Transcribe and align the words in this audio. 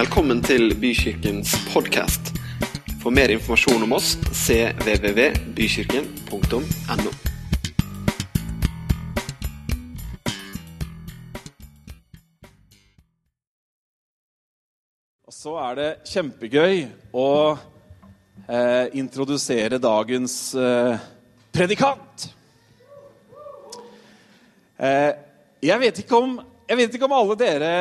Velkommen 0.00 0.38
til 0.40 0.70
Bykirkens 0.80 1.50
podkast. 1.74 2.30
For 3.02 3.12
mer 3.12 3.28
informasjon 3.34 3.82
om 3.84 3.92
oss 3.92 4.14
cvvvbykirken.no. 4.32 7.10
Og 15.28 15.32
så 15.36 15.52
er 15.66 15.72
det 15.76 16.08
kjempegøy 16.08 16.88
å 17.12 17.58
eh, 18.48 18.88
introdusere 19.02 19.76
dagens 19.84 20.54
eh, 20.56 20.96
predikant. 21.52 22.24
Eh, 24.80 25.12
jeg, 25.60 25.76
vet 25.84 26.00
om, 26.22 26.40
jeg 26.72 26.80
vet 26.80 26.88
ikke 26.96 27.04
om 27.10 27.18
alle 27.18 27.36
dere 27.44 27.74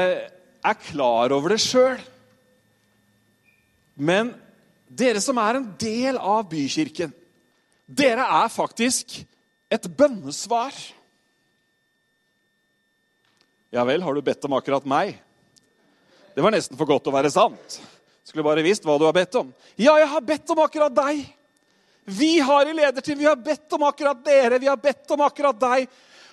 er 0.60 0.76
klar 0.92 1.32
over 1.32 1.56
det 1.56 1.64
sjøl. 1.64 1.96
Men 4.00 4.32
dere 4.88 5.20
som 5.22 5.38
er 5.44 5.60
en 5.60 5.68
del 5.80 6.18
av 6.18 6.48
bykirken, 6.50 7.12
dere 7.86 8.24
er 8.24 8.52
faktisk 8.54 9.20
et 9.70 9.86
bønnesvar. 10.00 10.74
Ja 13.76 13.84
vel, 13.86 14.02
har 14.02 14.16
du 14.16 14.24
bedt 14.26 14.46
om 14.48 14.56
akkurat 14.58 14.88
meg? 14.90 15.18
Det 16.34 16.42
var 16.46 16.56
nesten 16.56 16.80
for 16.80 16.90
godt 16.90 17.10
å 17.12 17.14
være 17.14 17.32
sant. 17.34 17.80
Skulle 18.24 18.46
bare 18.46 18.64
visst 18.66 18.86
hva 18.88 18.96
du 19.02 19.06
har 19.06 19.14
bedt 19.14 19.36
om. 19.36 19.52
Ja, 19.76 19.98
jeg 20.00 20.08
har 20.10 20.26
bedt 20.26 20.54
om 20.54 20.62
akkurat 20.64 20.96
deg. 20.96 21.26
Vi 22.10 22.40
har 22.42 22.70
i 22.70 22.74
lederteam, 22.74 23.20
vi 23.20 23.28
har 23.28 23.38
bedt 23.38 23.74
om 23.76 23.84
akkurat 23.86 24.22
dere, 24.26 24.62
vi 24.62 24.70
har 24.70 24.80
bedt 24.82 25.12
om 25.14 25.22
akkurat 25.26 25.60
deg. 25.60 25.90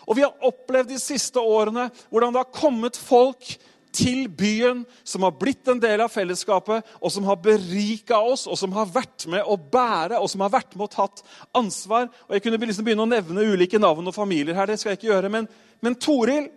Og 0.07 0.17
vi 0.17 0.23
har 0.25 0.47
opplevd 0.47 0.93
de 0.95 1.01
siste 1.03 1.43
årene 1.43 1.89
hvordan 2.09 2.33
det 2.33 2.45
har 2.45 2.55
kommet 2.55 2.97
folk 3.01 3.57
til 3.97 4.27
byen 4.29 4.83
som 5.07 5.25
har 5.25 5.35
blitt 5.41 5.69
en 5.73 5.81
del 5.81 6.03
av 6.05 6.13
fellesskapet, 6.13 6.85
og 7.01 7.13
som 7.13 7.27
har 7.29 7.41
berika 7.41 8.19
oss, 8.21 8.47
og 8.51 8.59
som 8.61 8.75
har 8.77 8.91
vært 8.93 9.27
med 9.33 9.47
å 9.49 9.57
bære 9.57 10.21
og 10.21 10.29
som 10.31 10.45
har 10.45 10.53
vært 10.53 10.77
med 10.77 10.87
og 10.89 10.93
tatt 10.93 11.25
ansvar. 11.57 12.11
Og 12.29 12.37
Jeg 12.37 12.45
kunne 12.45 12.61
liksom 12.67 12.87
begynne 12.87 13.07
å 13.07 13.11
nevne 13.11 13.49
ulike 13.53 13.81
navn 13.81 14.07
og 14.07 14.17
familier 14.17 14.57
her, 14.57 14.69
det 14.69 14.79
skal 14.81 14.93
jeg 14.93 15.01
ikke 15.01 15.13
gjøre, 15.15 15.33
men, 15.33 15.49
men 15.81 15.99
Toril 15.99 16.51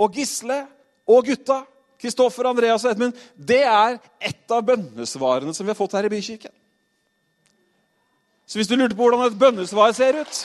og 0.00 0.16
Gisle 0.16 0.62
og 1.06 1.28
gutta 1.28 1.62
Kristoffer, 2.00 2.48
Andreas 2.50 2.84
og 2.84 2.92
Edmund, 2.92 3.16
det 3.36 3.62
er 3.64 3.98
ett 4.20 4.52
av 4.52 4.64
bønnesvarene 4.66 5.54
som 5.56 5.64
vi 5.64 5.72
har 5.72 5.78
fått 5.78 5.96
her 5.96 6.08
i 6.08 6.12
Bykirken. 6.12 6.52
Så 8.46 8.60
hvis 8.60 8.68
du 8.70 8.76
lurte 8.76 8.94
på 8.94 9.02
hvordan 9.02 9.26
et 9.26 9.38
bønnesvar 9.40 9.94
ser 9.96 10.20
ut 10.20 10.42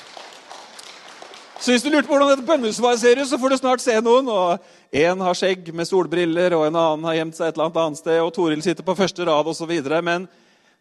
så 1.61 1.75
hvis 1.75 1.83
du 1.85 1.91
lurte 1.93 2.09
på 2.09 2.15
hvordan 2.15 2.39
et 2.39 2.47
bønnesvar 2.47 2.95
ser 2.97 3.19
ut, 3.21 3.27
så 3.29 3.37
får 3.37 3.53
du 3.53 3.55
snart 3.59 3.81
se 3.83 3.93
noen. 4.01 4.25
og 4.33 4.63
Én 4.97 5.19
har 5.21 5.37
skjegg 5.37 5.67
med 5.77 5.85
solbriller, 5.85 6.55
og 6.57 6.63
en 6.65 6.79
annen 6.79 7.05
har 7.05 7.19
gjemt 7.19 7.37
seg 7.37 7.51
et 7.51 7.53
eller 7.53 7.67
annet 7.67 7.77
annet 7.83 7.99
sted. 7.99 8.17
og 8.17 8.31
Toril 8.33 8.63
sitter 8.65 8.87
på 8.87 8.95
første 8.97 9.27
rad 9.29 9.49
osv. 9.51 9.73
Men 10.01 10.25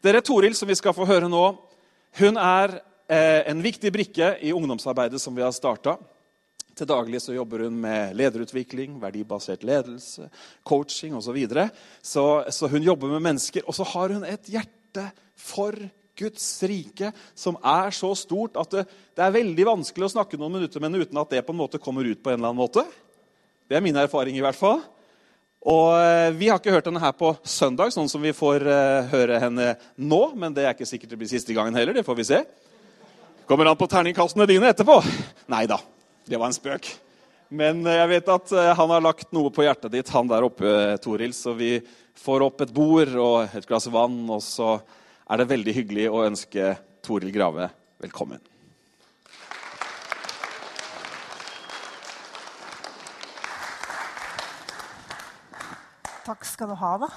dere 0.01 0.23
Toril, 0.25 0.57
som 0.57 0.71
vi 0.71 0.79
skal 0.81 0.97
få 0.97 1.05
høre 1.05 1.29
nå, 1.29 1.43
hun 2.23 2.41
er 2.41 2.79
eh, 3.13 3.43
en 3.53 3.61
viktig 3.61 3.93
brikke 3.93 4.33
i 4.41 4.55
ungdomsarbeidet 4.57 5.21
som 5.21 5.37
vi 5.37 5.45
har 5.45 5.53
starta. 5.53 5.99
Til 6.73 6.89
daglig 6.89 7.21
så 7.21 7.37
jobber 7.37 7.67
hun 7.67 7.77
med 7.85 8.17
lederutvikling, 8.17 8.97
verdibasert 9.03 9.69
ledelse, 9.69 10.31
coaching 10.65 11.13
osv. 11.13 11.29
Så, 11.29 11.37
videre. 11.37 11.69
så 12.01 12.45
Så 12.49 12.73
hun 12.73 12.89
jobber 12.89 13.13
med 13.13 13.21
mennesker. 13.29 13.69
Og 13.69 13.77
så 13.77 13.85
har 13.85 14.17
hun 14.17 14.25
et 14.25 14.49
hjerte 14.49 15.11
for 15.37 15.77
Guds 16.19 16.47
rike, 16.69 17.13
som 17.35 17.59
er 17.63 17.93
så 17.95 18.13
stort 18.19 18.59
at 18.61 18.73
det, 18.75 18.87
det, 19.17 19.25
er 19.25 19.37
veldig 19.37 19.67
vanskelig 19.69 20.09
å 20.09 20.15
snakke 20.17 20.41
noen 20.41 20.59
minutter 20.59 20.83
med 20.83 20.91
henne 20.91 21.07
uten 21.07 21.21
at 21.23 21.37
det 21.37 21.45
på 21.47 21.55
en 21.55 21.61
måte 21.61 21.81
kommer 21.83 22.07
ut 22.07 22.23
på 22.23 22.33
en 22.33 22.39
eller 22.39 22.51
annen 22.51 22.61
måte. 22.61 22.85
Det 23.71 23.79
er 23.79 23.85
min 23.85 23.99
erfaring 24.01 24.35
i 24.35 24.43
hvert 24.45 24.59
fall. 24.59 24.83
Og 25.61 25.93
eh, 25.93 26.33
Vi 26.37 26.49
har 26.49 26.61
ikke 26.61 26.73
hørt 26.73 26.89
henne 26.89 27.03
her 27.03 27.13
på 27.17 27.35
søndag, 27.45 27.93
sånn 27.93 28.09
som 28.09 28.23
vi 28.25 28.33
får 28.37 28.65
uh, 28.65 29.11
høre 29.13 29.41
henne 29.43 29.75
nå. 30.01 30.21
Men 30.35 30.57
det 30.57 30.65
er 30.65 30.75
ikke 30.75 30.89
sikkert 30.89 31.13
det 31.13 31.21
blir 31.21 31.31
siste 31.31 31.57
gangen 31.57 31.77
heller. 31.77 31.97
Det 31.97 32.07
får 32.07 32.17
vi 32.17 32.29
se. 32.31 32.41
Kommer 33.49 33.69
an 33.69 33.79
på 33.79 33.89
terningkastene 33.91 34.49
dine 34.49 34.71
etterpå. 34.73 35.01
Nei 35.53 35.67
da, 35.69 35.77
det 36.27 36.41
var 36.41 36.49
en 36.49 36.57
spøk. 36.57 36.89
Men 37.53 37.85
uh, 37.85 37.93
jeg 37.93 38.13
vet 38.15 38.33
at 38.33 38.55
han 38.79 38.95
har 38.97 39.05
lagt 39.05 39.31
noe 39.37 39.53
på 39.53 39.67
hjertet 39.67 39.93
ditt, 39.93 40.15
han 40.15 40.31
der 40.31 40.49
oppe, 40.49 40.97
Toril. 41.05 41.37
Så 41.37 41.53
vi 41.59 41.75
får 42.21 42.47
opp 42.47 42.65
et 42.65 42.73
bord 42.73 43.13
og 43.21 43.59
et 43.61 43.69
glass 43.69 43.91
vann, 43.93 44.23
og 44.33 44.41
så 44.45 44.79
er 45.31 45.39
det 45.39 45.51
veldig 45.51 45.75
hyggelig 45.75 46.07
å 46.11 46.25
ønske 46.27 46.73
Toril 47.07 47.31
Grave 47.35 47.69
velkommen. 48.03 48.41
Takk 56.27 56.45
skal 56.47 56.71
du 56.71 56.77
ha, 56.79 56.93
da. 57.03 57.09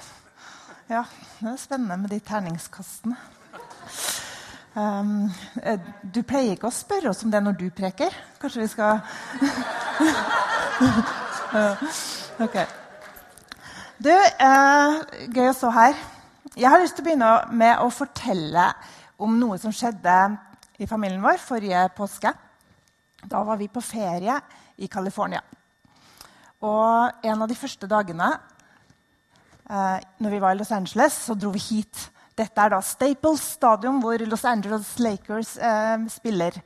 Ja, 0.90 1.02
det 1.40 1.50
er 1.50 1.58
spennende 1.60 1.96
med 2.04 2.10
de 2.14 2.20
terningskastene. 2.22 3.18
Um, 4.74 5.30
du 6.02 6.22
pleier 6.26 6.56
ikke 6.56 6.66
å 6.70 6.74
spørre 6.74 7.12
oss 7.12 7.22
om 7.26 7.30
det 7.34 7.42
når 7.42 7.58
du 7.60 7.68
preker. 7.74 8.14
Kanskje 8.42 8.64
vi 8.64 8.70
skal 8.72 8.98
Ok. 12.46 12.56
Du, 14.02 14.10
uh, 14.10 14.98
gøy 15.30 15.48
å 15.50 15.54
stå 15.54 15.70
her. 15.74 16.13
Jeg 16.54 16.70
har 16.70 16.78
lyst 16.78 16.94
til 16.94 17.02
å 17.02 17.08
begynne 17.08 17.28
med 17.58 17.80
å 17.82 17.88
fortelle 17.90 18.68
om 19.18 19.32
noe 19.40 19.56
som 19.58 19.72
skjedde 19.74 20.14
i 20.78 20.86
familien 20.86 21.22
vår 21.22 21.40
forrige 21.42 21.80
påske. 21.96 22.30
Da 23.26 23.40
var 23.42 23.58
vi 23.58 23.66
på 23.72 23.82
ferie 23.82 24.36
i 24.78 24.86
California. 24.86 25.40
Og 26.62 27.26
en 27.26 27.42
av 27.42 27.50
de 27.50 27.56
første 27.58 27.88
dagene 27.90 28.28
eh, 29.66 29.98
når 30.22 30.30
vi 30.36 30.40
var 30.44 30.54
i 30.54 30.60
Los 30.60 30.70
Angeles, 30.70 31.16
så 31.26 31.34
dro 31.34 31.50
vi 31.56 31.64
hit. 31.64 32.06
Dette 32.38 32.62
er 32.62 32.70
da 32.70 32.78
Staples 32.86 33.42
Stadium, 33.56 33.98
hvor 34.04 34.22
Los 34.22 34.46
Angeles 34.46 34.94
Lakers 35.02 35.56
eh, 35.58 36.06
spiller 36.14 36.62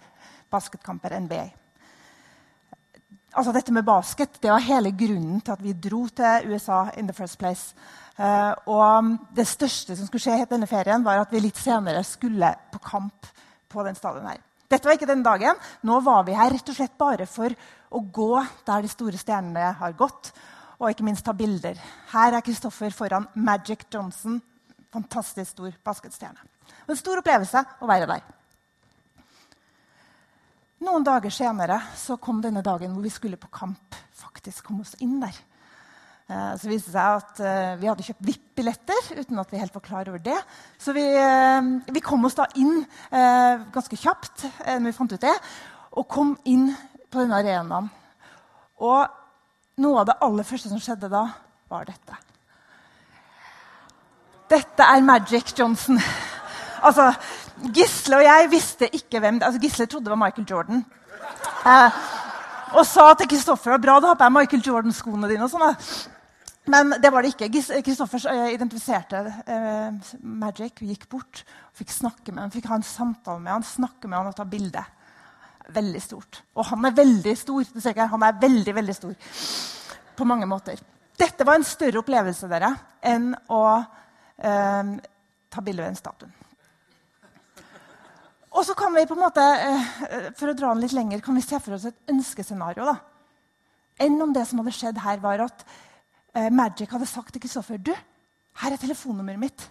basketkamper 0.53 1.17
NBA. 1.17 1.47
Altså 3.37 3.53
Dette 3.53 3.73
med 3.75 3.85
basket 3.85 4.39
det 4.43 4.51
var 4.51 4.65
hele 4.65 4.93
grunnen 4.97 5.41
til 5.45 5.53
at 5.53 5.63
vi 5.63 5.75
dro 5.77 6.07
til 6.09 6.53
USA 6.53 6.87
in 6.97 7.09
the 7.09 7.17
first 7.17 7.39
place. 7.39 7.75
Uh, 8.19 8.55
og 8.67 9.13
det 9.37 9.47
største 9.47 9.95
som 9.95 10.09
skulle 10.09 10.25
skje 10.25 10.47
denne 10.51 10.67
ferien, 10.67 11.05
var 11.05 11.21
at 11.21 11.33
vi 11.33 11.43
litt 11.45 11.59
senere 11.61 12.03
skulle 12.07 12.51
på 12.73 12.81
kamp 12.83 13.29
på 13.69 13.85
den 13.87 13.95
stadion 13.95 14.27
her. 14.27 14.41
Dette 14.69 14.89
var 14.89 14.97
ikke 14.99 15.09
den 15.09 15.23
dagen. 15.25 15.61
Nå 15.87 16.01
var 16.05 16.25
vi 16.27 16.37
her 16.37 16.51
rett 16.53 16.73
og 16.73 16.77
slett 16.77 16.97
bare 16.99 17.29
for 17.31 17.53
å 17.89 18.01
gå 18.03 18.33
der 18.67 18.85
de 18.85 18.91
store 18.93 19.21
stjernene 19.21 19.71
har 19.79 19.95
gått, 19.97 20.33
og 20.79 20.91
ikke 20.91 21.07
minst 21.07 21.25
ta 21.27 21.33
bilder. 21.37 21.79
Her 22.13 22.37
er 22.37 22.45
Kristoffer 22.45 22.93
foran 22.95 23.29
Magic 23.35 23.87
Johnson. 23.93 24.41
Fantastisk 24.93 25.53
stor 25.55 25.73
basketstjerne. 25.85 26.43
En 26.89 26.99
stor 26.99 27.21
opplevelse 27.21 27.65
å 27.81 27.89
være 27.89 28.09
der. 28.09 28.27
Noen 30.79 31.03
dager 31.03 31.33
senere 31.35 31.81
så 31.99 32.17
kom 32.23 32.39
denne 32.43 32.63
dagen 32.63 32.93
hvor 32.95 33.03
vi 33.03 33.11
skulle 33.11 33.41
på 33.41 33.51
kamp. 33.51 33.97
faktisk 34.19 34.65
komme 34.67 34.83
oss 34.83 34.95
inn 35.03 35.19
der. 35.21 35.35
Eh, 36.29 36.53
så 36.61 36.69
viste 36.69 36.93
det 36.93 36.95
seg 36.95 37.19
at 37.19 37.41
eh, 37.41 37.77
vi 37.81 37.89
hadde 37.89 38.05
kjøpt 38.05 38.27
VIP-billetter 38.29 39.09
uten 39.17 39.41
at 39.41 39.51
vi 39.53 39.61
helt 39.63 39.75
var 39.75 39.85
klar 39.85 40.11
over 40.11 40.21
det. 40.23 40.37
Så 40.79 40.93
vi, 40.93 41.03
eh, 41.03 41.71
vi 41.89 42.03
kom 42.05 42.25
oss 42.29 42.37
da 42.39 42.47
inn 42.61 42.85
ganske 43.09 43.97
kjapt 43.97 44.45
når 44.69 44.91
vi 44.91 44.97
fant 44.97 45.15
ut 45.15 45.25
det, 45.25 45.35
og 45.97 46.09
kom 46.09 46.35
inn 46.45 46.69
på 47.09 47.23
denne 47.23 47.41
arenaen. 47.41 47.89
Og 48.85 49.81
noe 49.83 50.03
av 50.03 50.11
det 50.11 50.19
aller 50.23 50.47
første 50.47 50.71
som 50.71 50.83
skjedde 50.83 51.11
da, 51.11 51.25
var 51.69 51.89
dette. 51.89 52.19
Dette 54.49 54.85
er 54.85 55.05
Magic 55.05 55.57
Johnson. 55.57 55.99
Altså, 56.83 57.13
Gisle 57.75 58.21
og 58.21 58.25
jeg 58.27 58.51
visste 58.53 58.89
ikke 58.95 59.21
hvem 59.23 59.41
altså 59.43 59.61
Gisle 59.63 59.87
trodde 59.87 60.07
det 60.09 60.15
var 60.15 60.23
Michael 60.23 60.47
Jordan. 60.51 60.85
Eh, 61.67 61.99
og 62.77 62.85
sa 62.87 63.15
til 63.17 63.29
Kristoffer 63.31 63.81
bra, 63.81 63.97
da 64.01 64.13
har 64.13 64.25
jeg 64.27 64.35
Michael 64.35 64.65
Jordan-skoene 64.67 65.31
dine. 65.31 65.47
og 65.47 65.51
sånn. 65.51 65.77
Men 66.69 66.93
det 67.01 67.11
var 67.13 67.25
det 67.25 67.33
ikke. 67.33 67.49
Kristoffer 67.85 68.27
identifiserte 68.53 69.23
eh, 69.49 70.13
Magic, 70.21 70.83
gikk 70.85 71.09
bort 71.09 71.43
og 71.45 71.81
fikk 71.81 71.95
snakke 71.95 72.35
med 72.35 72.45
han, 72.45 72.53
fikk 72.53 72.69
ha 72.69 72.79
en 72.79 72.87
samtale 72.87 73.41
med 73.41 73.55
han, 73.55 73.65
snakke 73.65 74.09
med 74.09 74.19
han 74.19 74.31
og 74.31 74.37
ta 74.37 74.45
bilde. 74.49 74.85
Veldig 75.73 76.03
stort. 76.03 76.43
Og 76.57 76.69
han 76.69 76.85
er 76.89 76.97
veldig 76.97 77.35
stor. 77.37 77.65
Du 77.73 77.81
ser 77.81 77.97
ikke, 77.97 78.05
her, 78.05 78.13
han 78.13 78.27
er 78.29 78.41
veldig, 78.41 78.75
veldig 78.81 78.97
stor 78.97 79.35
på 80.19 80.27
mange 80.29 80.49
måter. 80.51 80.81
Dette 81.19 81.47
var 81.47 81.59
en 81.59 81.67
større 81.67 82.03
opplevelse 82.03 82.49
dere, 82.51 82.73
enn 83.07 83.33
å 83.55 83.63
eh, 83.79 84.93
ta 85.51 85.65
bilde 85.65 85.83
ved 85.83 85.93
en 85.93 85.99
statue. 85.99 86.38
Og 88.59 88.65
så 88.67 88.75
kan 88.75 88.91
vi 88.91 89.07
på 89.07 89.15
en 89.15 89.23
måte, 89.23 89.43
eh, 89.43 90.31
for 90.35 90.51
å 90.51 90.57
dra 90.57 90.73
den 90.73 90.83
litt 90.83 90.97
lenger, 90.97 91.21
kan 91.23 91.37
vi 91.39 91.45
se 91.47 91.61
for 91.63 91.77
oss 91.77 91.85
et 91.87 92.11
ønskescenario. 92.11 92.85
da. 92.85 92.97
Enn 94.01 94.21
om 94.21 94.33
det 94.33 94.47
som 94.47 94.59
hadde 94.59 94.75
skjedd 94.75 94.99
her, 94.99 95.19
var 95.23 95.45
at 95.45 95.65
eh, 96.35 96.51
Magic 96.51 96.91
hadde 96.91 97.07
sagt 97.07 97.33
til 97.33 97.41
Kristoffer 97.41 97.79
du, 97.79 97.95
her 98.59 98.73
er 98.73 98.81
telefonnummeret 98.83 99.39
mitt. 99.39 99.69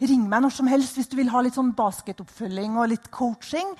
Ring 0.00 0.24
meg 0.28 0.42
når 0.42 0.54
som 0.56 0.66
helst 0.66 0.96
hvis 0.96 1.08
du 1.08 1.16
vil 1.16 1.28
ha 1.30 1.40
litt 1.44 1.54
sånn 1.54 1.74
basketoppfølging 1.76 2.78
og 2.80 2.88
litt 2.88 3.10
coaching. 3.14 3.74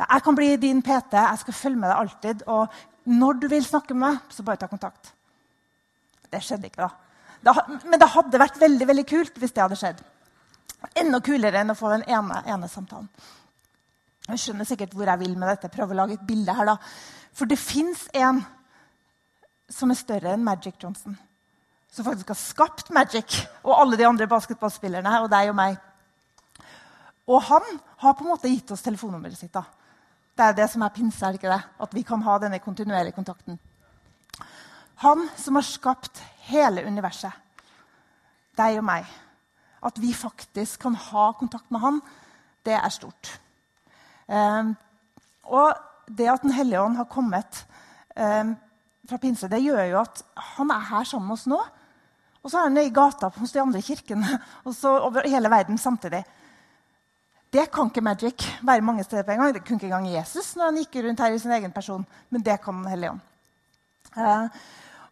Jeg 0.00 0.24
kan 0.24 0.36
bli 0.36 0.56
din 0.56 0.80
PT. 0.82 1.14
Jeg 1.14 1.42
skal 1.44 1.56
følge 1.56 1.80
med 1.82 1.90
deg 1.90 2.00
alltid. 2.00 2.42
Og 2.48 3.12
når 3.20 3.38
du 3.40 3.48
vil 3.52 3.64
snakke 3.64 3.94
med 3.94 4.06
meg, 4.06 4.32
så 4.32 4.44
bare 4.46 4.60
ta 4.60 4.68
kontakt. 4.70 5.12
Det 6.30 6.40
skjedde 6.42 6.70
ikke, 6.70 6.88
da. 6.88 6.90
Det, 7.40 7.80
men 7.84 8.00
det 8.00 8.08
hadde 8.12 8.40
vært 8.40 8.58
veldig 8.60 8.88
veldig 8.88 9.06
kult 9.08 9.38
hvis 9.40 9.54
det 9.56 9.62
hadde 9.62 9.78
skjedd. 9.80 10.02
Enda 11.00 11.20
kulere 11.24 11.60
enn 11.60 11.72
å 11.72 11.78
få 11.78 11.92
den 11.92 12.04
ene, 12.08 12.42
ene 12.48 12.68
samtalen. 12.68 13.08
Jeg 14.30 14.44
skjønner 14.44 14.68
sikkert 14.68 14.94
hvor 14.94 15.10
jeg 15.10 15.22
vil 15.22 15.36
med 15.38 15.50
dette. 15.50 15.72
Prøver 15.72 15.94
å 15.94 16.00
lage 16.02 16.16
et 16.18 16.26
bilde 16.26 16.54
her 16.54 16.68
da. 16.72 16.76
For 17.34 17.50
det 17.50 17.58
fins 17.60 18.06
en 18.14 18.42
som 19.70 19.90
er 19.90 19.98
større 19.98 20.34
enn 20.34 20.44
Magic 20.44 20.78
Johnson. 20.82 21.16
Som 21.90 22.06
faktisk 22.06 22.30
har 22.30 22.38
skapt 22.38 22.90
Magic 22.94 23.40
og 23.64 23.74
alle 23.76 23.98
de 23.98 24.06
andre 24.06 24.28
basketballspillerne 24.30 25.20
og 25.24 25.30
deg 25.32 25.50
og 25.50 25.58
meg. 25.58 25.78
Og 27.30 27.42
han 27.46 27.66
har 28.02 28.16
på 28.18 28.24
en 28.24 28.32
måte 28.32 28.50
gitt 28.50 28.70
oss 28.74 28.82
telefonnummeret 28.82 29.38
sitt. 29.38 29.52
da. 29.54 29.64
Det 30.34 30.46
er 30.46 30.56
det 30.56 30.70
som 30.72 30.82
er 30.82 30.94
pinse, 30.94 31.20
er 31.26 31.36
ikke 31.36 31.50
det? 31.50 31.60
At 31.80 31.94
vi 31.94 32.02
kan 32.06 32.22
ha 32.22 32.38
denne 32.38 32.58
kontinuerlige 32.62 33.14
kontakten. 33.14 33.58
Han 35.04 35.28
som 35.36 35.56
har 35.56 35.66
skapt 35.66 36.22
hele 36.50 36.84
universet, 36.84 37.32
deg 38.56 38.78
og 38.80 38.84
meg. 38.84 39.06
At 39.84 40.00
vi 40.00 40.12
faktisk 40.12 40.82
kan 40.82 40.94
ha 40.94 41.30
kontakt 41.38 41.70
med 41.70 41.80
han, 41.80 42.00
det 42.64 42.74
er 42.76 42.92
stort. 42.92 43.38
Um, 44.30 44.74
og 45.50 45.74
det 46.06 46.28
at 46.30 46.42
Den 46.42 46.54
hellige 46.54 46.80
ånd 46.82 46.96
har 46.96 47.08
kommet 47.10 47.64
um, 48.14 48.54
fra 49.08 49.18
pinse, 49.18 49.48
det 49.50 49.62
gjør 49.62 49.84
jo 49.90 50.00
at 50.04 50.22
han 50.56 50.70
er 50.70 50.88
her 50.90 51.06
sammen 51.08 51.30
med 51.30 51.38
oss 51.38 51.48
nå. 51.50 51.58
Og 52.40 52.50
så 52.50 52.60
er 52.60 52.68
han 52.68 52.78
i 52.80 52.92
gata 52.94 53.30
hos 53.36 53.52
de 53.52 53.62
andre 53.62 53.82
kirkene 53.84 54.38
og 54.66 54.74
så 54.76 54.94
over 55.02 55.28
hele 55.28 55.50
verden 55.52 55.78
samtidig. 55.78 56.22
Det 57.50 57.66
kan 57.74 57.90
ikke 57.90 58.04
Magic 58.06 58.44
være 58.62 58.86
mange 58.86 59.02
steder 59.04 59.26
på 59.26 59.34
en 59.34 59.42
gang. 59.42 59.54
Det 59.54 59.64
kunne 59.64 59.80
ikke 59.80 59.90
engang 59.90 60.12
Jesus 60.12 60.54
når 60.56 60.70
han 60.70 60.78
gikk 60.78 61.00
rundt 61.02 61.20
her 61.20 61.34
i 61.34 61.40
sin 61.42 61.56
egen 61.56 61.72
person. 61.74 62.06
Men 62.30 62.44
det 62.46 62.60
kan 62.62 62.74
Den 62.74 62.92
hellige 62.92 63.10
ånd. 63.10 63.20
Eh, 64.16 64.46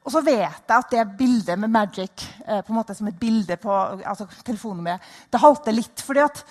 og 0.06 0.12
så 0.14 0.22
vet 0.24 0.38
jeg 0.40 0.76
at 0.78 0.90
det 0.90 1.18
bildet 1.18 1.58
med 1.58 1.68
Magic 1.68 2.24
eh, 2.46 2.62
på 2.62 2.72
en 2.72 2.78
måte 2.78 2.94
som 2.94 3.10
et 3.10 3.18
bilde 3.18 3.58
på 3.60 3.72
altså 4.06 4.28
telefonnummeret, 4.46 5.02
det 5.32 5.40
halter 5.42 5.74
litt. 5.74 6.00
fordi 6.00 6.20
at 6.20 6.44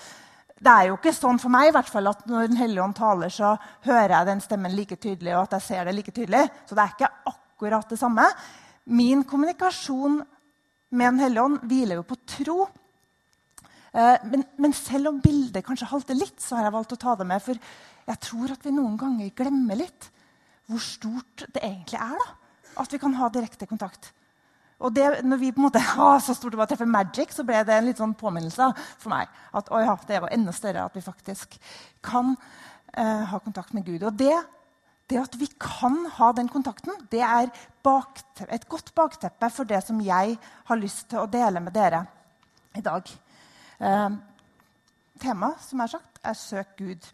det 0.58 0.74
er 0.74 0.88
jo 0.90 0.96
ikke 0.98 1.14
sånn 1.14 1.38
for 1.42 1.54
meg 1.54 1.70
i 1.70 1.74
hvert 1.76 1.90
fall, 1.92 2.10
at 2.10 2.24
når 2.26 2.48
Den 2.50 2.58
hellige 2.58 2.84
ånd 2.84 2.96
taler, 2.98 3.30
så 3.34 3.54
hører 3.86 4.16
jeg 4.16 4.30
den 4.32 4.42
stemmen 4.42 4.74
like 4.74 4.98
tydelig, 4.98 5.36
og 5.36 5.44
at 5.44 5.58
jeg 5.58 5.66
ser 5.68 5.86
det 5.86 5.94
like 5.94 6.14
tydelig. 6.16 6.48
Så 6.66 6.78
det 6.78 6.84
er 6.84 6.96
ikke 6.96 7.12
akkurat 7.30 7.94
det 7.94 8.00
samme. 8.00 8.26
Min 8.86 9.24
kommunikasjon 9.28 10.24
med 10.90 11.12
Den 11.12 11.20
hellige 11.20 11.44
ånd 11.44 11.60
hviler 11.68 12.00
jo 12.00 12.08
på 12.08 12.18
tro. 12.26 12.58
Eh, 13.94 14.26
men, 14.32 14.46
men, 14.58 14.74
selv 14.74 15.12
om 15.12 15.22
bildet 15.22 15.66
kanskje 15.66 15.90
halter 15.92 16.18
litt, 16.18 16.40
så 16.42 16.58
har 16.58 16.68
jeg 16.68 16.78
valgt 16.78 16.96
å 16.96 17.02
ta 17.02 17.16
det 17.20 17.28
med. 17.28 17.44
For 17.44 17.60
jeg 18.08 18.24
tror 18.24 18.54
at 18.56 18.66
vi 18.66 18.74
noen 18.74 18.98
ganger 18.98 19.34
glemmer 19.36 19.78
litt 19.78 20.12
hvor 20.68 20.82
stort 20.84 21.46
det 21.54 21.62
egentlig 21.64 22.00
er 22.02 22.18
da, 22.20 22.28
at 22.84 22.92
vi 22.92 23.00
kan 23.00 23.14
ha 23.16 23.30
direkte 23.32 23.68
kontakt. 23.70 24.10
Og 24.78 24.94
det, 24.94 25.06
når 25.26 25.40
vi 25.42 25.52
på 25.52 25.62
en 25.62 25.68
måte, 25.68 25.82
å, 26.04 26.12
så 26.22 26.36
stort 26.38 26.54
det 26.54 26.60
var 26.60 26.70
å 26.70 26.72
treffe 26.72 26.90
Magic, 26.90 27.34
så 27.34 27.46
ble 27.48 27.64
det 27.66 27.78
en 27.78 27.88
litt 27.90 28.02
sånn 28.02 28.16
påminnelse 28.18 28.70
for 29.02 29.14
meg. 29.14 29.32
At 29.58 29.72
ja, 29.74 29.96
det 30.10 30.22
var 30.26 30.36
enda 30.36 30.54
større 30.56 30.86
at 30.86 30.98
vi 30.98 31.06
faktisk 31.06 31.58
kan 32.06 32.36
eh, 32.94 33.26
ha 33.32 33.42
kontakt 33.44 33.74
med 33.78 33.88
Gud. 33.88 34.06
Og 34.06 34.14
det, 34.20 34.36
det, 35.10 35.20
at 35.24 35.40
vi 35.40 35.50
kan 35.60 36.04
ha 36.20 36.32
den 36.38 36.52
kontakten, 36.54 36.94
det 37.12 37.24
er 37.26 37.50
et 38.48 38.70
godt 38.70 38.94
bakteppe 38.98 39.50
for 39.54 39.70
det 39.70 39.82
som 39.88 40.02
jeg 40.04 40.38
har 40.70 40.82
lyst 40.82 41.08
til 41.10 41.24
å 41.24 41.30
dele 41.32 41.64
med 41.64 41.74
dere 41.76 42.06
i 42.78 42.86
dag. 42.86 43.14
Eh, 43.82 44.10
Temaet 45.18 45.64
som 45.66 45.80
er 45.82 45.90
sagt, 45.90 46.20
er 46.22 46.34
'Søk 46.34 46.78
Gud'. 46.78 47.14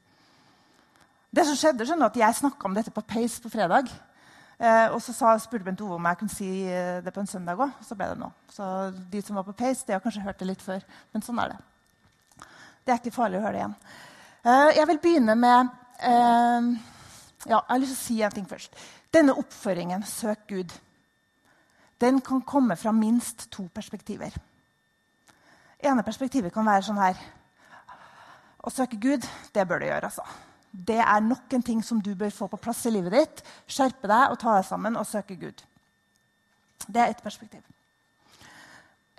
Det 1.33 1.45
som 1.47 1.55
skjedde, 1.55 1.85
skjønner 1.87 2.05
at 2.11 2.17
Jeg 2.17 2.35
snakka 2.35 2.65
om 2.65 2.75
dette 2.75 2.91
på 2.91 3.01
Pace 3.01 3.41
på 3.41 3.49
fredag. 3.49 3.87
Eh, 4.59 4.93
og 4.93 5.01
så 5.01 5.13
sa, 5.15 5.33
spurte 5.41 5.65
Bent 5.65 5.81
Ove 5.81 5.97
om 5.97 6.05
jeg 6.07 6.19
kunne 6.19 6.33
si 6.33 6.49
eh, 6.69 7.01
det 7.03 7.13
på 7.13 7.21
en 7.23 7.29
søndag 7.29 7.59
òg. 7.59 7.73
Så 7.83 7.97
ble 7.97 8.11
det 8.11 8.19
nå. 8.21 8.29
Så 8.53 8.65
de 9.11 9.21
som 9.25 9.37
var 9.39 9.47
på 9.47 9.55
Pace, 9.57 9.85
de 9.87 9.95
har 9.95 10.03
kanskje 10.03 10.23
hørt 10.25 10.39
det 10.39 10.49
litt 10.49 10.63
før. 10.63 10.85
Men 11.13 11.25
sånn 11.25 11.41
er 11.43 11.53
det. 11.53 11.59
Det 12.83 12.93
er 12.93 13.01
ikke 13.01 13.15
farlig 13.15 13.39
å 13.39 13.45
høre 13.45 13.57
det 13.57 13.63
igjen. 13.63 13.75
Eh, 14.43 14.69
jeg 14.77 14.89
vil 14.91 15.03
begynne 15.03 15.37
med 15.39 15.71
ja, 16.03 17.59
Jeg 17.59 17.69
har 17.69 17.79
lyst 17.79 17.93
til 17.93 17.99
å 17.99 18.03
si 18.03 18.15
en 18.25 18.33
ting 18.33 18.47
først. 18.49 18.73
Denne 19.13 19.35
oppføringen, 19.39 20.03
'søk 20.03 20.47
Gud', 20.49 20.73
den 22.01 22.19
kan 22.21 22.41
komme 22.41 22.75
fra 22.75 22.91
minst 22.91 23.51
to 23.51 23.69
perspektiver. 23.73 24.33
ene 25.79 26.03
perspektivet 26.03 26.53
kan 26.53 26.65
være 26.65 26.81
sånn 26.81 26.97
her 26.97 27.15
Å 28.63 28.69
søke 28.69 28.97
Gud, 28.97 29.27
det 29.53 29.67
bør 29.67 29.79
du 29.79 29.85
gjøre, 29.85 30.05
altså 30.05 30.23
det 30.73 30.97
er 30.97 31.21
nok 31.21 31.53
en 31.53 31.63
ting 31.63 31.83
som 31.85 32.01
du 32.01 32.15
bør 32.17 32.33
få 32.33 32.47
på 32.49 32.57
plass 32.57 32.81
i 32.89 32.91
livet 32.93 33.13
ditt. 33.13 33.43
Skjerpe 33.69 34.09
deg 34.09 34.33
og 34.33 34.39
ta 34.41 34.55
deg 34.57 34.65
sammen 34.65 34.97
og 34.97 35.05
søke 35.05 35.37
Gud. 35.37 35.61
Det 36.87 36.99
er 36.99 37.13
ett 37.13 37.21
perspektiv. 37.23 37.61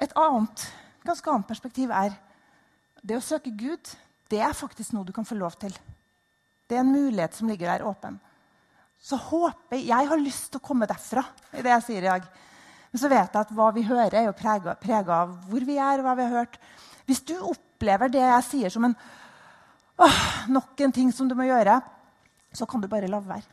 Et 0.02 0.10
annet, 0.18 0.64
ganske 1.06 1.30
annet 1.30 1.46
perspektiv 1.46 1.94
er 1.94 2.16
det 3.06 3.20
å 3.20 3.22
søke 3.22 3.54
Gud. 3.54 3.92
Det 4.30 4.42
er 4.42 4.56
faktisk 4.56 4.96
noe 4.96 5.06
du 5.06 5.14
kan 5.14 5.28
få 5.28 5.38
lov 5.38 5.54
til. 5.62 5.72
Det 6.66 6.74
er 6.74 6.82
en 6.82 6.92
mulighet 6.92 7.38
som 7.38 7.48
ligger 7.48 7.70
der 7.70 7.86
åpen. 7.86 8.18
Så 8.98 9.16
håper 9.20 9.78
Jeg 9.78 10.08
har 10.10 10.18
lyst 10.18 10.50
til 10.50 10.58
å 10.58 10.66
komme 10.66 10.88
derfra 10.90 11.22
i 11.52 11.62
det 11.62 11.70
jeg 11.70 11.86
sier 11.86 12.02
i 12.02 12.10
dag. 12.10 12.26
Men 12.90 13.02
så 13.02 13.10
vet 13.12 13.30
jeg 13.30 13.46
at 13.46 13.52
hva 13.54 13.70
vi 13.74 13.86
hører, 13.86 14.14
er 14.14 14.26
jo 14.26 14.34
prega 14.34 15.20
av 15.22 15.36
hvor 15.46 15.64
vi 15.66 15.78
er, 15.78 16.02
hva 16.02 16.16
vi 16.18 16.26
har 16.26 16.40
hørt. 16.42 16.58
Hvis 17.06 17.22
du 17.22 17.36
opplever 17.36 18.10
det 18.10 18.22
jeg 18.24 18.46
sier, 18.48 18.72
som 18.72 18.88
en 18.88 18.96
Åh, 19.98 20.48
nok 20.50 20.80
en 20.80 20.92
ting 20.92 21.12
som 21.14 21.28
du 21.28 21.36
må 21.38 21.46
gjøre. 21.46 21.78
Så 22.54 22.66
kan 22.66 22.82
du 22.82 22.88
bare 22.90 23.10
la 23.10 23.20
være. 23.22 23.46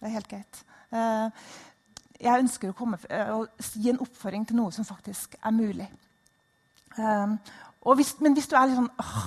Det 0.00 0.08
er 0.08 0.16
helt 0.16 0.28
greit. 0.28 0.64
Eh, 0.92 1.44
jeg 2.24 2.44
ønsker 2.44 2.70
å, 2.70 2.76
komme, 2.76 2.98
eh, 3.10 3.30
å 3.34 3.44
gi 3.58 3.90
en 3.92 4.00
oppfordring 4.04 4.46
til 4.48 4.58
noe 4.58 4.72
som 4.72 4.86
faktisk 4.86 5.36
er 5.40 5.54
mulig. 5.54 5.86
Eh, 6.96 7.36
hvis, 7.98 8.14
men 8.24 8.36
hvis 8.36 8.48
du 8.48 8.56
er 8.56 8.70
litt 8.70 8.78
sånn 8.78 8.90
åh, 9.00 9.26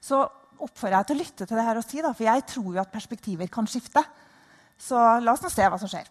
så 0.00 0.22
oppfordrer 0.58 0.98
jeg 0.98 1.08
til 1.08 1.16
å 1.16 1.22
lytte 1.22 1.46
til 1.46 1.58
det 1.58 1.66
her 1.66 1.80
og 1.80 1.86
si, 1.86 2.00
da, 2.02 2.12
for 2.12 2.26
jeg 2.26 2.46
tror 2.50 2.70
jo 2.72 2.82
at 2.82 2.92
perspektiver 2.92 3.50
kan 3.52 3.68
skifte. 3.68 4.02
Så 4.78 4.96
la 5.20 5.34
oss 5.34 5.42
nå 5.44 5.50
se 5.52 5.66
hva 5.66 5.78
som 5.80 5.90
skjer. 5.90 6.08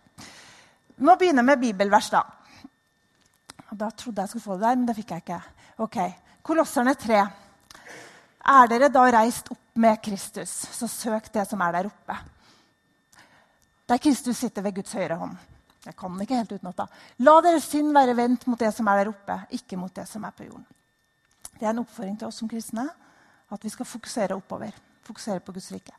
Vi 0.97 1.05
må 1.05 1.15
begynne 1.17 1.45
med 1.45 1.61
bibelvers. 1.61 2.11
Da 2.13 2.23
Da 3.77 3.89
trodde 3.91 4.21
jeg 4.21 4.29
skulle 4.29 4.44
få 4.44 4.55
det 4.55 4.63
der, 4.63 4.75
men 4.75 4.88
det 4.88 4.95
fikk 4.95 5.11
jeg 5.11 5.25
ikke. 5.25 5.41
Ok, 5.83 5.97
Kolosserne 6.44 6.94
3. 6.95 7.25
Er 8.47 8.69
dere 8.71 8.88
da 8.88 9.03
reist 9.11 9.49
opp 9.51 9.75
med 9.75 9.99
Kristus, 10.03 10.51
så 10.71 10.88
søk 10.88 11.27
det 11.33 11.44
som 11.49 11.61
er 11.61 11.73
der 11.75 11.89
oppe. 11.89 12.15
Der 13.88 13.99
Kristus 13.99 14.38
sitter 14.39 14.63
ved 14.63 14.77
Guds 14.77 14.94
høyre 14.95 15.17
hånd. 15.19 15.35
Jeg 15.85 15.95
kan 15.95 16.21
ikke 16.21 16.35
helt 16.35 16.51
utenat. 16.51 16.94
La 17.23 17.33
deres 17.44 17.67
synd 17.67 17.91
være 17.95 18.15
vendt 18.15 18.45
mot 18.47 18.59
det 18.59 18.73
som 18.75 18.88
er 18.88 19.01
der 19.01 19.11
oppe, 19.11 19.38
ikke 19.55 19.79
mot 19.79 19.94
det 19.95 20.07
som 20.07 20.23
er 20.27 20.35
på 20.35 20.47
jorden. 20.47 20.65
Det 21.57 21.66
er 21.66 21.71
en 21.73 21.81
oppfordring 21.83 22.18
til 22.19 22.27
oss 22.27 22.39
som 22.39 22.49
kristne 22.51 22.85
at 23.51 23.63
vi 23.63 23.71
skal 23.71 23.87
fokusere 23.87 24.35
oppover. 24.35 24.75
Fokusere 25.07 25.39
på 25.39 25.56
Guds 25.56 25.71
rike. 25.71 25.95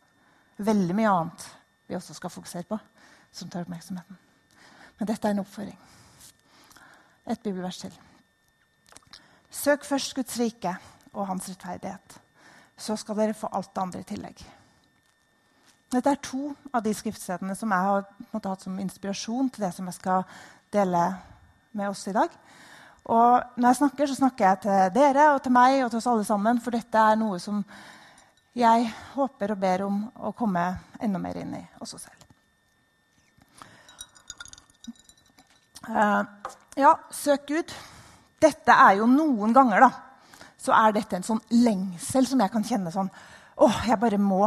Veldig 0.59 0.97
mye 0.97 1.09
annet 1.09 1.49
vi 1.88 1.97
også 1.97 2.17
skal 2.17 2.33
fokusere 2.33 2.69
på, 2.69 2.78
som 3.33 3.49
tar 3.49 3.64
oppmerksomheten. 3.64 4.19
Men 4.99 5.09
dette 5.09 5.28
er 5.28 5.37
en 5.37 5.43
oppfordring. 5.45 5.78
Et 7.28 7.43
bibelvers 7.43 7.81
til. 7.81 7.93
Søk 9.50 9.85
først 9.85 10.14
Guds 10.17 10.38
rike 10.40 10.75
og 11.12 11.26
hans 11.28 11.49
rettferdighet 11.49 12.19
så 12.78 12.97
skal 12.97 13.18
dere 13.18 13.37
få 13.37 13.50
alt 13.52 13.73
det 13.75 13.82
andre 13.82 14.00
i 14.02 14.08
tillegg. 14.08 14.44
Dette 15.88 16.12
er 16.12 16.20
to 16.20 16.50
av 16.76 16.82
de 16.85 16.92
skriftstedene 16.92 17.56
som 17.56 17.73
jeg 17.73 17.87
har 17.87 18.04
måte, 18.30 18.50
hatt 18.50 18.64
som 18.64 18.78
inspirasjon 18.80 19.49
til 19.50 19.64
det 19.64 19.73
som 19.75 19.88
jeg 19.88 19.97
skal 19.97 20.25
dele 20.73 21.04
med 21.73 21.88
oss 21.88 22.04
i 22.11 22.14
dag. 22.16 22.32
Og 23.08 23.56
når 23.56 23.70
jeg 23.70 23.78
snakker, 23.80 24.08
så 24.11 24.18
snakker 24.18 24.44
jeg 24.44 24.61
til 24.66 24.90
dere 24.99 25.30
og 25.32 25.40
til 25.42 25.54
meg 25.56 25.80
og 25.80 25.90
til 25.90 26.00
oss 26.02 26.11
alle 26.12 26.26
sammen, 26.28 26.61
for 26.61 26.76
dette 26.76 27.04
er 27.12 27.16
noe 27.16 27.38
som 27.40 27.62
jeg 28.58 28.90
håper 29.14 29.54
og 29.54 29.62
ber 29.62 29.85
om 29.87 30.02
å 30.28 30.35
komme 30.37 30.64
enda 31.00 31.20
mer 31.23 31.38
inn 31.40 31.54
i 31.56 31.62
også 31.80 32.02
selv. 32.02 32.25
Uh, 35.88 36.20
ja, 36.76 36.92
søk 37.14 37.49
Gud. 37.49 37.73
Dette 38.38 38.76
er 38.76 38.99
jo 39.00 39.08
noen 39.08 39.56
ganger, 39.56 39.88
da 39.88 40.08
så 40.59 40.75
er 40.75 40.95
dette 40.97 41.19
en 41.19 41.27
sånn 41.27 41.43
lengsel 41.55 42.27
som 42.27 42.43
jeg 42.43 42.53
kan 42.53 42.67
kjenne 42.67 42.93
sånn 42.95 43.11
Å, 43.59 43.69
jeg 43.88 43.99
bare 43.99 44.19
må 44.23 44.45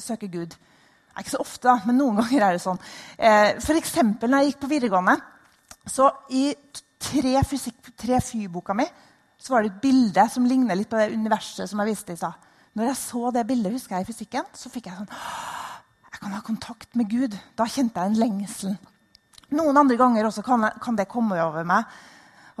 søke 0.00 0.28
Gud. 0.32 0.54
Det 0.56 1.12
er 1.20 1.24
ikke 1.24 1.34
så 1.34 1.42
ofte, 1.44 1.68
da, 1.68 1.74
men 1.84 1.98
noen 2.00 2.16
ganger 2.22 2.46
er 2.46 2.56
det 2.56 2.62
sånn. 2.64 2.80
Eh, 3.18 3.56
F.eks. 3.60 3.96
når 4.22 4.38
jeg 4.38 4.52
gikk 4.52 4.62
på 4.62 4.70
videregående. 4.72 5.18
så 5.86 6.08
I 6.32 6.46
3FY-boka 7.04 8.74
mi 8.74 8.86
så 9.36 9.52
var 9.52 9.62
det 9.62 9.74
et 9.74 9.82
bilde 9.82 10.24
som 10.32 10.46
ligner 10.48 10.78
litt 10.78 10.88
på 10.88 10.96
det 10.96 11.12
universet 11.12 11.68
som 11.68 11.82
jeg 11.82 11.90
viste 11.92 12.14
i 12.14 12.16
stad. 12.16 12.32
Når 12.74 12.88
jeg 12.88 12.98
så 13.02 13.30
det 13.34 13.44
bildet 13.46 13.74
husker 13.74 13.98
jeg 13.98 14.06
i 14.06 14.08
fysikken, 14.08 14.48
så 14.56 14.72
fikk 14.72 14.88
jeg 14.88 14.96
sånn 14.98 15.10
Jeg 15.10 16.22
kan 16.22 16.32
ha 16.32 16.40
kontakt 16.46 16.96
med 16.96 17.10
Gud. 17.10 17.36
Da 17.58 17.66
kjente 17.68 18.00
jeg 18.00 18.14
en 18.14 18.20
lengsel. 18.22 18.76
Noen 19.54 19.76
andre 19.76 19.98
ganger 20.00 20.26
også 20.26 20.42
kan, 20.46 20.64
kan 20.80 20.96
det 20.96 21.10
komme 21.10 21.36
over 21.42 21.66
meg. 21.68 21.84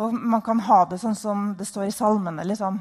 Og 0.02 0.12
man 0.12 0.42
kan 0.44 0.60
ha 0.66 0.82
det 0.90 0.98
sånn 1.00 1.16
som 1.16 1.52
det 1.58 1.66
står 1.66 1.88
i 1.88 1.94
salmene. 1.94 2.44
Liksom 2.46 2.78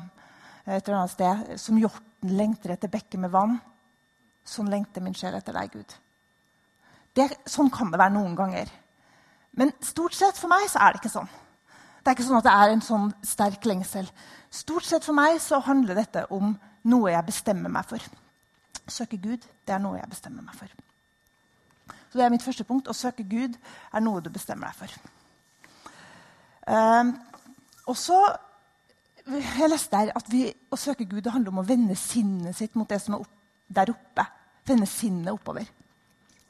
et 0.66 0.88
eller 0.88 1.02
annet 1.02 1.14
sted. 1.14 1.54
Som 1.60 1.80
hjorten 1.82 2.34
lengter 2.38 2.76
etter 2.76 2.92
bekker 2.92 3.22
med 3.22 3.34
vann. 3.34 3.58
Sånn 4.48 4.72
lengter 4.72 5.04
min 5.04 5.16
sjel 5.16 5.36
etter 5.38 5.56
deg, 5.56 5.72
Gud. 5.74 5.96
Det, 7.14 7.30
sånn 7.50 7.72
kan 7.74 7.92
det 7.94 8.00
være 8.02 8.16
noen 8.16 8.36
ganger. 8.38 8.72
Men 9.60 9.72
stort 9.86 10.16
sett 10.18 10.40
for 10.40 10.52
meg 10.52 10.66
så 10.72 10.82
er 10.82 10.94
det 10.94 11.04
ikke 11.04 11.14
sånn. 11.14 11.30
Det 12.04 12.10
er 12.10 12.18
ikke 12.18 12.26
sånn 12.28 12.40
at 12.40 12.48
det 12.48 12.54
er 12.60 12.74
en 12.74 12.84
sånn 12.84 13.12
sterk 13.24 13.68
lengsel. 13.70 14.08
Stort 14.54 14.88
sett 14.88 15.06
for 15.06 15.16
meg 15.16 15.38
så 15.42 15.62
handler 15.64 16.00
dette 16.02 16.26
om 16.36 16.56
noe 16.90 17.12
jeg 17.14 17.28
bestemmer 17.30 17.72
meg 17.72 17.88
for. 17.88 18.04
Søke 18.92 19.20
Gud, 19.22 19.46
det 19.64 19.76
er 19.76 19.84
noe 19.84 20.00
jeg 20.02 20.10
bestemmer 20.12 20.44
meg 20.44 20.58
for. 20.58 20.72
Så 22.12 22.20
det 22.20 22.26
er 22.26 22.34
mitt 22.34 22.44
første 22.46 22.66
punkt. 22.68 22.90
Å 22.92 22.98
søke 22.98 23.24
Gud 23.26 23.56
er 23.56 24.04
noe 24.04 24.22
du 24.22 24.28
bestemmer 24.34 24.70
deg 24.70 24.82
for. 24.82 24.98
Um, 26.68 27.14
og 27.90 27.98
så 28.00 28.20
jeg 29.32 29.70
leste 29.72 29.96
der 29.96 30.12
at 30.18 30.30
vi, 30.32 30.46
Å 30.52 30.80
søke 30.80 31.08
Gud 31.08 31.24
det 31.24 31.32
handler 31.32 31.54
om 31.54 31.62
å 31.62 31.68
vende 31.68 31.96
sinnet 32.00 32.58
sitt 32.58 32.76
mot 32.76 32.90
det 32.90 33.00
som 33.02 33.16
er 33.16 33.24
opp, 33.24 33.34
der 33.68 33.92
oppe. 33.94 34.26
Vende 34.68 34.88
sinnet 34.90 35.32
oppover. 35.34 35.68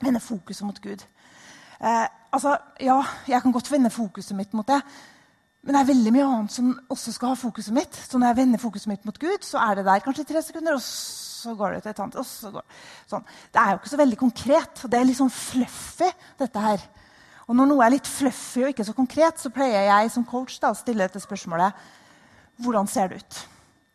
Vende 0.04 0.22
fokuset 0.22 0.66
mot 0.68 0.80
Gud. 0.82 1.04
Eh, 1.84 2.06
altså, 2.32 2.58
ja, 2.82 3.00
jeg 3.28 3.42
kan 3.44 3.54
godt 3.54 3.72
vende 3.72 3.92
fokuset 3.94 4.38
mitt 4.38 4.54
mot 4.58 4.68
det. 4.68 4.80
Men 5.64 5.76
det 5.76 5.82
er 5.82 5.90
veldig 5.94 6.12
mye 6.12 6.26
annet 6.28 6.52
som 6.56 6.74
også 6.92 7.14
skal 7.16 7.34
ha 7.34 7.40
fokuset 7.40 7.76
mitt. 7.76 7.96
Så 7.96 8.20
når 8.20 8.34
jeg 8.34 8.40
vender 8.42 8.62
fokuset 8.62 8.90
mitt 8.92 9.06
mot 9.08 9.20
Gud, 9.20 9.46
så 9.48 9.62
er 9.64 9.80
det 9.80 9.86
der 9.88 10.04
kanskje 10.04 10.26
tre 10.28 10.42
sekunder, 10.44 10.76
og 10.76 10.84
så 10.84 11.56
går 11.56 11.76
det 11.78 11.84
til 11.84 11.94
et 11.94 12.02
annet. 12.04 12.20
og 12.20 12.28
så 12.28 12.52
går 12.52 12.66
sånn. 13.12 13.26
Det 13.54 13.62
er 13.62 13.72
jo 13.72 13.80
ikke 13.80 13.94
så 13.94 14.02
veldig 14.02 14.20
konkret. 14.20 14.84
og 14.84 14.92
Det 14.92 15.00
er 15.00 15.08
litt 15.08 15.22
sånn 15.22 15.34
fluffy, 15.34 16.12
dette 16.40 16.66
her. 16.68 16.84
Og 17.48 17.56
når 17.56 17.70
noe 17.70 17.86
er 17.86 17.96
litt 17.96 18.08
fluffy 18.08 18.64
og 18.64 18.72
ikke 18.74 18.88
så 18.88 18.96
konkret, 18.96 19.40
så 19.40 19.52
pleier 19.52 19.88
jeg 19.88 20.12
som 20.12 20.26
coach 20.28 20.60
da, 20.64 20.72
å 20.72 20.80
stille 20.80 21.04
dette 21.04 21.22
spørsmålet 21.24 21.76
hvordan 22.62 22.88
ser 22.88 23.10
det 23.10 23.24
ut? 23.24 23.40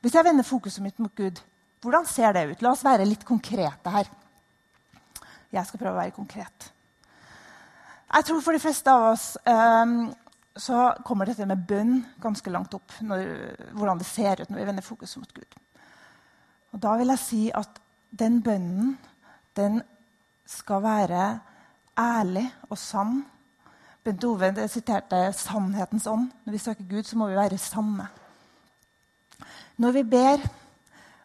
Hvis 0.01 0.15
jeg 0.15 0.25
vender 0.25 0.47
fokuset 0.47 0.83
mitt 0.83 0.99
mot 1.03 1.15
Gud, 1.15 1.41
hvordan 1.83 2.07
ser 2.07 2.33
det 2.35 2.47
ut? 2.51 2.63
La 2.63 2.73
oss 2.73 2.85
være 2.87 3.07
litt 3.07 3.25
konkrete 3.27 3.93
her. 3.93 4.11
Jeg 5.53 5.67
skal 5.67 5.81
prøve 5.81 5.95
å 5.95 6.01
være 6.01 6.17
konkret. 6.17 6.71
Jeg 8.09 8.25
tror 8.25 8.41
for 8.45 8.57
de 8.57 8.63
fleste 8.63 8.93
av 8.93 9.11
oss 9.13 9.27
um, 9.45 10.09
så 10.59 10.89
kommer 11.07 11.29
dette 11.29 11.47
med 11.47 11.65
bønn 11.69 11.99
ganske 12.23 12.51
langt 12.51 12.75
opp. 12.75 12.95
Når, 13.05 13.25
hvordan 13.77 14.01
det 14.01 14.09
ser 14.09 14.43
ut 14.43 14.51
når 14.51 14.61
vi 14.61 14.69
vender 14.71 14.87
fokuset 14.87 15.21
mot 15.23 15.35
Gud. 15.35 15.59
Og 16.73 16.81
Da 16.83 16.97
vil 17.01 17.13
jeg 17.15 17.23
si 17.23 17.43
at 17.55 17.81
den 18.19 18.41
bønnen, 18.43 18.97
den 19.57 19.83
skal 20.49 20.83
være 20.83 21.25
ærlig 21.99 22.47
og 22.71 22.79
sann. 22.79 23.23
Bent 24.05 24.25
Ove 24.25 24.69
siterte 24.69 25.33
'sannhetens 25.33 26.07
ånd'. 26.07 26.33
Når 26.45 26.53
vi 26.53 26.59
søker 26.59 26.85
Gud, 26.91 27.03
så 27.03 27.19
må 27.19 27.29
vi 27.29 27.37
være 27.37 27.59
sanne. 27.59 28.09
Når 29.79 29.95
vi 29.95 30.03
ber 30.03 30.43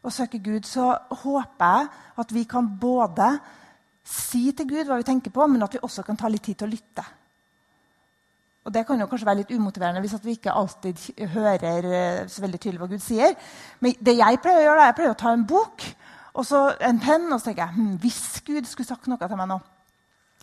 og 0.04 0.14
søker 0.14 0.42
Gud, 0.44 0.68
så 0.68 0.92
håper 1.24 1.66
jeg 1.66 1.88
at 2.20 2.34
vi 2.34 2.44
kan 2.44 2.70
både 2.80 3.30
si 4.04 4.52
til 4.52 4.68
Gud 4.70 4.88
hva 4.88 5.00
vi 5.00 5.08
tenker 5.08 5.32
på, 5.32 5.48
men 5.48 5.64
at 5.64 5.74
vi 5.74 5.82
også 5.82 6.04
kan 6.04 6.18
ta 6.20 6.30
litt 6.30 6.44
tid 6.44 6.60
til 6.60 6.68
å 6.68 6.74
lytte. 6.74 7.06
Og 8.64 8.72
Det 8.74 8.86
kan 8.88 9.00
jo 9.00 9.08
kanskje 9.12 9.28
være 9.28 9.42
litt 9.42 9.52
umotiverende 9.52 10.02
hvis 10.04 10.16
vi 10.24 10.38
ikke 10.38 10.54
alltid 10.56 11.02
hører 11.34 11.84
eh, 11.84 12.28
så 12.32 12.42
veldig 12.44 12.60
tydelig 12.60 12.80
hva 12.80 12.88
Gud 12.92 13.04
sier. 13.04 13.36
Men 13.84 13.98
det 14.00 14.16
jeg 14.16 14.40
pleier 14.44 14.62
å 14.62 14.68
gjøre, 14.70 14.82
er 14.84 14.92
jeg 14.92 14.98
pleier 15.00 15.16
å 15.16 15.20
ta 15.20 15.34
en 15.36 15.48
bok 15.48 15.84
og 16.34 16.48
så 16.48 16.62
en 16.82 17.02
penn 17.02 17.28
og 17.28 17.40
så 17.40 17.50
tenker 17.50 17.68
jeg, 17.68 17.76
hm, 17.76 17.98
hvis 18.02 18.42
Gud 18.46 18.70
skulle 18.70 18.88
sagt 18.88 19.10
noe 19.10 19.20
til 19.22 19.38
meg 19.38 19.52
nå, 19.52 19.60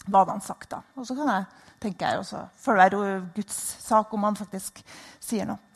hva 0.06 0.22
hadde 0.22 0.36
han 0.36 0.44
sagt 0.44 0.70
da? 0.72 0.82
Og 0.96 1.08
så 1.08 1.16
kan 1.16 1.32
jeg 1.32 1.48
tenke 1.82 2.06
jeg, 2.06 2.20
og 2.20 2.28
så 2.28 2.44
får 2.60 2.76
det 2.76 2.84
være 2.84 3.16
Guds 3.36 3.58
sak 3.82 4.14
om 4.14 4.28
han 4.28 4.38
faktisk 4.38 4.80
sier 5.20 5.48
noe. 5.48 5.69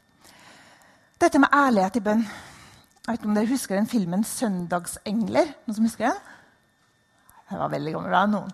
Dette 1.24 1.40
med 1.40 1.54
ærlighet 1.56 1.94
i 1.96 2.00
bønn. 2.04 2.20
Jeg 2.20 3.06
vet 3.06 3.16
ikke 3.16 3.28
om 3.30 3.36
dere 3.38 3.48
husker 3.48 3.78
den 3.78 3.86
filmen 3.88 4.24
'Søndagsengler'? 4.28 5.52
Noen 5.64 5.74
som 5.74 5.84
husker 5.84 6.10
den? 6.10 6.18
Det 7.50 7.58
var 7.58 7.68
veldig 7.72 7.92
gammel. 7.94 8.12
Da. 8.12 8.26
Noen. 8.26 8.50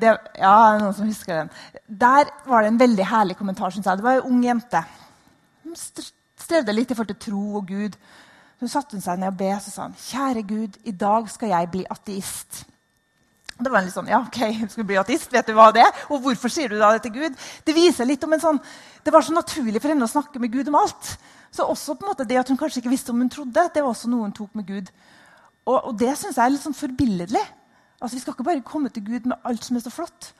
Det, 0.00 0.10
ja, 0.38 0.56
noen 0.78 0.92
som 0.92 1.06
husker 1.06 1.38
den. 1.38 1.50
Der 1.88 2.28
var 2.44 2.62
det 2.62 2.68
en 2.68 2.80
veldig 2.80 3.06
herlig 3.06 3.36
kommentar. 3.36 3.70
Synes 3.70 3.86
jeg. 3.86 3.96
Det 3.96 4.04
var 4.04 4.18
ei 4.18 4.28
ung 4.28 4.44
jente. 4.44 4.84
Hun 5.64 5.76
strevde 6.36 6.76
litt 6.76 6.90
i 6.90 6.94
forhold 6.94 7.14
til 7.14 7.30
tro 7.30 7.56
og 7.56 7.66
Gud. 7.66 7.96
Så 8.60 8.68
satte 8.68 8.92
hun 8.92 9.00
seg 9.00 9.18
ned 9.18 9.32
og 9.32 9.38
be 9.38 9.48
og 9.54 9.62
sa 9.62 9.82
hun, 9.82 9.96
'Kjære 9.96 10.46
Gud, 10.48 10.78
i 10.84 10.90
dag 10.92 11.30
skal 11.30 11.48
jeg 11.48 11.70
bli 11.70 11.86
ateist.' 11.90 12.64
Det 13.62 13.72
var 13.72 13.80
litt 13.80 13.94
sånn, 13.94 14.08
ja, 14.08 14.18
ok, 14.20 14.58
hun 14.58 14.68
skulle 14.68 14.86
bli 14.86 14.96
ateist, 14.96 15.32
vet 15.32 15.46
du 15.46 15.52
hva 15.52 15.72
det 15.72 15.80
er? 15.80 15.92
Og 16.10 16.20
hvorfor 16.20 16.48
sier 16.48 16.68
du 16.68 16.78
da 16.78 16.92
det 16.92 17.02
til 17.02 17.12
Gud? 17.12 17.36
Det 17.66 17.74
viser 17.74 18.04
litt 18.04 18.24
om 18.24 18.32
en 18.32 18.40
sånn, 18.40 18.60
det 19.04 19.12
var 19.12 19.22
så 19.22 19.32
naturlig 19.32 19.80
for 19.80 19.88
henne 19.88 20.04
å 20.04 20.10
snakke 20.10 20.38
med 20.38 20.52
Gud 20.52 20.68
om 20.68 20.74
alt. 20.74 21.18
Så 21.52 21.66
også 21.68 21.94
på 21.94 22.06
en 22.06 22.12
måte 22.14 22.24
det 22.28 22.38
at 22.40 22.48
hun 22.48 22.56
kanskje 22.56 22.80
ikke 22.80 22.92
visste 22.92 23.12
om 23.12 23.20
hun 23.20 23.30
trodde, 23.30 23.66
det 23.74 23.82
var 23.82 23.90
også 23.92 24.08
noe 24.08 24.24
hun 24.24 24.32
tok 24.32 24.54
med 24.56 24.66
Gud. 24.66 24.88
Og, 25.66 25.76
og 25.76 25.98
det 25.98 26.14
syns 26.18 26.38
jeg 26.38 26.44
er 26.44 26.54
litt 26.54 26.64
sånn 26.64 26.76
forbilledlig. 26.76 27.42
Altså, 28.00 28.16
Vi 28.16 28.22
skal 28.22 28.34
ikke 28.34 28.46
bare 28.48 28.64
komme 28.66 28.88
til 28.88 29.04
Gud 29.06 29.28
med 29.28 29.36
alt 29.44 29.64
som 29.64 29.76
er 29.76 29.84
så 29.84 29.92
flott. 29.92 30.32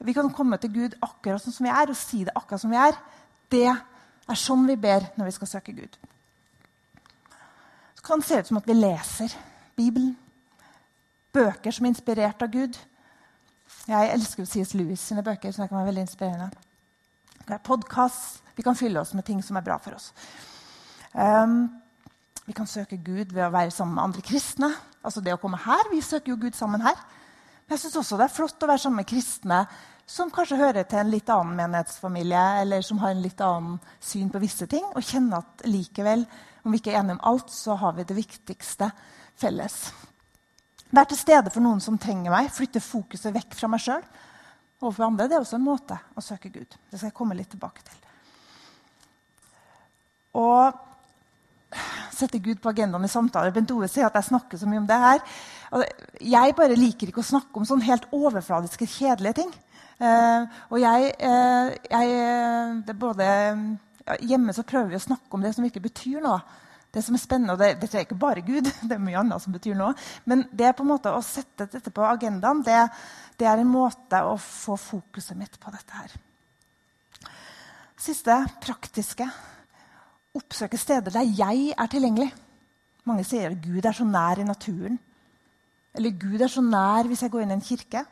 Vi 0.00 0.12
kan 0.16 0.32
komme 0.32 0.56
til 0.56 0.72
Gud 0.72 0.96
akkurat 1.02 1.42
sånn 1.42 1.54
som 1.54 1.66
vi 1.66 1.72
er, 1.72 1.92
og 1.92 1.96
si 1.96 2.24
det 2.24 2.34
akkurat 2.34 2.62
som 2.62 2.72
vi 2.72 2.80
er. 2.80 2.96
Det 3.52 3.66
er 3.68 4.38
sånn 4.38 4.66
vi 4.68 4.76
ber 4.80 5.06
når 5.16 5.28
vi 5.28 5.36
skal 5.36 5.50
søke 5.50 5.74
Gud. 5.76 5.98
Så 7.94 8.06
kan 8.06 8.22
det 8.22 8.28
se 8.28 8.40
ut 8.40 8.48
som 8.48 8.60
at 8.60 8.68
vi 8.68 8.76
leser 8.78 9.34
Bibelen. 9.76 10.14
Bøker 11.32 11.70
som 11.70 11.86
er 11.86 11.92
inspirert 11.92 12.42
av 12.42 12.50
Gud. 12.50 12.78
Jeg 13.86 14.12
elsker 14.14 14.48
C.S. 14.48 14.74
Lewis 14.74 15.04
sine 15.04 15.22
bøker. 15.22 15.52
så 15.52 15.62
det 15.62 15.68
kan 15.68 15.78
være 15.78 15.92
veldig 15.92 16.06
inspirerende. 16.08 16.69
Podkast, 17.58 18.42
vi 18.54 18.62
kan 18.62 18.76
fylle 18.78 19.00
oss 19.00 19.14
med 19.14 19.24
ting 19.26 19.42
som 19.42 19.56
er 19.58 19.64
bra 19.66 19.78
for 19.82 19.96
oss. 19.96 20.12
Um, 21.12 21.66
vi 22.46 22.54
kan 22.54 22.66
søke 22.66 22.98
Gud 23.02 23.32
ved 23.32 23.44
å 23.46 23.52
være 23.54 23.72
sammen 23.74 23.96
med 23.96 24.04
andre 24.04 24.22
kristne. 24.22 24.70
Altså 25.02 25.22
det 25.24 25.34
å 25.34 25.40
komme 25.40 25.58
her, 25.58 25.90
Vi 25.90 26.00
søker 26.00 26.32
jo 26.32 26.36
Gud 26.36 26.54
sammen 26.54 26.80
her. 26.80 26.98
Men 27.66 27.76
jeg 27.76 27.84
syns 27.84 27.96
også 27.96 28.18
det 28.18 28.26
er 28.26 28.34
flott 28.34 28.62
å 28.62 28.68
være 28.70 28.82
sammen 28.84 29.02
med 29.02 29.10
kristne 29.10 29.64
som 30.10 30.30
kanskje 30.34 30.58
hører 30.58 30.86
til 30.90 30.98
en 30.98 31.10
litt 31.12 31.28
annen 31.30 31.54
menighetsfamilie, 31.54 32.44
eller 32.62 32.82
som 32.82 32.98
har 32.98 33.14
en 33.14 33.22
litt 33.22 33.40
annen 33.40 33.76
syn 34.02 34.30
på 34.30 34.40
visse 34.42 34.66
ting, 34.66 34.82
og 34.90 35.06
kjenne 35.06 35.38
at 35.38 35.62
likevel, 35.70 36.24
om 36.64 36.74
vi 36.74 36.80
ikke 36.80 36.90
er 36.90 36.98
enige 36.98 37.20
om 37.20 37.26
alt, 37.30 37.52
så 37.54 37.76
har 37.78 37.94
vi 37.94 38.06
det 38.08 38.16
viktigste 38.16 38.90
felles. 39.38 39.76
Være 40.90 41.12
til 41.12 41.20
stede 41.20 41.52
for 41.54 41.62
noen 41.62 41.78
som 41.80 41.98
trenger 41.98 42.34
meg, 42.34 42.50
flytte 42.50 42.82
fokuset 42.82 43.34
vekk 43.36 43.54
fra 43.54 43.70
meg 43.70 43.84
sjøl 43.84 44.02
overfor 44.80 45.06
andre. 45.06 45.28
Det 45.28 45.36
er 45.38 45.44
også 45.44 45.58
en 45.58 45.66
måte 45.66 45.96
å 46.16 46.24
søke 46.24 46.52
Gud. 46.52 46.76
Det 46.90 46.98
skal 46.98 47.10
jeg 47.10 47.16
komme 47.16 47.36
litt 47.38 47.50
tilbake 47.52 47.84
til. 47.86 47.98
Og 50.40 50.78
sette 52.14 52.40
Gud 52.42 52.60
på 52.62 52.70
agendaen 52.72 53.06
i 53.06 53.10
samtaler. 53.10 53.52
Bent 53.54 53.70
Ove 53.74 53.88
sier 53.90 54.08
at 54.08 54.16
jeg 54.18 54.30
snakker 54.30 54.60
så 54.60 54.68
mye 54.68 54.82
om 54.82 54.88
det 54.88 54.98
her. 55.00 55.20
Jeg 56.20 56.56
bare 56.58 56.78
liker 56.78 57.10
ikke 57.10 57.22
å 57.22 57.30
snakke 57.30 57.60
om 57.60 57.66
sånn 57.68 57.84
helt 57.86 58.08
overfladiske, 58.14 58.88
kjedelige 58.90 59.42
ting. 59.42 59.52
Uh, 60.00 60.48
og 60.72 60.78
jeg, 60.80 61.12
uh, 61.20 61.68
jeg 61.92 62.96
både, 62.96 63.26
Hjemme 64.24 64.54
så 64.56 64.64
prøver 64.66 64.88
vi 64.90 64.96
å 64.96 65.02
snakke 65.04 65.36
om 65.36 65.42
det 65.44 65.52
som 65.54 65.64
virkelig 65.66 65.90
betyr 65.90 66.22
noe. 66.24 66.40
Det 66.90 67.02
som 67.06 67.14
er 67.14 67.22
spennende, 67.22 67.54
og 67.54 67.60
det, 67.60 67.76
dette 67.82 67.98
er 68.00 68.06
ikke 68.06 68.18
bare 68.18 68.42
Gud, 68.42 68.66
det 68.88 68.96
er 68.96 69.02
mye 69.02 69.20
annet 69.20 69.42
som 69.42 69.54
betyr 69.54 69.76
noe. 69.78 69.94
Men 70.30 70.46
det 70.50 70.72
på 70.76 70.86
en 70.86 70.90
måte 70.90 71.12
å 71.14 71.22
sette 71.24 71.68
dette 71.70 71.92
på 71.94 72.06
agendaen, 72.06 72.64
det, 72.66 72.80
det 73.38 73.46
er 73.46 73.62
en 73.62 73.70
måte 73.70 74.24
å 74.26 74.34
få 74.40 74.78
fokuset 74.80 75.38
mitt 75.38 75.60
på 75.62 75.72
dette 75.74 76.02
her. 76.02 76.18
Siste 78.00 78.36
praktiske 78.64 79.26
oppsøke 80.36 80.78
steder 80.78 81.12
der 81.14 81.34
jeg 81.36 81.74
er 81.74 81.90
tilgjengelig. 81.90 82.30
Mange 83.08 83.26
sier 83.26 83.50
at 83.50 83.62
Gud 83.64 83.86
er 83.86 83.96
så 83.96 84.06
nær 84.06 84.40
i 84.40 84.46
naturen. 84.46 84.98
Eller 85.96 86.14
Gud 86.14 86.40
er 86.40 86.50
så 86.50 86.62
nær 86.62 87.08
hvis 87.10 87.24
jeg 87.24 87.32
går 87.32 87.44
inn 87.44 87.54
i 87.54 87.58
en 87.58 87.64
kirke. 87.64 88.04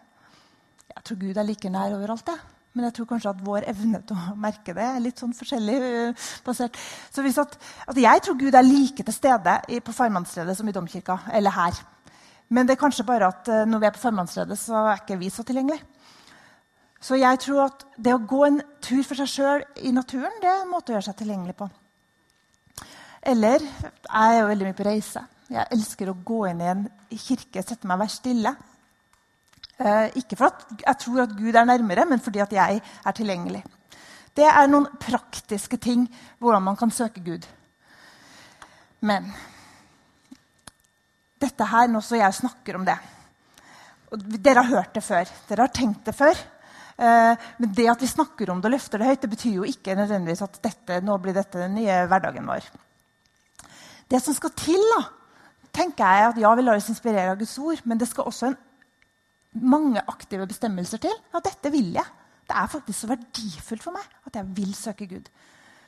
Jeg 0.89 1.05
tror 1.05 1.21
Gud 1.21 1.39
er 1.39 1.47
like 1.47 1.71
nær 1.71 1.95
overalt. 1.97 2.27
det. 2.27 2.58
Men 2.79 2.87
jeg 2.87 2.95
tror 2.95 3.09
kanskje 3.11 3.33
at 3.35 3.41
vår 3.43 3.65
evne 3.73 3.99
til 4.07 4.15
å 4.15 4.37
merke 4.39 4.71
det 4.77 4.85
er 4.87 5.01
litt 5.03 5.19
sånn 5.19 5.35
forskjellig. 5.35 5.77
Uh, 5.83 6.29
basert. 6.47 6.79
Så 7.11 7.25
at, 7.43 7.57
at 7.91 7.99
Jeg 7.99 8.23
tror 8.23 8.39
Gud 8.39 8.55
er 8.55 8.67
like 8.67 9.03
til 9.03 9.17
stede 9.17 9.57
på 9.83 9.95
Farmannsredet 9.97 10.55
som 10.55 10.71
i 10.71 10.77
domkirka. 10.77 11.19
Eller 11.35 11.57
her. 11.59 11.83
Men 12.49 12.69
det 12.69 12.77
er 12.77 12.85
kanskje 12.85 13.07
bare 13.09 13.33
at 13.35 13.51
uh, 13.51 13.65
når 13.67 13.83
vi 13.83 13.91
er 13.91 13.97
på 13.99 14.05
Farmannsredet, 14.07 14.59
så 14.63 14.87
er 14.87 15.03
ikke 15.03 15.19
vi 15.19 15.35
så 15.35 15.43
tilgjengelige. 15.43 15.83
Så 17.03 17.19
jeg 17.19 17.43
tror 17.43 17.65
at 17.67 17.85
det 17.99 18.15
å 18.15 18.23
gå 18.23 18.41
en 18.47 18.63
tur 18.83 19.03
for 19.07 19.19
seg 19.19 19.31
sjøl 19.31 19.67
i 19.87 19.93
naturen 19.95 20.41
det 20.43 20.51
er 20.51 20.63
en 20.63 20.71
måte 20.71 20.95
å 20.95 20.97
gjøre 20.97 21.11
seg 21.11 21.19
tilgjengelig 21.21 21.59
på. 21.59 21.69
Eller 23.29 23.63
jeg 23.63 24.23
er 24.23 24.41
jo 24.41 24.49
veldig 24.49 24.71
mye 24.71 24.79
på 24.79 24.87
reise. 24.87 25.23
Jeg 25.49 25.71
elsker 25.75 26.11
å 26.11 26.19
gå 26.25 26.43
inn 26.51 26.63
i 26.63 26.71
en 26.71 26.83
kirke, 27.13 27.63
sette 27.63 27.89
meg 27.89 27.99
og 27.99 28.05
være 28.05 28.15
stille. 28.15 28.53
Eh, 29.79 30.17
ikke 30.19 30.39
for 30.39 30.51
at 30.51 30.81
jeg 30.83 31.01
tror 31.05 31.23
at 31.23 31.37
Gud 31.39 31.55
er 31.55 31.69
nærmere, 31.69 32.07
men 32.09 32.21
fordi 32.21 32.43
at 32.43 32.53
jeg 32.53 32.81
er 32.83 33.15
tilgjengelig. 33.15 33.63
Det 34.35 34.47
er 34.47 34.67
noen 34.71 34.89
praktiske 35.01 35.79
ting 35.83 36.07
hvordan 36.39 36.67
man 36.67 36.77
kan 36.79 36.91
søke 36.95 37.23
Gud. 37.25 37.47
Men 39.01 39.31
dette 41.39 41.71
her, 41.71 41.87
nå 41.87 42.03
så 42.03 42.19
jeg 42.19 42.35
snakker 42.35 42.79
om 42.79 42.87
det 42.87 42.99
og 44.09 44.23
Dere 44.41 44.63
har 44.65 44.79
hørt 44.79 44.95
det 44.97 45.05
før. 45.05 45.29
Dere 45.49 45.67
har 45.67 45.75
tenkt 45.75 46.07
det 46.09 46.15
før. 46.17 46.39
Eh, 46.99 47.49
men 47.61 47.73
det 47.77 47.89
at 47.93 48.03
vi 48.03 48.11
snakker 48.11 48.51
om 48.51 48.63
det 48.63 48.71
og 48.71 48.75
løfter 48.75 49.03
det 49.03 49.11
høyt, 49.11 49.23
det 49.23 49.31
betyr 49.35 49.59
jo 49.59 49.67
ikke 49.69 49.97
nødvendigvis 49.99 50.45
at 50.47 50.57
dette, 50.65 51.01
nå 51.05 51.19
blir 51.23 51.37
dette 51.37 51.61
den 51.61 51.77
nye 51.77 51.99
hverdagen 52.11 52.49
vår. 52.49 52.65
Det 54.09 54.21
som 54.25 54.35
skal 54.35 54.55
til, 54.57 54.81
da, 54.97 55.03
tenker 55.77 56.09
jeg 56.09 56.31
at 56.31 56.41
ja, 56.41 56.55
vi 56.57 56.65
lar 56.65 56.81
oss 56.81 56.89
inspirere 56.91 57.35
av 57.35 57.39
Guds 57.39 57.53
ord, 57.61 57.85
men 57.85 58.01
det 58.01 58.09
skal 58.09 58.31
også 58.31 58.49
en, 58.49 58.57
mange 59.63 60.03
aktive 60.11 60.47
bestemmelser 60.49 61.01
til. 61.03 61.15
Ja, 61.35 61.43
dette 61.45 61.73
vil 61.75 61.93
jeg. 61.97 62.17
Det 62.49 62.57
er 62.57 62.71
faktisk 62.73 63.03
så 63.03 63.11
verdifullt 63.11 63.85
for 63.85 63.97
meg 63.97 64.05
at 64.29 64.41
jeg 64.41 64.49
vil 64.57 64.73
søke 64.77 65.09
Gud. 65.11 65.29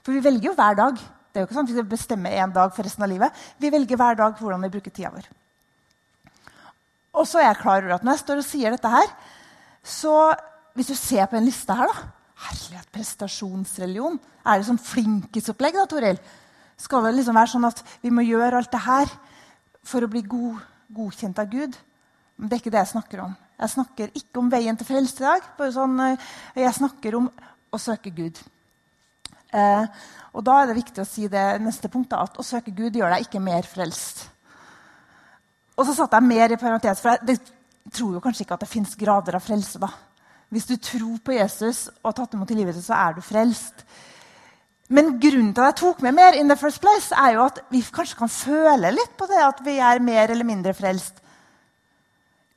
For 0.04 0.16
vi 0.16 0.22
velger 0.24 0.50
jo 0.50 0.56
hver 0.58 0.76
dag. 0.78 1.00
Det 1.30 1.38
er 1.38 1.44
jo 1.44 1.48
ikke 1.48 1.56
sånn 1.56 1.68
at 1.68 1.72
Vi 1.72 1.78
skal 1.78 1.90
bestemme 1.90 2.32
en 2.42 2.54
dag 2.54 2.72
for 2.74 2.84
resten 2.84 3.04
av 3.06 3.10
livet. 3.12 3.42
Vi 3.60 3.70
velger 3.72 4.00
hver 4.00 4.18
dag 4.18 4.38
hvordan 4.38 4.66
vi 4.66 4.72
bruker 4.74 4.92
tida 4.92 5.12
vår. 5.14 5.28
Og 7.20 7.26
så 7.26 7.40
er 7.40 7.48
jeg 7.48 7.60
klar 7.62 7.82
over 7.82 7.96
at 7.96 8.06
når 8.06 8.16
jeg 8.16 8.24
står 8.24 8.40
og 8.40 8.46
sier 8.46 8.74
dette 8.74 8.90
her, 8.92 9.12
så 9.82 10.14
hvis 10.76 10.90
du 10.92 10.96
ser 10.98 11.26
på 11.30 11.38
en 11.38 11.46
liste 11.46 11.74
her, 11.74 11.90
da 11.90 12.08
Herlighet, 12.40 12.88
prestasjonsreligion. 12.94 14.16
Er 14.48 14.60
det 14.60 14.68
sånn 14.70 14.80
flinkisopplegg, 14.80 15.76
da, 15.76 15.84
Toril? 15.90 16.20
Skal 16.80 17.04
det 17.04 17.12
liksom 17.18 17.36
være 17.36 17.52
sånn 17.52 17.66
at 17.68 17.82
vi 18.00 18.12
må 18.14 18.24
gjøre 18.24 18.62
alt 18.62 18.72
det 18.72 18.80
her 18.86 19.10
for 19.84 20.04
å 20.04 20.08
bli 20.08 20.22
god, 20.24 20.62
godkjent 20.96 21.42
av 21.42 21.50
Gud? 21.52 21.76
Men 22.40 22.48
det 22.48 22.56
er 22.56 22.62
ikke 22.62 22.72
det 22.72 22.80
jeg 22.80 22.92
snakker 22.94 23.26
om. 23.26 23.34
Jeg 23.60 23.74
snakker 23.74 24.14
ikke 24.16 24.40
om 24.40 24.48
veien 24.48 24.76
til 24.78 24.88
frelse 24.88 25.20
i 25.20 25.26
dag. 25.26 25.46
Bare 25.58 25.74
sånn, 25.74 25.98
eh, 26.00 26.28
jeg 26.56 26.78
snakker 26.78 27.16
om 27.18 27.28
å 27.70 27.78
søke 27.78 28.10
Gud. 28.10 28.40
Eh, 29.52 29.86
og 30.32 30.44
da 30.46 30.60
er 30.60 30.70
det 30.70 30.78
viktig 30.78 31.02
å 31.02 31.08
si 31.08 31.28
det 31.28 31.60
neste 31.60 31.90
punktet, 31.92 32.18
at 32.18 32.38
å 32.38 32.46
søke 32.46 32.72
Gud 32.72 32.96
gjør 32.96 33.10
deg 33.10 33.26
ikke 33.26 33.42
mer 33.42 33.66
frelst. 33.68 34.28
Og 35.76 35.86
så 35.86 35.94
satte 35.96 36.16
jeg 36.16 36.28
mer 36.28 36.52
i 36.52 36.60
parentes, 36.60 37.00
for 37.00 37.16
jeg, 37.16 37.40
tror 37.90 38.14
jo 38.14 38.20
kanskje 38.22 38.44
ikke 38.44 38.54
at 38.54 38.62
det 38.62 38.70
fins 38.70 38.94
grader 38.94 39.34
av 39.34 39.42
frelse. 39.42 39.78
da. 39.80 39.88
Hvis 40.50 40.68
du 40.68 40.76
tror 40.76 41.18
på 41.24 41.32
Jesus 41.32 41.88
og 41.88 42.10
har 42.10 42.12
tatt 42.12 42.34
imot 42.34 42.48
tilgivelse, 42.48 42.82
så 42.84 42.94
er 42.94 43.16
du 43.16 43.20
frelst. 43.24 43.84
Men 44.88 45.18
grunnen 45.22 45.54
til 45.54 45.64
at 45.64 45.72
jeg 45.72 45.80
tok 45.80 46.02
med 46.02 46.14
mer, 46.14 46.34
in 46.34 46.48
the 46.48 46.56
first 46.56 46.80
place, 46.80 47.12
er 47.14 47.34
jo 47.34 47.44
at 47.44 47.60
vi 47.70 47.80
kanskje 47.82 48.18
kan 48.18 48.28
føle 48.28 48.92
litt 48.94 49.16
på 49.18 49.26
det 49.30 49.40
at 49.42 49.64
vi 49.64 49.78
er 49.78 50.02
mer 50.02 50.30
eller 50.30 50.44
mindre 50.44 50.74
frelst. 50.74 51.22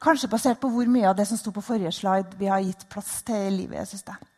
Kanskje 0.03 0.29
basert 0.31 0.59
på 0.59 0.69
hvor 0.71 0.89
mye 0.91 1.07
av 1.07 1.15
det 1.15 1.25
som 1.29 1.39
sto 1.39 1.53
på 1.55 1.63
forrige 1.63 1.93
slide, 1.95 2.35
vi 2.39 2.49
har 2.51 2.63
gitt 2.63 2.83
plass 2.91 3.21
til 3.23 3.47
i 3.47 3.57
livet. 3.61 3.87
synes 3.87 4.03
jeg. 4.07 4.29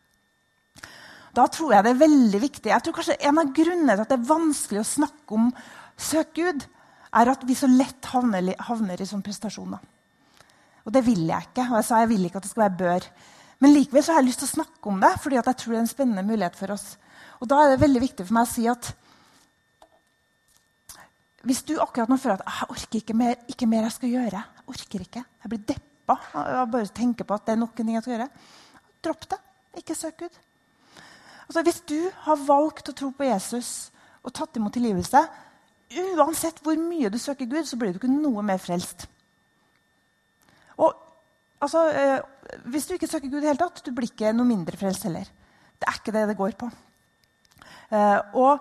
Da 1.35 1.47
tror 1.51 1.73
jeg 1.73 1.83
det 1.83 1.91
er 1.91 2.03
veldig 2.03 2.41
viktig. 2.41 2.69
Jeg 2.71 2.83
tror 2.83 2.95
kanskje 2.95 3.17
En 3.19 3.39
av 3.41 3.51
grunnene 3.53 3.95
til 3.95 4.05
at 4.05 4.11
det 4.13 4.19
er 4.19 4.29
vanskelig 4.29 4.81
å 4.81 4.91
snakke 4.91 5.35
om 5.35 5.49
søk 5.97 6.33
Gud, 6.37 6.65
er 7.15 7.31
at 7.31 7.43
vi 7.47 7.55
så 7.55 7.67
lett 7.71 8.05
havner, 8.11 8.53
havner 8.67 9.01
i 9.01 9.07
sånne 9.07 9.23
prestasjoner. 9.23 9.79
Og 10.85 10.93
det 10.93 11.01
vil 11.05 11.25
jeg 11.25 11.49
ikke. 11.49 11.65
Og 11.71 11.79
jeg 11.79 11.87
sa 11.87 12.01
jeg 12.03 12.11
vil 12.11 12.27
ikke 12.27 12.37
at 12.41 12.45
det 12.45 12.51
skal 12.51 12.65
være 12.67 12.79
bør. 12.79 13.07
Men 13.63 13.73
likevel 13.73 14.03
så 14.03 14.13
har 14.13 14.21
jeg 14.21 14.29
lyst 14.29 14.43
til 14.43 14.49
å 14.49 14.55
snakke 14.57 14.91
om 14.91 14.99
det, 15.01 15.13
fordi 15.23 15.39
jeg 15.39 15.45
tror 15.47 15.71
det 15.71 15.79
er 15.79 15.85
en 15.85 15.91
spennende 15.91 16.27
mulighet 16.27 16.59
for 16.59 16.75
oss. 16.75 16.85
Og 17.39 17.49
da 17.49 17.61
er 17.63 17.73
det 17.73 17.81
veldig 17.81 18.03
viktig 18.03 18.27
for 18.27 18.37
meg 18.37 18.47
å 18.47 18.51
si 18.51 18.67
at 18.69 18.91
hvis 21.45 21.63
du 21.63 21.75
akkurat 21.77 22.09
nå 22.09 22.17
føler 22.17 22.41
at 22.41 22.47
jeg 22.49 22.69
orker 22.73 23.01
ikke 23.01 23.17
mer, 23.17 23.39
ikke 23.49 23.67
mer 23.69 23.85
jeg 23.85 23.95
skal 23.95 24.13
gjøre 24.15 24.43
Jeg 24.65 24.73
orker 24.73 25.03
ikke, 25.05 25.21
jeg 25.43 25.51
blir 25.51 25.65
deppa 25.69 26.17
av 26.41 26.69
bare 26.73 26.89
tenker 26.93 27.25
på 27.25 27.37
at 27.37 27.45
det 27.45 27.53
er 27.53 27.59
noen 27.61 27.73
ting 27.77 27.93
jeg 27.93 28.05
skal 28.05 28.15
gjøre. 28.15 28.29
Dropp 29.05 29.27
det. 29.29 29.39
Ikke 29.77 29.95
søk 29.97 30.19
Gud. 30.23 30.37
Altså, 31.45 31.61
hvis 31.61 31.81
du 31.85 31.99
har 32.25 32.45
valgt 32.47 32.89
å 32.89 32.95
tro 32.97 33.11
på 33.13 33.27
Jesus 33.27 33.91
og 34.25 34.33
tatt 34.33 34.57
imot 34.57 34.73
tilgivelse, 34.73 35.21
uansett 36.17 36.61
hvor 36.65 36.79
mye 36.81 37.11
du 37.13 37.19
søker 37.21 37.49
Gud, 37.49 37.67
så 37.69 37.77
blir 37.77 37.93
du 37.93 37.99
ikke 37.99 38.09
noe 38.09 38.41
mer 38.45 38.61
frelst. 38.61 39.05
Og 40.81 40.95
altså, 41.61 41.85
eh, 41.91 42.19
Hvis 42.65 42.85
du 42.85 42.93
ikke 42.93 43.07
søker 43.09 43.29
Gud 43.29 43.43
i 43.43 43.47
hele 43.47 43.57
tatt, 43.57 43.81
du 43.85 43.91
blir 43.91 44.09
ikke 44.09 44.33
noe 44.33 44.45
mindre 44.45 44.77
frelst 44.77 45.03
heller. 45.03 45.25
Det 45.79 45.87
er 45.87 45.99
ikke 45.99 46.13
det 46.13 46.27
det 46.29 46.37
går 46.37 46.51
på. 46.57 46.69
Eh, 47.91 48.19
og 48.33 48.59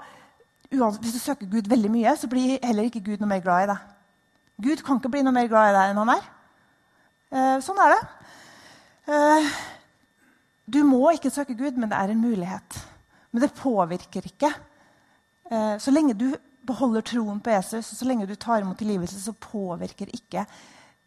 uansett, 0.72 1.02
Hvis 1.02 1.12
du 1.12 1.18
søker 1.18 1.46
Gud 1.46 1.68
veldig 1.68 1.90
mye, 1.90 2.16
så 2.16 2.28
blir 2.28 2.58
heller 2.62 2.84
ikke 2.84 3.04
Gud 3.04 3.20
noe 3.20 3.28
mer 3.28 3.40
glad 3.40 3.64
i 3.64 3.72
deg. 3.72 3.93
Gud 4.62 4.82
kan 4.86 5.00
ikke 5.00 5.10
bli 5.10 5.24
noe 5.26 5.34
mer 5.34 5.48
glad 5.50 5.72
i 5.72 5.76
deg 5.76 5.90
enn 5.90 6.00
han 6.02 6.12
er. 6.14 6.26
Eh, 7.34 7.56
sånn 7.64 7.80
er 7.82 7.94
det. 7.94 8.02
Eh, 9.14 9.48
du 10.70 10.80
må 10.86 11.02
ikke 11.12 11.32
søke 11.32 11.56
Gud, 11.58 11.76
men 11.76 11.90
det 11.90 11.98
er 11.98 12.12
en 12.12 12.22
mulighet. 12.22 12.78
Men 13.34 13.42
det 13.42 13.56
påvirker 13.58 14.26
ikke. 14.30 14.52
Eh, 15.50 15.74
så 15.82 15.92
lenge 15.92 16.16
du 16.16 16.28
beholder 16.64 17.04
troen 17.04 17.40
på 17.44 17.52
Jesus, 17.52 17.90
og 17.92 17.98
så 17.98 18.08
lenge 18.08 18.28
du 18.28 18.36
tar 18.40 18.62
imot 18.62 18.78
tilgivelse, 18.80 19.18
så 19.20 19.34
påvirker 19.36 20.12
ikke 20.14 20.46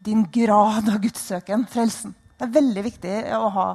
din 0.03 0.25
grad 0.29 0.89
av 0.91 0.99
gudssøken 1.01 1.65
frelsen. 1.71 2.13
Det 2.37 2.45
er 2.45 2.57
veldig 2.59 2.83
viktig 2.85 3.15
å 3.33 3.47
ha, 3.55 3.67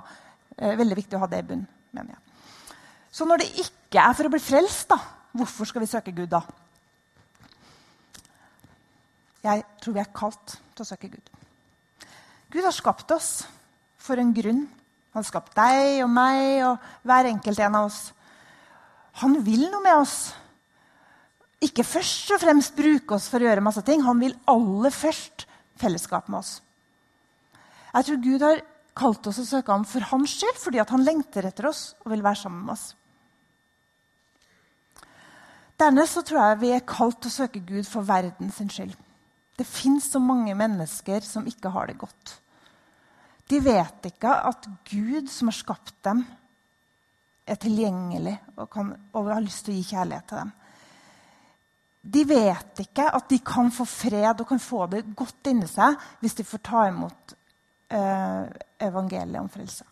eh, 0.58 0.76
veldig 0.78 0.98
viktig 1.00 1.18
å 1.18 1.24
ha 1.24 1.26
det 1.26 1.40
i 1.42 1.48
bunn, 1.48 1.66
mener 1.92 2.14
jeg. 2.14 2.76
Så 3.10 3.26
når 3.26 3.42
det 3.42 3.64
ikke 3.64 4.04
er 4.04 4.14
for 4.14 4.28
å 4.28 4.30
bli 4.30 4.40
frelst, 4.40 4.88
da, 4.88 4.98
hvorfor 5.34 5.66
skal 5.66 5.82
vi 5.82 5.90
søke 5.90 6.14
Gud 6.14 6.30
da? 6.30 6.42
Jeg 9.42 9.64
tror 9.82 9.96
vi 9.96 10.02
er 10.02 10.14
kalt 10.14 10.56
til 10.72 10.84
å 10.84 10.86
søke 10.86 11.10
Gud. 11.10 11.32
Gud 12.52 12.62
har 12.62 12.74
skapt 12.74 13.10
oss 13.14 13.30
for 14.02 14.20
en 14.20 14.32
grunn. 14.36 14.66
Han 15.12 15.20
har 15.20 15.28
skapt 15.28 15.56
deg 15.56 16.02
og 16.04 16.10
meg 16.12 16.62
og 16.66 16.90
hver 17.08 17.28
enkelt 17.32 17.60
en 17.60 17.78
av 17.80 17.88
oss. 17.88 18.00
Han 19.20 19.40
vil 19.44 19.66
noe 19.66 19.82
med 19.84 19.98
oss. 19.98 20.16
Ikke 21.62 21.84
først 21.86 22.32
og 22.34 22.42
fremst 22.42 22.76
bruke 22.76 23.18
oss 23.18 23.28
for 23.30 23.42
å 23.42 23.48
gjøre 23.48 23.64
masse 23.64 23.82
ting. 23.86 24.02
Han 24.06 24.22
vil 24.22 24.36
aller 24.50 24.94
først 24.94 25.46
fellesskap 25.80 26.30
med 26.30 26.40
oss. 26.40 26.56
Jeg 27.92 28.08
tror 28.08 28.22
Gud 28.24 28.46
har 28.46 28.64
kalt 28.96 29.26
oss 29.28 29.40
å 29.42 29.46
søke 29.48 29.72
ham 29.72 29.84
for 29.88 30.04
hans 30.12 30.34
skyld, 30.38 30.58
fordi 30.60 30.80
han 30.80 31.06
lengter 31.06 31.46
etter 31.48 31.68
oss 31.68 31.92
og 32.04 32.12
vil 32.14 32.24
være 32.24 32.40
sammen 32.44 32.64
med 32.66 32.76
oss. 32.76 32.90
Dernest 35.80 36.14
så 36.14 36.22
tror 36.26 36.44
jeg 36.44 36.60
vi 36.60 36.74
er 36.76 36.84
kalt 36.86 37.18
til 37.20 37.32
å 37.32 37.36
søke 37.40 37.62
Gud 37.66 37.88
for 37.88 38.06
verdens 38.06 38.60
skyld. 38.70 38.94
Det 39.58 39.66
fins 39.68 40.10
så 40.12 40.20
mange 40.22 40.54
mennesker 40.56 41.24
som 41.26 41.46
ikke 41.46 41.72
har 41.74 41.90
det 41.90 41.98
godt. 42.00 42.38
De 43.50 43.58
vet 43.60 44.08
ikke 44.08 44.32
at 44.48 44.68
Gud, 44.88 45.28
som 45.28 45.50
har 45.50 45.58
skapt 45.58 45.94
dem, 46.06 46.24
er 47.46 47.58
tilgjengelig 47.60 48.36
og, 48.56 48.68
kan, 48.70 48.92
og 49.12 49.32
har 49.32 49.42
lyst 49.44 49.66
til 49.66 49.74
å 49.74 49.78
gi 49.80 49.88
kjærlighet 49.92 50.28
til 50.30 50.42
dem. 50.42 50.52
De 52.02 52.22
vet 52.26 52.82
ikke 52.82 53.06
at 53.14 53.28
de 53.30 53.38
kan 53.46 53.68
få 53.74 53.86
fred 53.86 54.40
og 54.42 54.48
kan 54.48 54.62
få 54.62 54.86
det 54.90 55.04
godt 55.14 55.50
inni 55.52 55.68
seg 55.70 55.98
hvis 56.22 56.38
de 56.38 56.46
får 56.46 56.62
ta 56.66 56.86
imot 56.90 57.34
eh, 57.94 58.46
evangeliet 58.82 59.42
om 59.42 59.50
frelse. 59.52 59.86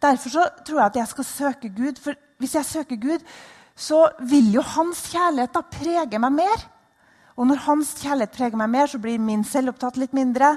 Derfor 0.00 0.30
tror 0.64 0.78
jeg 0.78 0.86
at 0.86 1.00
jeg 1.00 1.10
skal 1.10 1.28
søke 1.28 1.72
Gud. 1.76 1.98
For 2.00 2.16
hvis 2.40 2.54
jeg 2.54 2.64
søker 2.64 2.96
Gud, 2.96 3.24
så 3.76 4.06
vil 4.30 4.52
jo 4.54 4.62
hans 4.64 5.02
kjærlighet 5.12 5.56
da 5.56 5.64
prege 5.66 6.22
meg 6.22 6.38
mer. 6.38 6.62
Og 7.40 7.48
når 7.48 7.62
hans 7.64 7.94
kjærlighet 7.96 8.34
preger 8.36 8.60
meg 8.60 8.68
mer, 8.68 8.90
så 8.90 9.00
blir 9.00 9.22
min 9.22 9.46
selvopptatt 9.48 9.96
litt 9.96 10.12
mindre. 10.16 10.52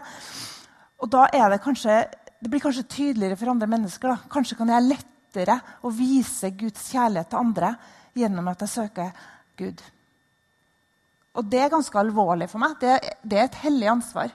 Og 1.00 1.08
da 1.12 1.30
det 1.32 1.62
kanskje 1.63 2.02
det 2.43 2.50
blir 2.52 2.60
kanskje 2.60 2.84
tydeligere 2.91 3.38
for 3.39 3.54
andre 3.54 3.69
mennesker. 3.72 4.12
Da. 4.12 4.30
Kanskje 4.32 4.58
kan 4.60 4.72
jeg 4.74 4.89
lettere 4.89 5.56
å 5.80 5.91
vise 5.96 6.50
Guds 6.60 6.89
kjærlighet 6.91 7.30
til 7.32 7.39
andre 7.39 7.69
gjennom 8.19 8.50
at 8.52 8.65
jeg 8.65 8.74
søker 8.74 9.13
Gud. 9.56 9.84
Og 11.39 11.48
det 11.50 11.62
er 11.63 11.72
ganske 11.72 12.00
alvorlig 12.00 12.50
for 12.52 12.60
meg. 12.62 12.76
Det, 12.82 12.98
det 13.24 13.39
er 13.39 13.48
et 13.48 13.62
hellig 13.63 13.88
ansvar. 13.93 14.34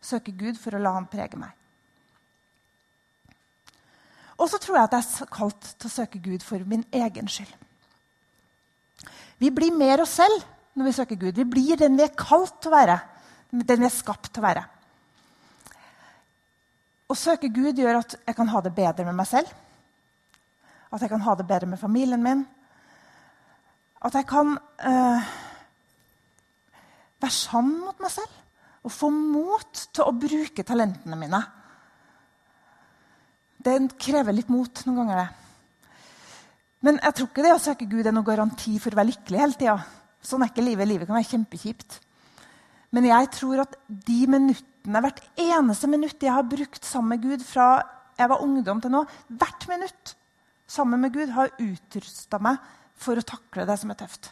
Søke 0.00 0.30
Gud 0.30 0.60
for 0.60 0.76
å 0.76 0.80
la 0.80 0.94
han 0.94 1.10
prege 1.10 1.40
meg. 1.40 1.50
Og 4.38 4.46
så 4.48 4.62
tror 4.62 4.78
jeg 4.78 4.86
at 4.86 4.96
jeg 4.96 5.08
er 5.26 5.34
kalt 5.34 5.74
til 5.74 5.90
å 5.90 5.92
søke 5.98 6.22
Gud 6.22 6.46
for 6.46 6.62
min 6.64 6.86
egen 6.94 7.28
skyld. 7.28 7.52
Vi 9.42 9.50
blir 9.52 9.74
mer 9.74 10.04
oss 10.04 10.14
selv 10.20 10.46
når 10.74 10.86
vi 10.86 10.92
søker 10.96 11.18
Gud. 11.20 11.38
Vi 11.38 11.46
blir 11.48 11.78
den 11.80 11.96
vi 11.98 12.06
er 12.06 12.18
kalt 12.18 12.60
til 12.60 12.70
å 12.70 12.76
være. 12.76 12.98
Den 13.50 13.82
vi 13.82 13.88
er 13.88 13.94
skapt 13.94 14.30
til 14.30 14.42
å 14.42 14.46
være. 14.46 14.62
Å 17.10 17.16
søke 17.18 17.50
Gud 17.50 17.78
gjør 17.80 18.00
at 18.04 18.14
jeg 18.20 18.36
kan 18.38 18.50
ha 18.52 18.62
det 18.62 18.74
bedre 18.76 19.06
med 19.08 19.18
meg 19.18 19.28
selv. 19.28 19.50
At 20.90 21.02
jeg 21.02 21.10
kan 21.10 21.22
ha 21.26 21.34
det 21.38 21.46
bedre 21.46 21.70
med 21.70 21.80
familien 21.80 22.22
min. 22.22 22.44
At 24.00 24.14
jeg 24.16 24.26
kan 24.30 24.54
uh, 24.56 25.32
være 27.20 27.34
sann 27.34 27.72
mot 27.82 27.98
meg 28.00 28.14
selv 28.14 28.38
og 28.80 28.94
få 28.94 29.10
mot 29.12 29.82
til 29.92 30.06
å 30.06 30.16
bruke 30.16 30.64
talentene 30.64 31.18
mine. 31.20 31.40
Det 33.60 33.76
krever 34.00 34.32
litt 34.32 34.48
mot 34.48 34.86
noen 34.86 35.02
ganger. 35.02 35.18
det. 35.20 35.40
Men 36.80 37.00
jeg 37.02 37.16
tror 37.16 37.28
ikke 37.28 37.44
det 37.44 37.52
å 37.52 37.60
søke 37.60 37.88
Gud 37.90 38.06
er 38.06 38.14
noen 38.16 38.24
garanti 38.24 38.78
for 38.80 38.94
å 38.94 39.00
være 39.02 39.10
lykkelig 39.10 39.42
hele 39.42 39.58
tida. 39.60 39.74
Sånn 40.22 40.44
er 40.44 40.50
ikke 40.52 40.64
livet. 40.64 40.88
Livet 40.88 41.08
kan 41.08 41.16
være 41.16 41.30
kjempekjipt. 41.30 42.00
Men 42.94 43.06
jeg 43.06 43.30
tror 43.36 43.64
at 43.64 43.76
de 43.88 44.18
minuttene 44.30 45.02
hvert 45.04 45.22
eneste 45.38 45.90
minutt 45.90 46.22
jeg 46.24 46.34
har 46.34 46.48
brukt 46.48 46.86
sammen 46.86 47.14
med 47.14 47.24
Gud 47.24 47.44
fra 47.46 47.70
jeg 48.20 48.28
var 48.28 48.42
ungdom 48.44 48.80
til 48.82 48.92
nå, 48.92 49.04
hvert 49.40 49.64
minutt 49.70 50.14
sammen 50.70 51.00
med 51.00 51.14
Gud 51.14 51.32
har 51.32 51.54
utrusta 51.56 52.40
meg 52.42 52.58
for 53.00 53.16
å 53.16 53.24
takle 53.24 53.64
det 53.68 53.76
som 53.80 53.92
er 53.92 53.98
tøft. 54.02 54.28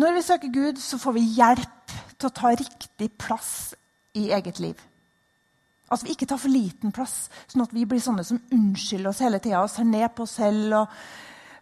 Når 0.00 0.14
vi 0.16 0.22
søker 0.24 0.54
Gud, 0.54 0.80
så 0.80 0.96
får 0.96 1.16
vi 1.18 1.26
hjelp 1.36 1.96
til 2.16 2.30
å 2.30 2.32
ta 2.32 2.54
riktig 2.56 3.10
plass 3.20 3.74
i 4.16 4.30
eget 4.32 4.62
liv. 4.62 4.78
Altså 5.92 6.06
Vi 6.06 6.14
ikke 6.14 6.30
tar 6.30 6.40
for 6.40 6.48
liten 6.48 6.94
plass, 6.96 7.26
sånn 7.52 7.66
at 7.66 7.74
vi 7.76 7.84
blir 7.84 8.00
sånne 8.00 8.24
som 8.24 8.40
unnskylder 8.54 9.10
oss 9.10 9.20
hele 9.20 9.42
tida 9.44 9.60
og 9.60 9.68
ser 9.68 9.84
ned 9.84 10.08
på 10.16 10.24
oss 10.24 10.38
selv 10.40 10.78
og 10.78 10.94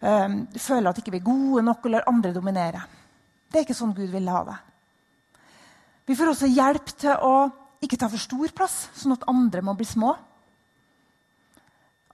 øh, 0.01 0.35
føler 0.57 0.89
at 0.89 0.99
ikke 0.99 1.13
vi 1.13 1.21
ikke 1.21 1.31
er 1.31 1.33
gode 1.33 1.63
nok 1.65 1.85
og 1.85 1.95
lar 1.95 2.09
andre 2.09 2.33
dominere. 2.33 2.81
Det 3.51 3.59
er 3.59 3.65
ikke 3.67 3.77
sånn 3.77 3.95
Gud 3.95 4.11
vil 4.11 4.29
ha 4.31 4.43
det. 4.47 4.57
Vi 6.07 6.17
får 6.17 6.33
også 6.33 6.49
hjelp 6.49 6.91
til 6.97 7.15
å 7.23 7.35
ikke 7.81 7.97
ta 7.97 8.09
for 8.11 8.21
stor 8.21 8.51
plass, 8.55 8.75
sånn 8.97 9.15
at 9.15 9.25
andre 9.29 9.63
må 9.65 9.73
bli 9.77 9.87
små. 9.87 10.11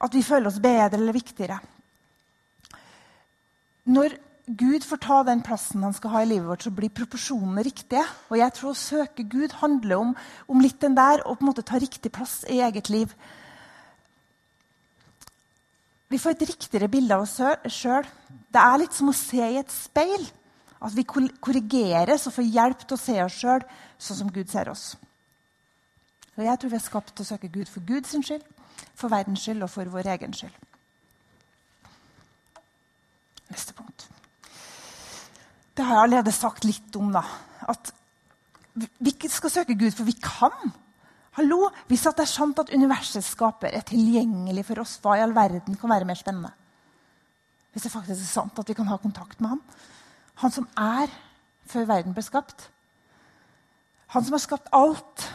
At 0.03 0.13
vi 0.13 0.23
føler 0.23 0.49
oss 0.49 0.61
bedre 0.63 0.99
eller 0.99 1.15
viktigere. 1.15 1.57
Når 3.87 4.17
Gud 4.47 4.85
får 4.87 4.99
ta 5.03 5.15
den 5.27 5.41
plassen 5.43 5.83
han 5.83 5.95
skal 5.95 6.13
ha 6.13 6.21
i 6.23 6.27
livet 6.29 6.47
vårt, 6.47 6.63
så 6.63 6.71
blir 6.71 6.93
proporsjonene 6.95 7.63
riktige. 7.67 8.03
Og 8.31 8.37
jeg 8.39 8.53
tror 8.55 8.71
å 8.71 8.79
søke 8.79 9.25
Gud 9.27 9.57
handler 9.59 9.99
om, 9.99 10.13
om 10.47 10.61
litt 10.63 10.79
den 10.83 10.95
der, 10.95 11.23
å 11.27 11.35
på 11.35 11.43
en 11.43 11.49
måte 11.49 11.65
ta 11.67 11.79
riktig 11.81 12.13
plass 12.15 12.45
i 12.47 12.61
eget 12.63 12.91
liv. 12.93 13.11
Vi 16.07 16.19
får 16.19 16.35
et 16.35 16.47
riktigere 16.49 16.87
bilde 16.91 17.15
av 17.15 17.25
oss 17.25 17.35
sjøl. 17.73 18.05
Det 18.27 18.61
er 18.61 18.79
litt 18.79 18.95
som 18.95 19.11
å 19.11 19.15
se 19.15 19.41
i 19.43 19.59
et 19.59 19.73
speil. 19.73 20.23
At 20.77 20.93
vi 20.95 21.03
korrigeres 21.07 22.27
og 22.29 22.35
får 22.37 22.47
hjelp 22.53 22.85
til 22.85 22.95
å 22.95 23.01
se 23.01 23.17
oss 23.23 23.39
sjøl 23.41 23.65
sånn 23.97 24.21
som 24.21 24.31
Gud 24.31 24.49
ser 24.51 24.69
oss. 24.71 24.91
Og 26.37 26.45
jeg 26.45 26.59
tror 26.61 26.71
vi 26.71 26.77
er 26.77 26.85
skapt 26.85 27.15
til 27.15 27.25
å 27.25 27.29
søke 27.31 27.49
Gud 27.49 27.69
for 27.71 27.83
Guds 27.85 28.13
skyld, 28.13 28.43
for 28.93 29.09
verdens 29.09 29.41
skyld 29.41 29.65
og 29.65 29.71
for 29.73 29.89
vår 29.89 30.11
egen 30.13 30.35
skyld. 30.37 30.53
Neste 33.49 33.73
punkt. 33.73 34.05
Det 35.73 35.85
har 35.85 35.97
jeg 35.97 36.07
allerede 36.07 36.33
sagt 36.35 36.65
litt 36.67 36.95
om. 36.99 37.09
da, 37.13 37.23
At 37.67 37.91
vi 38.75 39.13
skal 39.29 39.49
søke 39.49 39.77
Gud, 39.77 39.91
for 39.97 40.05
vi 40.05 40.15
kan. 40.21 40.73
Hallo, 41.37 41.67
Hvis 41.85 42.01
det 42.01 42.23
er 42.23 42.25
sant 42.25 42.57
at 42.57 42.71
universets 42.73 43.27
skaper 43.35 43.69
er 43.69 43.83
tilgjengelig 43.85 44.63
for 44.65 44.81
oss, 44.81 44.95
hva 45.03 45.19
i 45.19 45.21
all 45.21 45.35
verden 45.35 45.75
kan 45.77 45.91
være 45.91 46.07
mer 46.09 46.17
spennende? 46.17 46.49
Hvis 47.71 47.85
det 47.85 47.91
faktisk 47.93 48.23
er 48.23 48.31
sant 48.31 48.57
at 48.57 48.71
vi 48.71 48.73
kan 48.73 48.89
ha 48.89 48.97
kontakt 48.97 49.37
med 49.37 49.51
han. 49.51 49.61
Han 50.41 50.55
som 50.55 50.65
er 50.73 51.13
før 51.69 51.85
verden 51.91 52.15
ble 52.17 52.23
skapt. 52.25 52.71
Han 54.15 54.25
som 54.25 54.33
har 54.33 54.41
skapt 54.41 54.73
alt. 54.73 55.27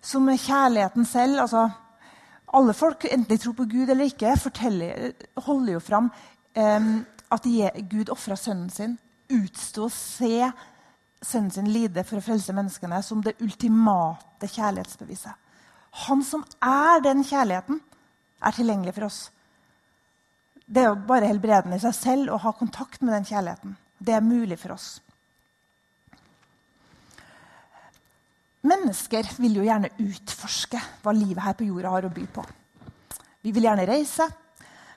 Som 0.00 0.32
kjærligheten 0.32 1.04
selv. 1.04 1.40
altså 1.44 1.68
Alle 2.48 2.72
folk, 2.72 3.04
enten 3.04 3.28
de 3.28 3.36
tror 3.36 3.52
på 3.52 3.68
Gud 3.68 3.92
eller 3.92 4.08
ikke, 4.08 4.32
holder 5.36 5.72
jo 5.74 5.80
fram 5.80 6.08
um, 6.56 7.06
at 7.30 7.52
Gud 7.90 8.08
ofra 8.08 8.36
sønnen 8.36 8.70
sin 8.70 8.98
Utstå 9.32 9.86
å 9.86 9.92
se 9.92 10.48
sønnen 11.22 11.52
sin 11.54 11.70
lide 11.72 12.04
for 12.06 12.18
å 12.18 12.24
frelse 12.24 12.54
menneskene 12.56 12.98
som 13.04 13.22
det 13.22 13.36
ultimate 13.42 14.48
kjærlighetsbeviset. 14.50 15.38
Han 16.06 16.22
som 16.24 16.44
er 16.64 17.02
den 17.04 17.22
kjærligheten, 17.26 17.80
er 18.42 18.56
tilgjengelig 18.56 18.94
for 18.96 19.06
oss. 19.06 19.20
Det 20.66 20.82
er 20.82 20.88
jo 20.90 21.06
bare 21.06 21.28
helbredende 21.28 21.76
i 21.78 21.82
seg 21.82 21.94
selv 21.94 22.32
å 22.32 22.40
ha 22.42 22.52
kontakt 22.56 23.02
med 23.04 23.14
den 23.14 23.28
kjærligheten. 23.28 23.76
Det 24.02 24.16
er 24.16 24.24
mulig 24.24 24.58
for 24.58 24.74
oss. 24.74 24.96
Mennesker 28.66 29.26
vil 29.42 29.58
jo 29.58 29.66
gjerne 29.66 29.90
utforske 29.98 30.80
hva 31.02 31.14
livet 31.14 31.42
her 31.44 31.56
på 31.58 31.66
jorda 31.66 31.92
har 31.92 32.06
å 32.06 32.12
by 32.14 32.26
på. 32.34 32.44
Vi 33.42 33.50
vil 33.54 33.66
gjerne 33.66 33.86
reise, 33.88 34.28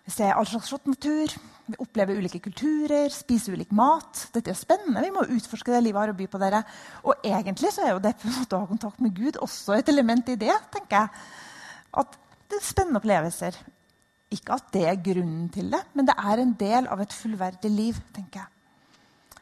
vi 0.05 0.13
ser 0.13 0.33
all 0.33 0.45
slags 0.45 0.69
flott 0.69 0.85
natur, 0.85 1.33
vi 1.65 1.77
opplever 1.81 2.19
ulike 2.19 2.39
kulturer, 2.45 3.09
spiser 3.09 3.55
ulik 3.57 3.71
mat. 3.73 4.27
Dette 4.35 4.51
er 4.53 4.57
spennende. 4.57 5.01
Vi 5.01 5.13
må 5.13 5.23
utforske 5.33 5.73
det 5.73 5.81
livet 5.81 5.97
har 5.97 6.11
å 6.13 6.17
by 6.17 6.27
på. 6.29 6.41
dere. 6.41 6.61
Og 7.09 7.25
egentlig 7.25 7.71
så 7.73 7.87
er 7.87 7.95
jo 7.95 8.03
det 8.03 8.13
på 8.21 8.29
en 8.29 8.37
måte 8.37 8.57
å 8.57 8.61
ha 8.61 8.69
kontakt 8.69 9.01
med 9.01 9.15
Gud 9.17 9.39
også 9.41 9.79
et 9.79 9.89
element 9.89 10.29
i 10.29 10.37
det. 10.37 10.53
tenker 10.75 10.99
jeg. 10.99 11.09
At 11.97 12.19
det 12.51 12.59
er 12.59 12.67
spennende 12.67 13.01
opplevelser. 13.01 13.57
Ikke 14.35 14.59
at 14.59 14.69
det 14.73 14.85
er 14.85 15.01
grunnen 15.01 15.49
til 15.49 15.71
det, 15.73 15.81
men 15.93 16.05
det 16.05 16.13
er 16.17 16.41
en 16.41 16.53
del 16.59 16.87
av 16.87 17.01
et 17.01 17.13
fullverdig 17.13 17.71
liv. 17.71 17.97
tenker 18.13 18.43
jeg. 18.43 19.41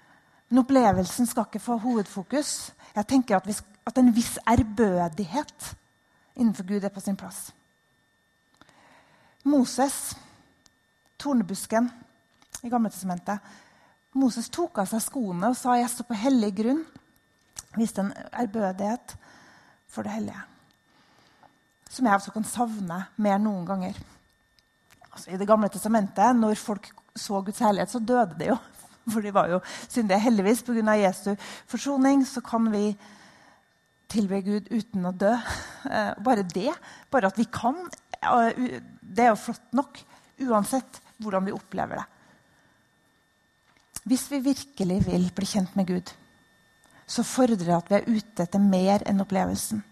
Men 0.49 0.63
opplevelsen 0.63 1.27
skal 1.27 1.49
ikke 1.49 1.59
få 1.59 1.77
hovedfokus. 1.77 2.71
Jeg 2.95 3.07
tenker 3.09 3.35
at, 3.35 3.47
vi, 3.47 3.55
at 3.85 3.97
en 3.97 4.15
viss 4.15 4.37
ærbødighet 4.47 5.75
innenfor 6.35 6.63
Gud 6.71 6.83
er 6.83 6.93
på 6.93 7.03
sin 7.03 7.17
plass. 7.19 7.51
Moses, 9.43 10.15
tornebusken, 11.23 11.89
i 12.63 12.71
Gammeltestamentet. 12.71 13.39
Moses 14.15 14.49
tok 14.53 14.77
av 14.83 14.87
seg 14.87 15.01
skoene 15.03 15.49
og 15.49 15.57
sa 15.57 15.75
'jeg 15.75 15.89
står 15.89 16.07
på 16.07 16.21
hellig 16.21 16.51
grunn'. 16.55 16.85
Viste 17.75 18.01
en 18.01 18.13
ærbødighet 18.31 19.15
for 19.87 20.03
det 20.03 20.11
hellige. 20.11 20.43
Som 21.89 22.05
jeg 22.05 22.15
også 22.15 22.33
kan 22.33 22.43
savne 22.43 23.07
mer 23.17 23.37
noen 23.37 23.65
ganger. 23.65 23.97
Altså, 25.11 25.31
I 25.31 25.37
Det 25.37 25.47
gamle 25.47 25.69
testamentet, 25.69 26.35
når 26.35 26.55
folk 26.55 26.91
så 27.15 27.41
Guds 27.41 27.59
herlighet, 27.59 27.89
så 27.89 27.99
døde 27.99 28.35
de 28.39 28.45
jo. 28.45 28.57
For 29.11 29.21
de 29.21 29.33
var 29.33 29.47
jo 29.47 29.59
syndige. 29.89 30.19
Heldigvis, 30.19 30.63
pga. 30.63 30.95
Jesu 30.95 31.35
forsoning, 31.67 32.25
så 32.25 32.41
kan 32.41 32.71
vi 32.71 32.97
tilbe 34.07 34.41
Gud 34.41 34.71
uten 34.71 35.05
å 35.05 35.11
dø. 35.11 35.35
Eh, 35.83 36.13
bare 36.23 36.43
det, 36.47 36.71
bare 37.11 37.27
at 37.27 37.37
vi 37.37 37.43
kan, 37.43 37.75
det 38.21 39.19
er 39.19 39.33
jo 39.33 39.35
flott 39.35 39.73
nok. 39.73 39.99
Uansett 40.39 41.01
hvordan 41.17 41.45
vi 41.45 41.55
opplever 41.55 42.01
det. 42.01 42.05
Hvis 44.03 44.25
vi 44.31 44.39
virkelig 44.43 44.99
vil 45.05 45.29
bli 45.35 45.47
kjent 45.47 45.75
med 45.75 45.87
Gud, 45.87 46.11
så 47.07 47.23
fordrer 47.23 47.55
det 47.55 47.75
at 47.75 47.89
vi 47.89 47.95
er 47.95 48.09
ute 48.09 48.43
etter 48.43 48.59
mer 48.59 49.03
enn 49.07 49.21
opplevelsen. 49.23 49.83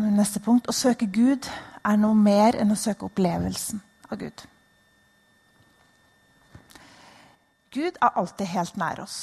Neste 0.00 0.40
punkt. 0.40 0.68
Å 0.70 0.74
søke 0.74 1.06
Gud 1.06 1.46
er 1.84 2.00
noe 2.00 2.16
mer 2.18 2.56
enn 2.58 2.72
å 2.72 2.78
søke 2.78 3.06
opplevelsen 3.06 3.82
av 4.08 4.18
Gud. 4.18 4.44
Gud 7.74 7.98
er 7.98 8.18
alltid 8.18 8.50
helt 8.54 8.78
nær 8.80 9.02
oss. 9.04 9.18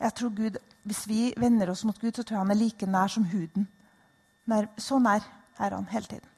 Jeg 0.00 0.14
tror 0.14 0.34
Gud, 0.36 0.56
Hvis 0.84 1.06
vi 1.08 1.32
vender 1.40 1.70
oss 1.70 1.84
mot 1.84 1.96
Gud, 1.96 2.12
så 2.12 2.22
tror 2.22 2.34
jeg 2.34 2.42
han 2.42 2.50
er 2.50 2.60
like 2.60 2.86
nær 2.86 3.08
som 3.08 3.24
huden. 3.24 3.64
Nær, 4.44 4.66
så 4.76 4.98
nær 4.98 5.24
er 5.58 5.74
han 5.74 5.86
hele 5.88 6.04
tiden. 6.04 6.28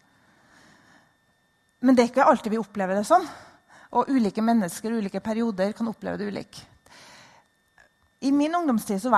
Men 1.80 1.96
det 1.96 2.04
er 2.04 2.10
ikke 2.12 2.24
alltid 2.30 2.54
vi 2.54 2.60
opplever 2.62 2.98
det 2.98 3.04
sånn. 3.08 3.26
Og 3.96 4.10
ulike 4.12 4.42
mennesker 4.44 4.96
ulike 4.96 5.22
perioder 5.24 5.74
kan 5.76 5.88
oppleve 5.90 6.20
det 6.20 6.30
ulikt. 6.30 6.62
I 8.26 8.32
min 8.32 8.54
ungdomstid 8.56 9.00
så 9.02 9.12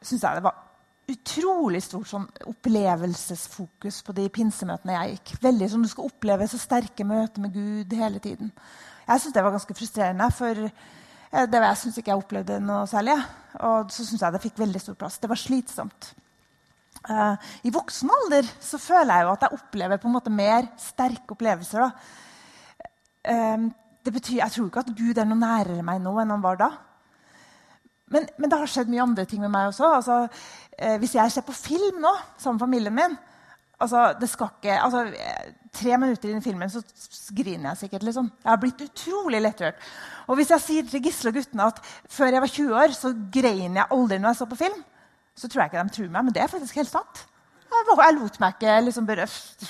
syns 0.00 0.22
jeg 0.24 0.38
det 0.38 0.44
var 0.44 0.66
utrolig 1.10 1.82
stort 1.82 2.08
sånn 2.08 2.26
opplevelsesfokus 2.48 4.00
på 4.06 4.14
de 4.16 4.28
pinsemøtene 4.32 4.94
jeg 4.96 5.16
gikk. 5.16 5.34
Veldig 5.42 5.68
som 5.72 5.82
Du 5.82 5.90
skal 5.90 6.08
oppleve 6.08 6.48
så 6.48 6.60
sterke 6.60 7.06
møter 7.06 7.42
med 7.42 7.54
Gud 7.54 7.92
hele 7.98 8.22
tiden. 8.22 8.52
Jeg 9.06 9.20
syntes 9.20 9.34
det 9.34 9.44
var 9.44 9.56
ganske 9.56 9.74
frustrerende, 9.74 10.30
for 10.30 10.54
det 10.54 11.60
var 11.60 11.70
jeg 11.72 11.80
syns 11.82 11.98
ikke 11.98 12.12
jeg 12.12 12.22
opplevde 12.22 12.60
noe 12.62 12.86
særlig. 12.90 13.16
Og 13.66 13.90
så 13.90 14.06
syns 14.06 14.22
jeg 14.22 14.34
det 14.34 14.42
fikk 14.44 14.62
veldig 14.62 14.82
stor 14.82 14.98
plass. 14.98 15.18
Det 15.18 15.30
var 15.30 15.40
slitsomt. 15.40 16.12
Uh, 17.08 17.34
I 17.64 17.72
voksen 17.72 18.10
alder 18.12 18.48
så 18.60 18.78
føler 18.78 19.14
jeg 19.14 19.26
jo 19.26 19.32
at 19.32 19.46
jeg 19.46 19.56
opplever 19.56 20.00
på 20.02 20.10
en 20.10 20.16
måte 20.18 20.32
mer 20.32 20.68
sterke 20.80 21.36
opplevelser. 21.36 21.86
Da. 21.86 21.90
det 24.04 24.12
betyr, 24.12 24.38
Jeg 24.40 24.52
tror 24.52 24.66
ikke 24.66 24.84
at 24.84 24.94
Gud 24.96 25.18
er 25.18 25.26
noe 25.28 25.38
nærere 25.38 25.82
meg 25.84 26.00
nå 26.00 26.14
enn 26.20 26.32
han 26.32 26.44
var 26.44 26.60
da. 26.60 26.70
Men, 28.10 28.26
men 28.38 28.50
det 28.50 28.58
har 28.58 28.70
skjedd 28.70 28.90
mye 28.90 29.04
andre 29.04 29.24
ting 29.28 29.42
med 29.42 29.52
meg 29.52 29.70
også. 29.70 29.88
Altså, 30.00 30.20
eh, 30.78 30.96
hvis 31.02 31.14
jeg 31.14 31.32
ser 31.32 31.46
på 31.46 31.54
film 31.54 32.00
nå 32.02 32.10
sammen 32.36 32.58
med 32.58 32.64
familien 32.64 32.96
min 32.96 33.18
altså, 33.78 34.10
det 34.20 34.28
skal 34.30 34.50
ikke, 34.56 34.78
altså, 34.82 35.06
Tre 35.70 35.94
minutter 36.02 36.32
inn 36.32 36.40
i 36.40 36.42
filmen 36.42 36.70
så 36.72 36.80
griner 37.30 37.68
jeg 37.68 37.78
sikkert. 37.84 38.02
Liksom. 38.02 38.26
Jeg 38.42 38.50
har 38.50 38.58
blitt 38.58 38.80
utrolig 38.82 39.38
lettrørt. 39.38 39.76
Og 40.26 40.40
hvis 40.40 40.50
jeg 40.50 40.64
sier 40.64 40.88
til 40.90 41.04
Gisle 41.04 41.30
og 41.30 41.36
guttene 41.38 41.68
at 41.70 41.78
før 42.10 42.34
jeg 42.34 42.42
var 42.42 42.50
20 42.56 42.80
år, 42.80 42.94
så 42.96 43.12
grein 43.36 43.78
jeg 43.78 43.86
aldri 43.94 44.18
når 44.18 44.32
jeg 44.32 44.38
så 44.40 44.48
på 44.50 44.58
film, 44.58 44.80
så 45.36 45.48
tror 45.48 45.62
jeg 45.62 45.72
ikke 45.72 45.84
de 45.84 45.96
tror 45.96 46.10
meg. 46.10 46.24
Men 46.26 46.34
det 46.36 46.42
er 46.42 46.52
faktisk 46.52 46.80
helt 46.80 46.90
sant. 46.90 47.22
Jeg, 47.70 48.16
lot 48.16 48.40
meg 48.42 48.56
ikke 48.56 48.80
liksom 48.88 49.06
berøft. 49.06 49.64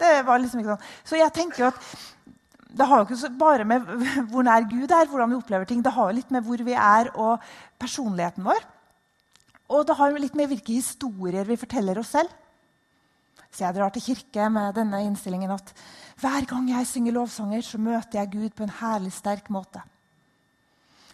Det 0.00 0.10
var 0.26 0.42
liksom 0.42 0.60
ikke 0.60 0.74
sånn. 0.74 0.92
Så 1.06 1.18
jeg 1.20 1.32
tenker 1.36 1.68
at 1.70 1.80
det 2.74 2.86
har 2.90 3.02
jo 3.02 3.06
ikke 3.14 3.30
bare 3.38 3.66
med 3.68 3.84
hvor 4.32 4.46
nær 4.46 4.66
Gud 4.70 4.90
er, 4.90 5.06
hvordan 5.10 5.30
vi 5.30 5.38
opplever 5.38 5.68
ting. 5.68 5.82
Det 5.84 5.94
har 5.94 6.10
jo 6.10 6.18
litt 6.18 6.32
med 6.34 6.46
hvor 6.46 6.64
vi 6.66 6.74
er, 6.74 7.12
og 7.14 7.44
personligheten 7.80 8.46
vår. 8.46 8.64
Og 9.74 9.86
det 9.86 9.96
har 9.96 10.16
litt 10.18 10.34
med 10.36 10.50
hvilke 10.50 10.74
historier 10.76 11.46
vi 11.48 11.60
forteller 11.60 11.98
oss 12.02 12.12
selv. 12.16 12.32
Så 13.54 13.62
jeg 13.62 13.76
drar 13.76 13.92
til 13.94 14.02
kirke 14.02 14.48
med 14.50 14.74
denne 14.74 14.98
innstillingen 15.06 15.52
at 15.54 15.70
hver 16.18 16.46
gang 16.50 16.66
jeg 16.72 16.88
synger 16.90 17.14
lovsanger, 17.14 17.62
så 17.62 17.78
møter 17.78 18.18
jeg 18.18 18.32
Gud 18.32 18.56
på 18.56 18.66
en 18.66 18.76
herlig 18.80 19.12
sterk 19.14 19.50
måte. 19.54 19.82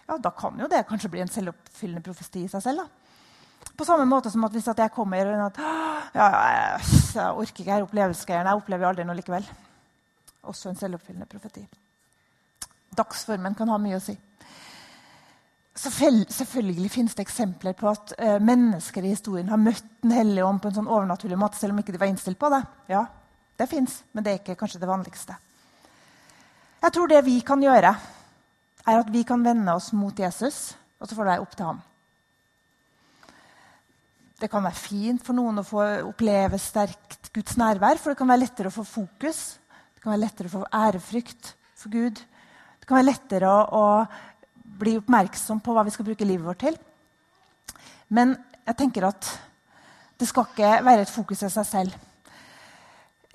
Ja, 0.08 0.16
Da 0.16 0.32
kan 0.34 0.58
jo 0.58 0.66
det 0.66 0.86
kanskje 0.88 1.10
bli 1.12 1.20
en 1.20 1.30
selvoppfyllende 1.30 2.02
profesti 2.02 2.44
i 2.44 2.48
seg 2.48 2.62
selv. 2.64 2.82
da. 2.82 2.99
På 3.80 3.86
samme 3.88 4.04
måte 4.04 4.28
som 4.28 4.42
at 4.44 4.52
hvis 4.52 4.66
jeg 4.68 4.92
kommer 4.92 5.24
og 5.32 5.46
at, 5.46 5.58
ja, 6.12 6.24
jeg 6.28 7.28
orker 7.32 7.62
ikke 7.62 7.72
her 7.72 7.86
opplevelsesgreiene, 7.86 8.52
jeg 8.52 8.60
opplever 8.60 8.90
aldri 8.90 9.06
noe 9.08 9.16
likevel. 9.16 9.46
Også 10.52 10.68
en 10.68 10.76
selvoppfyllende 10.76 11.28
profeti. 11.30 11.62
Dagsformen 12.92 13.56
kan 13.56 13.72
ha 13.72 13.78
mye 13.80 13.96
å 13.96 14.02
si. 14.04 14.18
Selvfølgelig 15.80 16.92
finnes 16.92 17.16
det 17.16 17.24
eksempler 17.24 17.72
på 17.78 17.88
at 17.88 18.12
uh, 18.20 18.36
mennesker 18.44 19.06
i 19.06 19.14
historien 19.14 19.48
har 19.48 19.60
møtt 19.62 19.86
Den 20.02 20.12
hellige 20.12 20.44
ånd 20.44 20.60
på 20.60 20.68
en 20.68 20.76
sånn 20.76 20.90
overnaturlig 20.90 21.40
måte, 21.40 21.56
selv 21.56 21.72
om 21.72 21.80
ikke 21.80 21.96
de 21.96 22.04
var 22.04 22.12
innstilt 22.12 22.40
på 22.40 22.52
det. 22.52 22.60
Ja, 22.92 23.06
det 23.56 23.70
fins, 23.70 24.02
men 24.12 24.26
det 24.26 24.34
er 24.34 24.42
ikke 24.42 24.60
kanskje 24.60 24.82
det 24.82 24.92
vanligste. 24.92 25.40
Jeg 26.82 26.92
tror 26.92 27.08
det 27.08 27.24
vi 27.24 27.40
kan 27.40 27.64
gjøre, 27.64 27.96
er 28.84 29.00
at 29.00 29.12
vi 29.12 29.24
kan 29.24 29.44
vende 29.44 29.72
oss 29.72 29.94
mot 29.96 30.20
Jesus, 30.20 30.74
og 31.00 31.08
så 31.08 31.16
får 31.16 31.24
det 31.24 31.32
være 31.38 31.48
opp 31.48 31.56
til 31.56 31.72
ham. 31.72 31.86
Det 34.40 34.48
kan 34.48 34.64
være 34.64 34.79
fint 34.81 35.20
for 35.20 35.37
noen 35.37 35.61
å 35.61 35.66
få 35.66 35.83
oppleve 36.09 36.57
sterkt 36.61 37.29
Guds 37.35 37.59
nærvær, 37.61 37.98
for 38.00 38.12
det 38.12 38.18
kan 38.22 38.31
være 38.31 38.46
lettere 38.46 38.70
å 38.70 38.74
få 38.74 38.87
fokus. 38.88 39.40
Det 39.92 40.00
kan 40.00 40.14
være 40.14 40.22
lettere 40.22 40.48
å 40.48 40.55
få 40.55 40.62
ærefrykt 40.72 41.50
for 41.76 41.92
Gud. 41.92 42.22
Det 42.81 42.88
kan 42.88 42.96
være 42.96 43.11
lettere 43.11 43.50
å, 43.53 43.59
å 43.68 44.79
bli 44.81 44.94
oppmerksom 44.96 45.61
på 45.61 45.74
hva 45.76 45.85
vi 45.85 45.92
skal 45.92 46.09
bruke 46.09 46.24
livet 46.24 46.46
vårt 46.46 46.62
til. 46.64 46.79
Men 48.09 48.33
jeg 48.64 48.79
tenker 48.79 49.11
at 49.11 49.29
det 50.20 50.29
skal 50.29 50.48
ikke 50.48 50.70
være 50.88 51.05
et 51.05 51.12
fokus 51.12 51.44
i 51.44 51.50
seg 51.53 51.66
selv. 51.68 51.98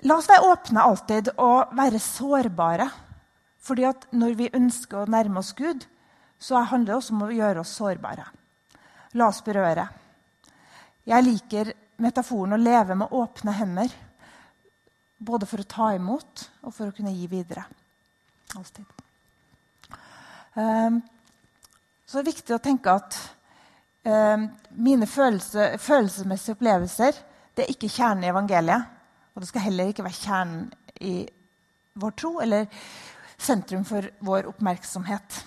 La 0.06 0.16
oss 0.18 0.26
være 0.30 0.48
åpne 0.50 0.86
alltid 0.88 1.30
og 1.36 1.76
være 1.78 2.00
sårbare. 2.02 2.88
Fordi 3.66 3.86
at 3.86 4.08
når 4.14 4.34
vi 4.38 4.50
ønsker 4.54 5.04
å 5.04 5.10
nærme 5.10 5.38
oss 5.38 5.52
Gud, 5.58 5.86
så 6.38 6.64
handler 6.66 6.92
det 6.92 6.98
også 6.98 7.14
om 7.14 7.24
å 7.28 7.30
gjøre 7.34 7.62
oss 7.62 7.76
sårbare. 7.78 8.26
La 9.18 9.30
oss 9.30 9.40
berøre. 9.46 9.86
Jeg 11.06 11.22
liker 11.22 11.72
metaforen 12.02 12.56
å 12.56 12.60
leve 12.60 12.96
med 12.98 13.12
åpne 13.14 13.54
hender. 13.56 13.92
Både 15.16 15.46
for 15.48 15.62
å 15.62 15.68
ta 15.70 15.92
imot 15.96 16.48
og 16.66 16.74
for 16.74 16.90
å 16.90 16.94
kunne 16.96 17.14
gi 17.14 17.28
videre. 17.30 17.62
Alltid. 18.56 18.84
Um, 20.56 21.00
så 22.06 22.18
det 22.18 22.22
er 22.22 22.30
viktig 22.32 22.56
å 22.56 22.62
tenke 22.64 22.92
at 22.96 23.16
um, 24.08 24.48
mine 24.76 25.08
følelse, 25.08 25.74
følelsesmessige 25.82 26.56
opplevelser 26.56 27.22
det 27.56 27.64
er 27.64 27.72
ikke 27.72 27.88
kjernen 27.88 28.26
i 28.26 28.30
evangeliet. 28.30 28.92
Og 29.34 29.42
det 29.42 29.48
skal 29.48 29.66
heller 29.66 29.92
ikke 29.92 30.04
være 30.04 30.20
kjernen 30.20 30.66
i 31.00 31.14
vår 31.96 32.12
tro 32.20 32.32
eller 32.44 32.66
sentrum 33.40 33.84
for 33.88 34.08
vår 34.24 34.48
oppmerksomhet. 34.50 35.38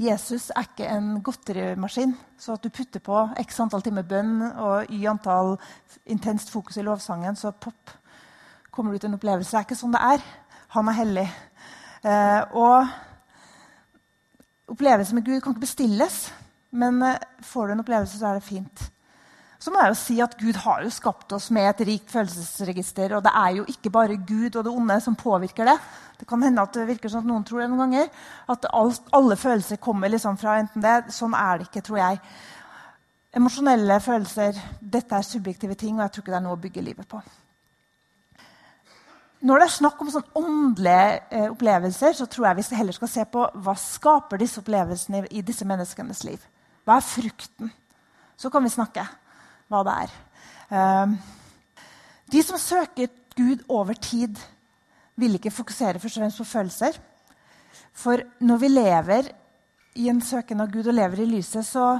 Jesus 0.00 0.48
er 0.56 0.64
ikke 0.64 0.86
en 0.88 1.08
godterimaskin, 1.20 2.14
så 2.40 2.54
at 2.56 2.64
du 2.64 2.72
putter 2.72 3.02
på 3.04 3.18
x 3.42 3.58
antall 3.60 3.82
timer 3.84 4.06
bønn 4.08 4.38
og 4.48 4.88
y 4.88 5.04
antall 5.10 5.58
intenst 6.08 6.52
fokus 6.52 6.78
i 6.80 6.84
lovsangen, 6.86 7.36
så 7.36 7.52
pop, 7.52 7.92
kommer 8.72 8.92
du 8.92 8.98
til 8.98 9.10
en 9.10 9.18
opplevelse. 9.18 9.50
Det 9.50 9.58
er 9.58 9.66
ikke 9.68 9.76
sånn 9.76 9.92
det 9.92 10.00
er. 10.14 10.24
Han 10.72 10.88
er 10.88 10.96
hellig. 10.96 11.26
Eh, 12.00 12.56
og 12.56 12.88
opplevelse 14.72 15.18
med 15.18 15.26
Gud 15.26 15.42
kan 15.42 15.52
ikke 15.52 15.66
bestilles, 15.66 16.22
men 16.70 17.02
eh, 17.04 17.20
får 17.44 17.68
du 17.68 17.74
en 17.74 17.84
opplevelse, 17.84 18.16
så 18.16 18.30
er 18.30 18.40
det 18.40 18.48
fint 18.48 18.86
så 19.60 19.68
må 19.68 19.82
jeg 19.82 19.92
jo 19.92 19.96
si 20.00 20.14
at 20.24 20.38
Gud 20.40 20.56
har 20.62 20.84
jo 20.86 20.90
skapt 20.92 21.34
oss 21.36 21.50
med 21.52 21.66
et 21.68 21.82
rikt 21.84 22.12
følelsesregister. 22.14 23.12
Og 23.18 23.24
det 23.26 23.32
er 23.36 23.58
jo 23.58 23.66
ikke 23.68 23.92
bare 23.92 24.16
Gud 24.16 24.56
og 24.56 24.64
det 24.64 24.72
onde 24.72 24.96
som 25.04 25.18
påvirker 25.20 25.68
det. 25.68 25.74
Det 26.16 26.28
kan 26.28 26.40
hende 26.42 26.64
at 26.64 26.72
det 26.78 26.86
virker 26.88 27.12
sånn 27.12 27.26
at 27.26 27.28
noen 27.28 27.44
tror 27.44 27.60
det 27.60 27.66
noen 27.68 27.82
ganger. 27.84 28.08
At 28.48 28.64
alle 28.72 29.36
følelser 29.36 29.76
kommer 29.76 30.08
liksom 30.08 30.40
fra 30.40 30.56
enten 30.62 30.80
det. 30.80 31.12
Sånn 31.12 31.36
er 31.36 31.60
det 31.60 31.68
ikke, 31.68 31.84
tror 31.90 32.00
jeg. 32.00 32.22
Emosjonelle 33.36 34.00
følelser 34.00 34.56
dette 34.80 35.20
er 35.20 35.28
subjektive 35.28 35.76
ting, 35.76 35.98
og 35.98 36.06
jeg 36.06 36.16
tror 36.16 36.24
ikke 36.24 36.32
det 36.32 36.40
er 36.40 36.46
noe 36.48 36.56
å 36.56 36.64
bygge 36.64 36.88
livet 36.88 37.12
på. 37.12 37.20
Når 39.44 39.60
det 39.60 39.68
er 39.68 39.76
snakk 39.76 40.00
om 40.00 40.08
sånn 40.12 40.34
åndelige 40.40 41.06
eh, 41.28 41.48
opplevelser, 41.52 42.16
så 42.16 42.24
tror 42.32 42.48
jeg 42.48 42.62
vi 42.62 42.80
heller 42.80 42.96
skal 42.96 43.12
se 43.12 43.28
på 43.28 43.44
hva 43.60 43.76
skaper 43.76 44.40
disse 44.40 44.64
opplevelsene 44.64 45.26
i 45.30 45.44
disse 45.44 45.68
menneskenes 45.68 46.24
liv. 46.24 46.42
Hva 46.88 46.96
er 46.96 47.06
frukten? 47.12 47.72
Så 48.40 48.48
kan 48.52 48.64
vi 48.64 48.72
snakke 48.72 49.04
hva 49.70 49.82
det 49.86 49.96
er. 50.04 50.16
Ehm, 50.74 51.14
de 52.30 52.42
som 52.46 52.58
søker 52.58 53.10
Gud 53.36 53.62
over 53.68 53.94
tid, 53.94 54.36
vil 55.20 55.36
ikke 55.36 55.52
fokusere 55.52 56.00
først 56.00 56.18
og 56.18 56.22
fremst 56.24 56.40
på 56.40 56.48
følelser. 56.48 56.98
For 57.92 58.22
når 58.40 58.60
vi 58.62 58.68
lever 58.68 59.30
i 60.00 60.08
en 60.08 60.20
søken 60.22 60.62
av 60.62 60.70
Gud 60.72 60.88
og 60.88 60.96
lever 60.96 61.22
i 61.22 61.28
lyset, 61.28 61.66
så 61.66 61.98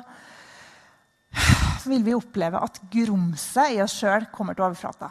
vil 1.89 2.05
vi 2.05 2.15
oppleve 2.15 2.61
at 2.63 2.81
grumset 2.93 3.75
i 3.75 3.83
oss 3.83 3.99
sjøl 4.01 4.29
kommer 4.33 4.57
til 4.57 4.67
overflata. 4.69 5.11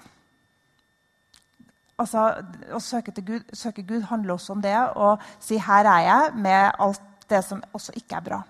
Altså, 1.99 2.29
Å 2.71 2.79
søke, 2.79 3.11
Gud, 3.21 3.49
søke 3.53 3.83
Gud 3.83 4.07
handler 4.07 4.37
også 4.37 4.55
om 4.55 4.61
det 4.63 4.75
å 4.95 5.17
si 5.39 5.57
'her 5.57 5.85
er 5.85 6.01
jeg', 6.07 6.35
med 6.35 6.71
alt 6.79 7.01
det 7.29 7.43
som 7.43 7.63
også 7.73 7.91
ikke 7.95 8.15
er 8.15 8.21
bra. 8.21 8.41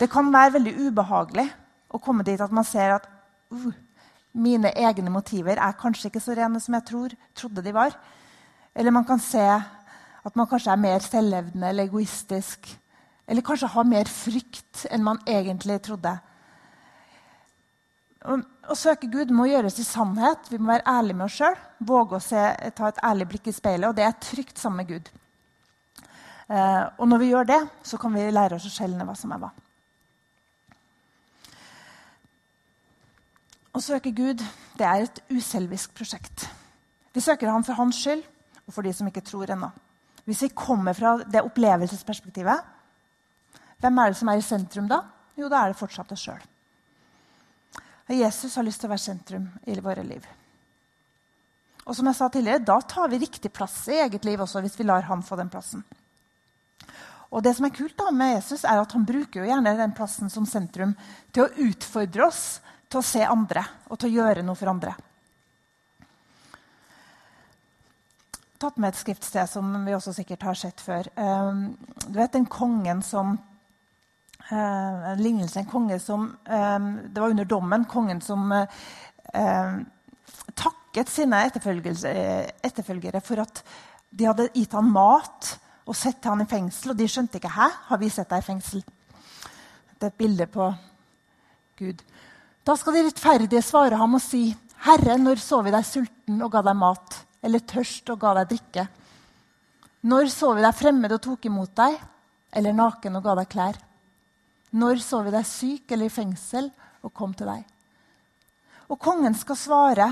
Det 0.00 0.10
kan 0.10 0.32
være 0.32 0.52
veldig 0.52 0.74
ubehagelig 0.86 1.50
å 1.88 2.00
komme 2.02 2.26
dit 2.26 2.40
at 2.40 2.52
man 2.54 2.66
ser 2.66 2.98
at 2.98 3.08
uh, 3.52 3.70
mine 4.38 4.72
egne 4.76 5.12
motiver 5.12 5.58
er 5.58 5.78
kanskje 5.80 6.10
ikke 6.10 6.22
så 6.22 6.36
rene 6.36 6.60
som 6.60 6.76
jeg 6.76 6.86
tror, 6.90 7.14
trodde 7.36 7.64
de 7.64 7.74
var. 7.74 7.96
Eller 8.76 8.94
man 8.94 9.06
kan 9.08 9.20
se 9.22 9.44
at 9.48 10.36
man 10.36 10.48
kanskje 10.50 10.72
er 10.74 10.82
mer 10.82 11.02
selvlevende 11.04 11.70
eller 11.70 11.88
egoistisk. 11.88 12.68
Eller 13.28 13.44
kanskje 13.44 13.70
har 13.72 13.86
mer 13.88 14.08
frykt 14.08 14.86
enn 14.92 15.04
man 15.04 15.20
egentlig 15.28 15.80
trodde. 15.84 16.14
Å 18.28 18.76
søke 18.76 19.08
Gud 19.08 19.30
må 19.32 19.46
gjøres 19.48 19.78
i 19.80 19.86
sannhet. 19.86 20.50
Vi 20.52 20.58
må 20.60 20.72
være 20.72 20.86
ærlige 20.90 21.16
med 21.16 21.28
oss 21.28 21.38
sjøl. 21.38 21.56
Våge 21.88 22.18
å 22.18 22.24
se, 22.24 22.44
ta 22.76 22.90
et 22.90 23.00
ærlig 23.04 23.28
blikk 23.30 23.48
i 23.48 23.54
speilet. 23.56 23.88
Og 23.88 23.96
det 23.96 24.04
er 24.04 24.18
trygt 24.20 24.60
sammen 24.60 24.82
med 24.82 24.90
Gud. 24.90 25.10
Eh, 26.48 26.84
og 26.98 27.08
når 27.08 27.22
vi 27.22 27.30
gjør 27.30 27.48
det, 27.48 27.60
så 27.84 28.00
kan 28.00 28.14
vi 28.16 28.26
lære 28.32 28.58
oss 28.58 28.66
å 28.68 28.72
skjelne 28.72 29.06
hva 29.06 29.16
som 29.16 29.32
er 29.36 29.42
hva. 29.44 29.52
Å 33.76 33.82
søke 33.84 34.12
Gud 34.16 34.42
det 34.78 34.86
er 34.86 35.04
et 35.04 35.20
uselvisk 35.30 35.92
prosjekt. 35.96 36.48
Vi 37.12 37.20
søker 37.20 37.50
Han 37.52 37.66
for 37.66 37.78
hans 37.78 37.98
skyld 38.00 38.24
og 38.66 38.74
for 38.74 38.84
de 38.84 38.92
som 38.94 39.08
ikke 39.08 39.24
tror 39.24 39.50
ennå. 39.50 39.70
Hvis 40.28 40.42
vi 40.44 40.52
kommer 40.52 40.96
fra 40.96 41.16
det 41.24 41.40
opplevelsesperspektivet, 41.44 42.64
hvem 43.80 43.98
er 43.98 44.12
det 44.12 44.18
som 44.18 44.28
er 44.28 44.40
i 44.40 44.44
sentrum 44.44 44.88
da? 44.90 45.02
Jo, 45.38 45.48
da 45.48 45.62
er 45.62 45.72
det 45.72 45.78
fortsatt 45.78 46.12
oss 46.12 46.24
sjøl. 46.26 46.42
Jesus 48.08 48.56
har 48.56 48.64
lyst 48.64 48.80
til 48.80 48.88
å 48.88 48.94
være 48.94 49.04
sentrum 49.04 49.46
i 49.68 49.76
våre 49.84 50.02
liv. 50.04 50.24
Og 51.88 51.96
som 51.96 52.08
jeg 52.08 52.16
sa 52.18 52.28
tidligere, 52.28 52.64
Da 52.64 52.80
tar 52.80 53.08
vi 53.08 53.18
riktig 53.18 53.52
plass 53.52 53.88
i 53.88 54.00
eget 54.00 54.24
liv 54.24 54.40
også, 54.40 54.60
hvis 54.60 54.78
vi 54.78 54.84
lar 54.84 55.02
ham 55.08 55.22
få 55.22 55.36
den 55.36 55.48
plassen. 55.48 55.84
Og 57.30 57.42
det 57.44 57.54
som 57.56 57.64
er 57.64 57.76
kult 57.76 57.96
da 57.96 58.10
med 58.10 58.34
Jesus, 58.34 58.64
er 58.64 58.80
at 58.80 58.92
Han 58.92 59.04
bruker 59.04 59.40
jo 59.40 59.46
gjerne 59.46 59.76
den 59.76 59.92
plassen 59.92 60.30
som 60.30 60.46
sentrum 60.46 60.96
til 61.32 61.44
å 61.44 61.68
utfordre 61.68 62.26
oss 62.26 62.60
til 62.88 63.00
å 63.00 63.04
se 63.04 63.22
andre 63.24 63.64
og 63.88 63.98
til 63.98 64.10
å 64.10 64.16
gjøre 64.22 64.44
noe 64.46 64.58
for 64.58 64.72
andre. 64.72 64.94
tatt 68.58 68.78
med 68.80 68.90
et 68.90 68.98
skriftsted 68.98 69.50
som 69.50 69.70
vi 69.86 69.94
også 69.94 70.12
sikkert 70.16 70.46
har 70.48 70.58
sett 70.58 70.80
før. 70.82 71.06
Um, 71.14 71.76
du 72.08 72.16
vet 72.18 72.34
den 72.34 72.48
kongen 72.50 73.04
som 73.06 73.38
En 74.48 75.20
lignelse 75.20 75.58
en 75.60 75.66
konge 75.68 75.98
som 76.00 76.22
um, 76.32 76.86
Det 77.12 77.20
var 77.20 77.34
under 77.34 77.44
dommen 77.44 77.82
kongen 77.84 78.22
som 78.24 78.46
uh, 78.48 79.74
takket 80.56 81.10
sine 81.12 81.42
etterfølgere 81.44 83.20
for 83.20 83.42
at 83.42 83.60
de 84.08 84.24
hadde 84.24 84.48
gitt 84.54 84.72
han 84.72 84.88
mat 84.88 85.50
og 85.84 85.96
sett 85.96 86.24
han 86.24 86.40
i 86.40 86.48
fengsel. 86.48 86.94
Og 86.94 86.96
de 86.96 87.08
skjønte 87.08 87.36
ikke 87.36 87.52
'Hæ, 87.52 87.68
har 87.90 87.98
vi 88.00 88.08
sett 88.08 88.30
deg 88.30 88.38
i 88.38 88.46
fengsel?' 88.46 88.84
Det 89.98 90.06
er 90.06 90.14
et 90.14 90.22
bilde 90.24 90.46
på 90.46 90.72
Gud. 91.76 92.02
Da 92.68 92.74
skal 92.76 92.98
de 92.98 93.06
rettferdige 93.06 93.62
svare 93.64 93.96
ham 93.96 94.18
og 94.18 94.20
si, 94.20 94.52
'Herre, 94.84 95.16
når 95.16 95.40
så 95.40 95.62
vi 95.64 95.70
deg 95.72 95.84
sulten 95.88 96.42
og 96.44 96.50
ga 96.52 96.60
deg 96.62 96.76
mat?' 96.76 97.24
eller 97.42 97.62
tørst 97.64 98.10
og 98.12 98.18
ga 98.20 98.34
deg 98.34 98.48
drikke? 98.50 98.88
Når 100.04 100.28
så 100.28 100.52
vi 100.52 100.60
deg 100.60 100.74
fremmed 100.76 101.12
og 101.12 101.22
tok 101.22 101.46
imot 101.48 101.72
deg, 101.74 101.96
eller 102.52 102.72
naken 102.76 103.16
og 103.16 103.24
ga 103.24 103.34
deg 103.38 103.48
klær? 103.48 103.78
Når 104.72 105.00
så 105.00 105.22
vi 105.22 105.30
deg 105.30 105.46
syk 105.46 105.92
eller 105.92 106.10
i 106.10 106.12
fengsel 106.12 106.70
og 107.02 107.14
kom 107.14 107.32
til 107.32 107.46
deg? 107.46 107.64
Og 108.90 108.98
kongen 109.00 109.34
skal 109.34 109.56
svare 109.56 110.10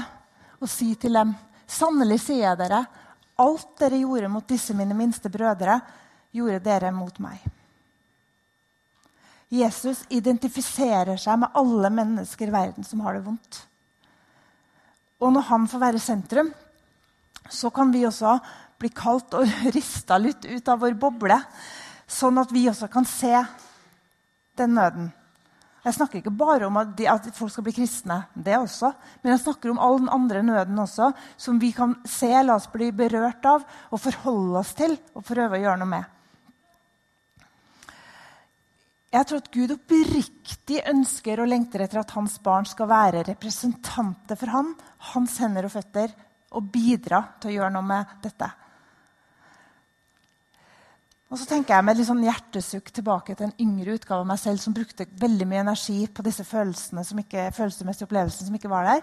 og 0.58 0.68
si 0.68 0.94
til 0.94 1.12
dem, 1.12 1.34
sannelig 1.66 2.22
sier 2.24 2.48
jeg 2.48 2.58
dere, 2.62 2.86
alt 3.36 3.76
dere 3.78 4.00
gjorde 4.00 4.32
mot 4.32 4.48
disse 4.48 4.72
mine 4.72 4.96
minste 4.96 5.28
brødre, 5.28 5.80
gjorde 6.32 6.64
dere 6.64 6.92
mot 6.92 7.20
meg. 7.20 7.55
Jesus 9.52 10.02
identifiserer 10.10 11.18
seg 11.20 11.38
med 11.38 11.54
alle 11.54 11.90
mennesker 11.94 12.48
i 12.50 12.54
verden 12.54 12.86
som 12.86 13.02
har 13.04 13.14
det 13.16 13.26
vondt. 13.26 13.60
Og 15.22 15.32
når 15.32 15.46
han 15.50 15.66
får 15.70 15.82
være 15.82 16.02
sentrum, 16.02 16.50
så 17.48 17.70
kan 17.70 17.92
vi 17.94 18.04
også 18.06 18.36
bli 18.80 18.90
kalt 18.92 19.36
og 19.38 19.46
rista 19.76 20.18
litt 20.20 20.44
ut 20.44 20.68
av 20.68 20.82
vår 20.82 20.96
boble, 20.98 21.38
sånn 22.06 22.42
at 22.42 22.50
vi 22.54 22.66
også 22.70 22.90
kan 22.92 23.06
se 23.08 23.32
den 24.58 24.76
nøden. 24.76 25.08
Jeg 25.86 25.94
snakker 25.94 26.18
ikke 26.18 26.34
bare 26.34 26.66
om 26.66 26.76
at, 26.80 26.98
folk 27.36 27.52
skal 27.54 27.62
bli 27.68 27.76
kristne, 27.76 28.24
det 28.34 28.56
også, 28.58 28.90
men 29.22 29.36
jeg 29.36 29.44
snakker 29.44 29.70
om 29.70 29.78
all 29.78 30.00
den 30.00 30.10
andre 30.10 30.42
nøden 30.42 30.82
også, 30.82 31.12
som 31.38 31.60
vi 31.62 31.70
kan 31.76 31.94
se, 32.02 32.32
la 32.42 32.56
oss 32.58 32.66
bli 32.72 32.90
berørt 32.90 33.46
av 33.46 33.62
og 33.94 34.02
forholde 34.02 34.58
oss 34.58 34.74
til 34.74 34.96
og 35.14 35.22
prøve 35.28 35.54
å 35.54 35.62
gjøre 35.62 35.78
noe 35.84 35.92
med. 35.92 36.15
Jeg 39.16 39.24
tror 39.30 39.40
at 39.40 39.48
Gud 39.54 39.72
oppriktig 39.72 40.82
ønsker 40.90 41.40
og 41.40 41.48
lengter 41.48 41.86
etter 41.86 42.02
at 42.02 42.12
hans 42.18 42.36
barn 42.44 42.66
skal 42.68 42.88
være 42.90 43.24
representanter 43.30 44.36
for 44.36 44.52
han, 44.52 44.74
hans 45.14 45.38
hender 45.40 45.68
og 45.68 45.72
føtter, 45.72 46.12
og 46.56 46.68
bidra 46.72 47.22
til 47.40 47.50
å 47.50 47.54
gjøre 47.54 47.72
noe 47.72 47.86
med 47.86 48.12
dette. 48.24 48.48
Og 51.26 51.40
så 51.40 51.46
tenker 51.48 51.74
jeg 51.74 51.86
med 51.88 51.98
litt 51.98 52.06
sånn 52.06 52.22
hjertesukk 52.22 52.92
tilbake 52.94 53.34
til 53.34 53.48
en 53.48 53.56
yngre 53.62 53.96
utgave 53.96 54.20
av 54.22 54.28
meg 54.28 54.38
selv 54.38 54.60
som 54.62 54.76
brukte 54.76 55.08
veldig 55.18 55.48
mye 55.48 55.64
energi 55.64 55.98
på 56.06 56.24
disse 56.26 56.44
følelsene 56.46 57.02
som 57.04 57.18
ikke, 57.22 57.48
følelsesmessige 57.56 58.06
opplevelsene 58.06 58.50
som 58.50 58.58
ikke 58.58 58.70
var 58.70 58.86
der. 58.86 59.02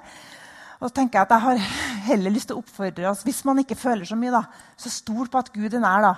Og 0.80 0.88
så 0.88 0.95
tenker 0.99 1.19
jeg 1.19 1.28
at 1.28 1.34
jeg 1.36 1.43
har 1.47 1.65
heller 2.12 2.36
lyst 2.36 2.52
til 2.52 2.60
å 2.60 2.62
oppfordre 2.63 3.10
oss, 3.10 3.26
hvis 3.26 3.43
man 3.47 3.60
ikke 3.63 3.80
føler 3.80 4.08
så 4.08 4.15
mye, 4.19 4.32
da, 4.36 4.45
så 4.80 4.93
stol 4.93 5.28
på 5.32 5.41
at 5.41 5.52
Gud 5.56 5.73
er 5.73 5.84
nær. 5.84 6.06
da. 6.06 6.13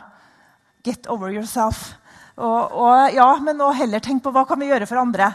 Get 0.86 1.08
over 1.10 1.34
yourself. 1.34 1.96
Og, 2.36 2.72
og, 2.76 3.14
ja, 3.16 3.28
men 3.40 3.56
nå 3.60 3.70
heller 3.78 4.04
tenk 4.04 4.24
på 4.24 4.32
hva 4.36 4.44
kan 4.48 4.60
vi 4.60 4.68
gjøre 4.68 4.88
for 4.90 5.00
andre. 5.00 5.32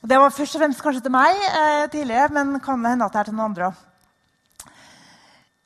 Det 0.00 0.18
var 0.22 0.32
først 0.32 0.56
og 0.56 0.62
fremst 0.62 0.82
kanskje 0.84 1.02
til 1.04 1.12
meg 1.12 1.36
eh, 1.36 1.86
tidligere, 1.90 2.30
men 2.32 2.60
kan 2.62 2.84
hende 2.86 3.06
at 3.06 3.16
det 3.16 3.20
er 3.20 3.30
til 3.30 3.36
noen 3.36 3.50
andre 3.50 3.70
òg. 3.70 3.86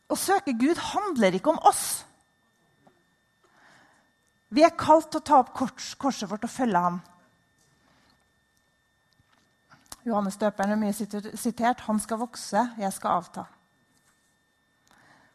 Å 0.09 0.17
søke 0.19 0.55
Gud 0.57 0.81
handler 0.93 1.37
ikke 1.37 1.53
om 1.53 1.61
oss. 1.69 2.05
Vi 4.55 4.65
er 4.65 4.77
kalt 4.79 5.11
til 5.11 5.21
å 5.21 5.27
ta 5.27 5.41
opp 5.43 5.53
kors, 5.57 5.93
korset 6.01 6.31
vårt 6.31 6.47
og 6.47 6.53
følge 6.53 6.81
ham. 6.81 7.01
Johannes 10.05 10.37
døperen 10.41 10.75
er 10.75 10.81
mye 10.81 10.95
sitert. 10.95 11.85
Han 11.89 12.01
skal 12.01 12.21
vokse, 12.21 12.65
jeg 12.79 12.93
skal 12.97 13.21
avta. 13.21 13.47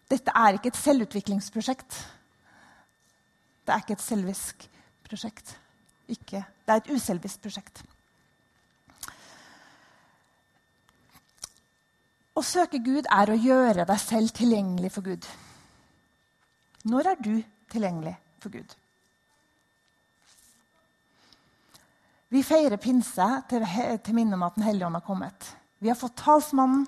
Dette 0.09 0.33
er 0.33 0.57
ikke 0.57 0.71
et 0.71 0.79
selvutviklingsprosjekt. 0.79 1.97
Det 3.65 3.73
er 3.75 3.83
ikke 3.83 3.97
et 3.97 4.05
selvisk 4.05 4.69
prosjekt. 5.09 5.55
Ikke. 6.09 6.43
Det 6.65 6.73
er 6.73 6.81
et 6.81 6.91
uselvisk 6.93 7.41
prosjekt. 7.43 7.83
Å 12.39 12.43
søke 12.45 12.79
Gud 12.79 13.07
er 13.11 13.29
å 13.29 13.37
gjøre 13.37 13.85
deg 13.89 13.99
selv 13.99 14.31
tilgjengelig 14.37 14.93
for 14.95 15.05
Gud. 15.05 15.25
Når 16.87 17.09
er 17.11 17.23
du 17.25 17.33
tilgjengelig 17.71 18.15
for 18.39 18.53
Gud? 18.53 18.75
Vi 22.29 22.43
feirer 22.45 22.77
pinse 22.77 23.27
til, 23.49 23.65
til 24.05 24.15
minne 24.15 24.37
om 24.37 24.45
at 24.45 24.55
Den 24.55 24.67
hellige 24.69 24.87
ånd 24.87 24.99
har 24.99 25.05
kommet. 25.05 25.49
Vi 25.81 25.89
har 25.89 25.97
fått 25.97 26.19
talsmannen. 26.21 26.85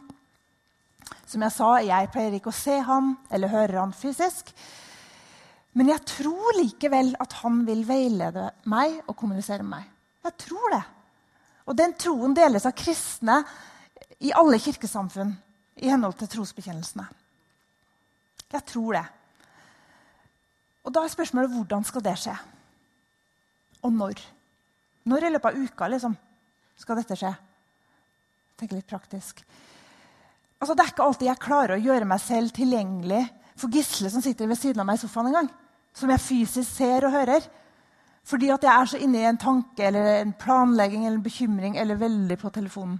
Som 1.26 1.44
jeg 1.44 1.56
sa, 1.56 1.72
jeg 1.84 2.12
pleier 2.14 2.38
ikke 2.38 2.52
å 2.52 2.56
se 2.56 2.78
ham 2.86 3.16
eller 3.34 3.52
høre 3.52 3.80
ham 3.80 3.92
fysisk. 3.96 4.54
Men 5.78 5.92
jeg 5.94 6.04
tror 6.08 6.58
likevel 6.58 7.14
at 7.24 7.38
han 7.42 7.62
vil 7.68 7.86
veilede 7.88 8.50
meg 8.72 8.98
og 9.06 9.16
kommunisere 9.16 9.64
med 9.64 9.78
meg. 9.78 9.88
Jeg 10.28 10.38
tror 10.46 10.74
det. 10.76 10.84
Og 11.72 11.78
den 11.78 11.94
troen 12.00 12.36
deles 12.36 12.66
av 12.68 12.76
kristne 12.76 13.38
i 14.22 14.34
alle 14.36 14.60
kirkesamfunn 14.62 15.32
i 15.82 15.90
henhold 15.90 16.18
til 16.20 16.30
trosbekjennelsene. 16.34 17.06
Jeg 18.52 18.68
tror 18.68 18.98
det. 18.98 19.06
Og 20.84 20.94
da 20.94 21.06
er 21.06 21.14
spørsmålet 21.14 21.54
hvordan 21.56 21.86
skal 21.88 22.04
det 22.04 22.18
skje? 22.20 22.36
Og 23.86 23.94
når? 23.96 24.20
Når 25.08 25.26
i 25.26 25.32
løpet 25.34 25.50
av 25.50 25.64
uka 25.64 25.88
liksom, 25.90 26.16
skal 26.78 27.00
dette 27.00 27.18
skje? 27.18 27.32
Tenk 28.60 28.76
litt 28.76 28.90
praktisk. 28.90 29.42
Altså, 30.62 30.76
det 30.76 30.84
er 30.84 30.92
ikke 30.92 31.06
alltid 31.08 31.30
jeg 31.32 31.42
klarer 31.42 31.78
å 31.78 31.82
gjøre 31.82 32.10
meg 32.10 32.22
selv 32.22 32.54
tilgjengelig 32.54 33.24
for 33.62 33.74
Gisle 33.74 34.10
som 34.12 34.24
sitter 34.24 34.50
ved 34.50 34.60
siden 34.60 34.82
av 34.82 34.90
meg 34.90 35.00
i 35.00 35.04
sofaen 35.04 35.30
en 35.30 35.40
gang. 35.40 35.50
Som 35.94 36.12
jeg 36.14 36.24
fysisk 36.24 36.70
ser 36.70 37.08
og 37.08 37.14
hører. 37.14 37.46
Fordi 38.28 38.52
at 38.54 38.66
jeg 38.66 38.74
er 38.74 38.92
så 38.92 39.00
inne 39.02 39.22
i 39.22 39.30
en 39.30 39.40
tanke 39.42 39.88
eller 39.88 40.12
en 40.20 40.36
planlegging 40.38 41.06
eller 41.06 41.18
en 41.18 41.26
bekymring 41.26 41.78
eller 41.78 42.00
veldig 42.00 42.38
på 42.42 42.52
telefonen. 42.54 43.00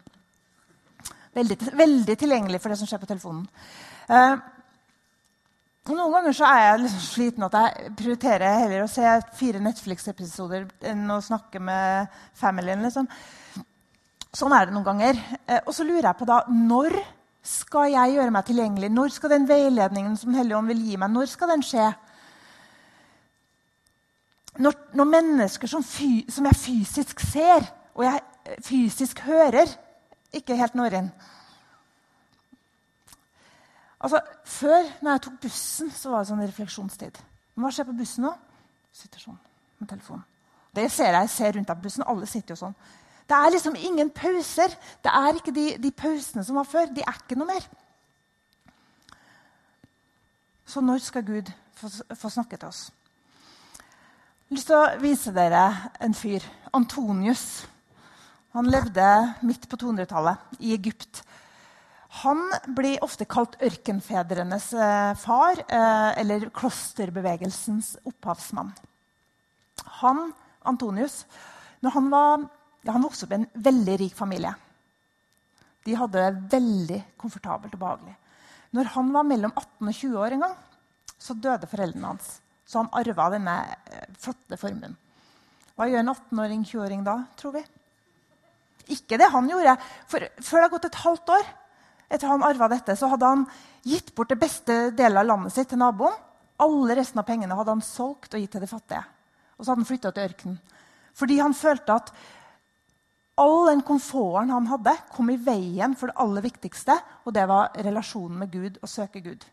Veldig, 1.34 1.58
veldig 1.80 2.16
tilgjengelig 2.20 2.60
for 2.60 2.74
det 2.74 2.80
som 2.82 2.90
skjer 2.90 3.00
på 3.00 3.08
telefonen. 3.08 3.46
Uh, 4.10 4.36
noen 5.90 6.14
ganger 6.14 6.36
så 6.36 6.46
er 6.46 6.60
jeg 6.66 6.82
liksom 6.84 7.04
sliten 7.06 7.46
at 7.48 7.56
jeg 7.58 7.94
prioriterer 7.98 8.60
heller 8.62 8.84
å 8.84 8.90
se 8.92 9.14
fire 9.38 9.62
Netflix-episoder 9.64 10.68
enn 10.92 11.08
å 11.10 11.22
snakke 11.24 11.62
med 11.64 12.20
familien. 12.38 12.84
Liksom. 12.86 13.08
Sånn 14.30 14.54
er 14.54 14.68
det 14.68 14.76
noen 14.76 14.86
ganger. 14.86 15.18
Eh, 15.48 15.64
og 15.66 15.74
så 15.74 15.86
lurer 15.88 16.12
jeg 16.12 16.20
på 16.20 16.28
da 16.30 16.44
når 16.52 17.00
skal 17.42 17.90
jeg 17.90 18.16
gjøre 18.16 18.32
meg 18.34 18.46
tilgjengelig? 18.46 18.90
Når 18.94 19.14
skal 19.16 19.34
den 19.34 19.48
veiledningen 19.50 20.18
som 20.18 20.30
Den 20.30 20.38
hellige 20.38 20.58
ånd 20.58 20.70
vil 20.70 20.84
gi 20.86 20.98
meg, 20.98 21.10
når 21.10 21.30
skal 21.32 21.50
den 21.56 21.64
skje? 21.66 21.88
Når, 24.62 24.76
når 24.94 25.08
mennesker 25.10 25.68
som, 25.68 25.84
fy, 25.84 26.26
som, 26.30 26.46
jeg 26.46 26.60
fysisk 26.60 27.24
ser, 27.24 27.66
og 27.96 28.04
jeg 28.06 28.22
fysisk 28.66 29.24
hører, 29.26 29.70
ikke 30.34 30.56
helt 30.56 30.76
når 30.76 30.98
inn 31.00 31.12
Altså, 34.02 34.22
Før, 34.46 34.88
når 35.02 35.12
jeg 35.12 35.22
tok 35.22 35.34
bussen, 35.42 35.92
så 35.94 36.10
var 36.10 36.24
det 36.24 36.30
sånn 36.32 36.42
refleksjonstid. 36.42 37.20
Men 37.54 37.66
hva 37.66 37.70
skjer 37.76 37.86
på 37.86 37.94
bussen 38.00 38.26
nå? 38.26 38.32
Sitter 38.98 39.22
sånn 39.22 39.38
med 39.78 39.90
telefonen. 39.92 40.24
Det 40.74 40.88
ser 40.92 41.14
jeg 41.14 41.30
ser 41.30 41.54
rundt 41.54 41.70
deg 41.70 41.78
på 41.78 41.86
bussen. 41.86 42.06
Alle 42.10 42.26
sitter 42.30 42.56
jo 42.56 42.60
sånn. 42.64 42.74
Det 43.32 43.38
er 43.38 43.54
liksom 43.54 43.78
ingen 43.80 44.10
pauser. 44.12 44.74
Det 45.00 45.12
er 45.16 45.38
ikke 45.40 45.54
de, 45.56 45.68
de 45.80 45.92
pausene 45.96 46.44
som 46.44 46.58
var 46.60 46.68
før. 46.68 46.90
De 46.92 47.04
er 47.06 47.20
ikke 47.22 47.38
noe 47.40 47.48
mer. 47.48 47.68
Så 50.68 50.84
når 50.84 51.00
skal 51.06 51.24
Gud 51.24 51.52
få, 51.80 51.88
få 52.12 52.30
snakke 52.30 52.60
til 52.60 52.68
oss? 52.68 52.90
Jeg 53.72 54.52
har 54.52 54.60
lyst 54.60 54.68
til 54.68 54.82
å 54.82 55.00
vise 55.00 55.32
dere 55.32 55.64
en 56.04 56.18
fyr. 56.18 56.44
Antonius. 56.76 57.64
Han 58.52 58.68
levde 58.68 59.08
midt 59.48 59.64
på 59.72 59.80
200-tallet 59.80 60.60
i 60.60 60.76
Egypt. 60.76 61.24
Han 62.20 62.44
blir 62.76 63.00
ofte 63.04 63.24
kalt 63.32 63.56
ørkenfedrenes 63.64 64.74
eh, 64.76 65.12
far, 65.20 65.64
eh, 65.72 66.10
eller 66.20 66.50
klosterbevegelsens 66.52 67.94
opphavsmann. 68.04 68.74
Han, 70.02 70.34
Antonius, 70.68 71.22
når 71.80 71.96
han, 71.96 72.12
var, 72.12 72.44
han 72.90 73.06
vokste 73.06 73.28
opp 73.28 73.36
i 73.36 73.40
en 73.40 73.50
veldig 73.70 73.98
rik 74.02 74.16
familie. 74.18 74.54
De 75.86 75.98
hadde 75.98 76.22
det 76.22 76.50
veldig 76.56 77.00
komfortabelt 77.22 77.76
og 77.78 77.82
behagelig. 77.82 78.16
Når 78.72 78.90
han 78.96 79.12
var 79.14 79.28
mellom 79.28 79.54
18 79.54 79.92
og 79.92 79.94
20 79.94 80.18
år 80.24 80.36
en 80.36 80.46
gang, 80.46 80.58
så 81.22 81.36
døde 81.38 81.70
foreldrene 81.70 82.14
hans. 82.14 82.40
Så 82.66 82.80
han 82.80 82.92
arva 82.96 83.28
denne 83.34 83.56
eh, 83.92 84.10
flotte 84.22 84.58
formuen. 84.58 84.96
Hva 85.76 85.88
gjør 85.90 86.04
en 86.04 86.14
18-åring, 86.14 86.64
20-åring 86.68 87.04
da, 87.06 87.18
tror 87.40 87.56
vi? 87.58 87.64
Ikke 88.96 89.20
det 89.20 89.30
han 89.34 89.50
gjorde. 89.50 89.76
For 90.10 90.26
før 90.40 90.58
det 90.58 90.66
har 90.66 90.74
gått 90.74 90.88
et 90.90 91.00
halvt 91.04 91.34
år, 91.36 91.48
etter 92.12 92.32
han 92.32 92.46
arva 92.46 92.68
dette, 92.72 92.96
så 93.00 93.10
hadde 93.12 93.30
han 93.30 93.46
gitt 93.88 94.12
bort 94.16 94.32
det 94.32 94.40
beste 94.42 94.78
delen 94.98 95.22
av 95.22 95.28
landet 95.30 95.56
sitt 95.56 95.72
til 95.72 95.82
naboen. 95.82 96.18
Alle 96.62 96.98
resten 97.00 97.22
av 97.22 97.26
pengene 97.28 97.56
hadde 97.58 97.74
han 97.74 97.84
solgt 97.86 98.36
og 98.36 98.44
gitt 98.44 98.54
til 98.56 98.64
de 98.64 98.70
fattige. 98.70 99.02
Og 99.58 99.64
så 99.64 99.72
hadde 99.72 99.82
han 99.82 99.90
flytta 99.90 100.12
til 100.14 100.30
ørkenen. 100.30 100.60
Fordi 101.18 101.40
han 101.42 101.56
følte 101.58 101.98
at 101.98 102.12
all 103.42 103.72
den 103.72 103.82
komforten 103.86 104.54
han 104.54 104.70
hadde, 104.70 104.94
kom 105.16 105.32
i 105.34 105.40
veien 105.42 105.96
for 105.98 106.12
det 106.12 106.20
aller 106.22 106.46
viktigste, 106.46 106.96
og 107.26 107.34
det 107.36 107.48
var 107.50 107.74
relasjonen 107.88 108.44
med 108.44 108.54
Gud 108.54 108.78
og 108.82 108.90
søke 108.90 109.24
Gud. 109.26 109.46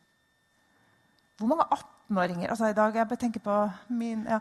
Hvor 1.38 1.50
mange 1.50 1.68
18-åringer 1.70 2.50
altså 2.50 2.68
I 2.68 2.76
dag 2.76 2.96
jeg 2.98 3.18
tenker 3.20 3.42
på 3.44 3.56
min 3.94 4.24
ja. 4.26 4.40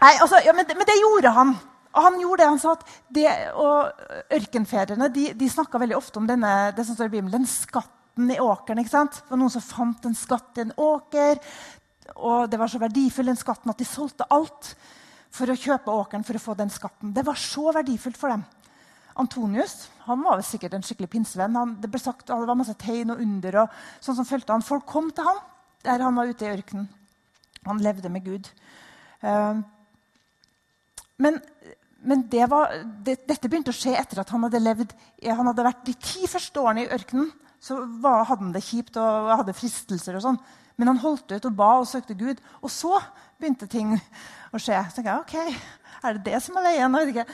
Nei, 0.00 0.12
altså, 0.20 0.38
ja, 0.44 0.52
men, 0.54 0.68
men 0.68 0.86
det 0.86 1.00
gjorde 1.00 1.32
han. 1.34 1.54
Og 1.94 2.02
han 2.02 2.18
gjorde 2.20 2.42
det 2.42 2.48
han 2.50 2.60
sa 2.62 2.74
det, 3.14 3.28
og 3.60 4.32
Ørkenfedrene 4.34 5.08
de, 5.14 5.28
de 5.38 5.50
snakka 5.50 5.78
veldig 5.78 5.96
ofte 5.96 6.20
om 6.20 6.26
denne, 6.28 6.72
det 6.76 6.84
som 6.86 6.96
står 6.96 7.10
i 7.10 7.14
Bibelen, 7.14 7.32
den 7.32 7.48
skatten 7.48 8.30
i 8.34 8.40
åkeren. 8.42 8.82
ikke 8.82 8.92
sant? 8.92 9.20
Det 9.22 9.30
var 9.30 9.40
noen 9.40 9.54
som 9.54 9.64
fant 9.64 10.08
en 10.08 10.18
skatt 10.18 10.58
i 10.58 10.64
en 10.66 10.74
åker, 10.84 11.40
og 12.14 12.50
det 12.50 12.60
var 12.60 12.70
så 12.70 12.82
verdifull 12.82 13.30
den 13.30 13.38
skatten 13.38 13.72
at 13.72 13.80
de 13.80 13.86
solgte 13.88 14.26
alt 14.34 14.74
for 15.34 15.50
å 15.50 15.58
kjøpe 15.58 15.94
åkeren 15.94 16.24
for 16.26 16.38
å 16.38 16.42
få 16.42 16.54
den 16.58 16.70
skatten. 16.72 17.12
Det 17.14 17.24
var 17.26 17.38
så 17.40 17.72
verdifullt 17.74 18.18
for 18.20 18.30
dem. 18.30 18.44
Antonius 19.18 19.88
han 20.06 20.22
var 20.22 20.42
sikkert 20.44 20.74
en 20.76 20.84
skikkelig 20.84 21.10
pinsevenn. 21.10 21.56
Han, 21.58 21.76
det 21.80 21.90
ble 21.90 22.00
sagt, 22.02 22.26
det 22.28 22.36
var 22.36 22.58
masse 22.58 22.74
tegn 22.78 23.14
og 23.14 23.22
under. 23.24 23.62
og 23.62 23.78
sånn 24.04 24.18
som 24.18 24.28
følte 24.28 24.52
han. 24.52 24.66
Folk 24.66 24.86
kom 24.90 25.10
til 25.14 25.26
ham 25.26 25.40
der 25.84 26.02
han 26.04 26.16
var 26.16 26.28
ute 26.28 26.46
i 26.46 26.52
ørkenen. 26.52 26.90
Han 27.64 27.80
levde 27.80 28.10
med 28.12 28.26
Gud. 28.26 28.50
Uh, 29.24 29.62
men 31.16 31.40
men 32.04 32.26
det 32.28 32.44
var, 32.52 32.74
det, 33.00 33.22
dette 33.24 33.48
begynte 33.48 33.72
å 33.72 33.76
skje 33.76 33.94
etter 33.96 34.18
at 34.20 34.28
han 34.34 34.42
hadde 34.44 34.60
levd 34.60 34.90
han 35.24 35.48
hadde 35.48 35.64
vært 35.64 35.86
de 35.86 35.94
ti 35.96 36.26
første 36.28 36.60
årene 36.60 36.84
i 36.84 36.90
ørkenen. 36.92 37.30
Så 37.64 37.78
var, 38.02 38.26
hadde 38.28 38.44
han 38.44 38.52
det 38.52 38.60
kjipt 38.66 38.98
og 39.00 39.30
hadde 39.32 39.54
fristelser. 39.56 40.18
og 40.18 40.24
sånn. 40.26 40.40
Men 40.76 40.90
han 40.90 41.02
holdt 41.02 41.32
ut 41.32 41.48
og 41.48 41.56
ba 41.56 41.70
og 41.80 41.88
søkte 41.88 42.16
Gud. 42.18 42.40
Og 42.62 42.72
så 42.72 42.98
begynte 43.38 43.68
ting 43.70 43.92
å 43.94 44.60
skje. 44.60 44.80
Så 44.90 44.98
tenkte 45.00 45.10
jeg, 45.10 45.20
ok, 45.22 45.60
Er 46.04 46.16
det 46.16 46.24
det 46.32 46.40
som 46.44 46.56
er 46.60 46.66
veien? 46.68 46.96
Jeg, 47.14 47.26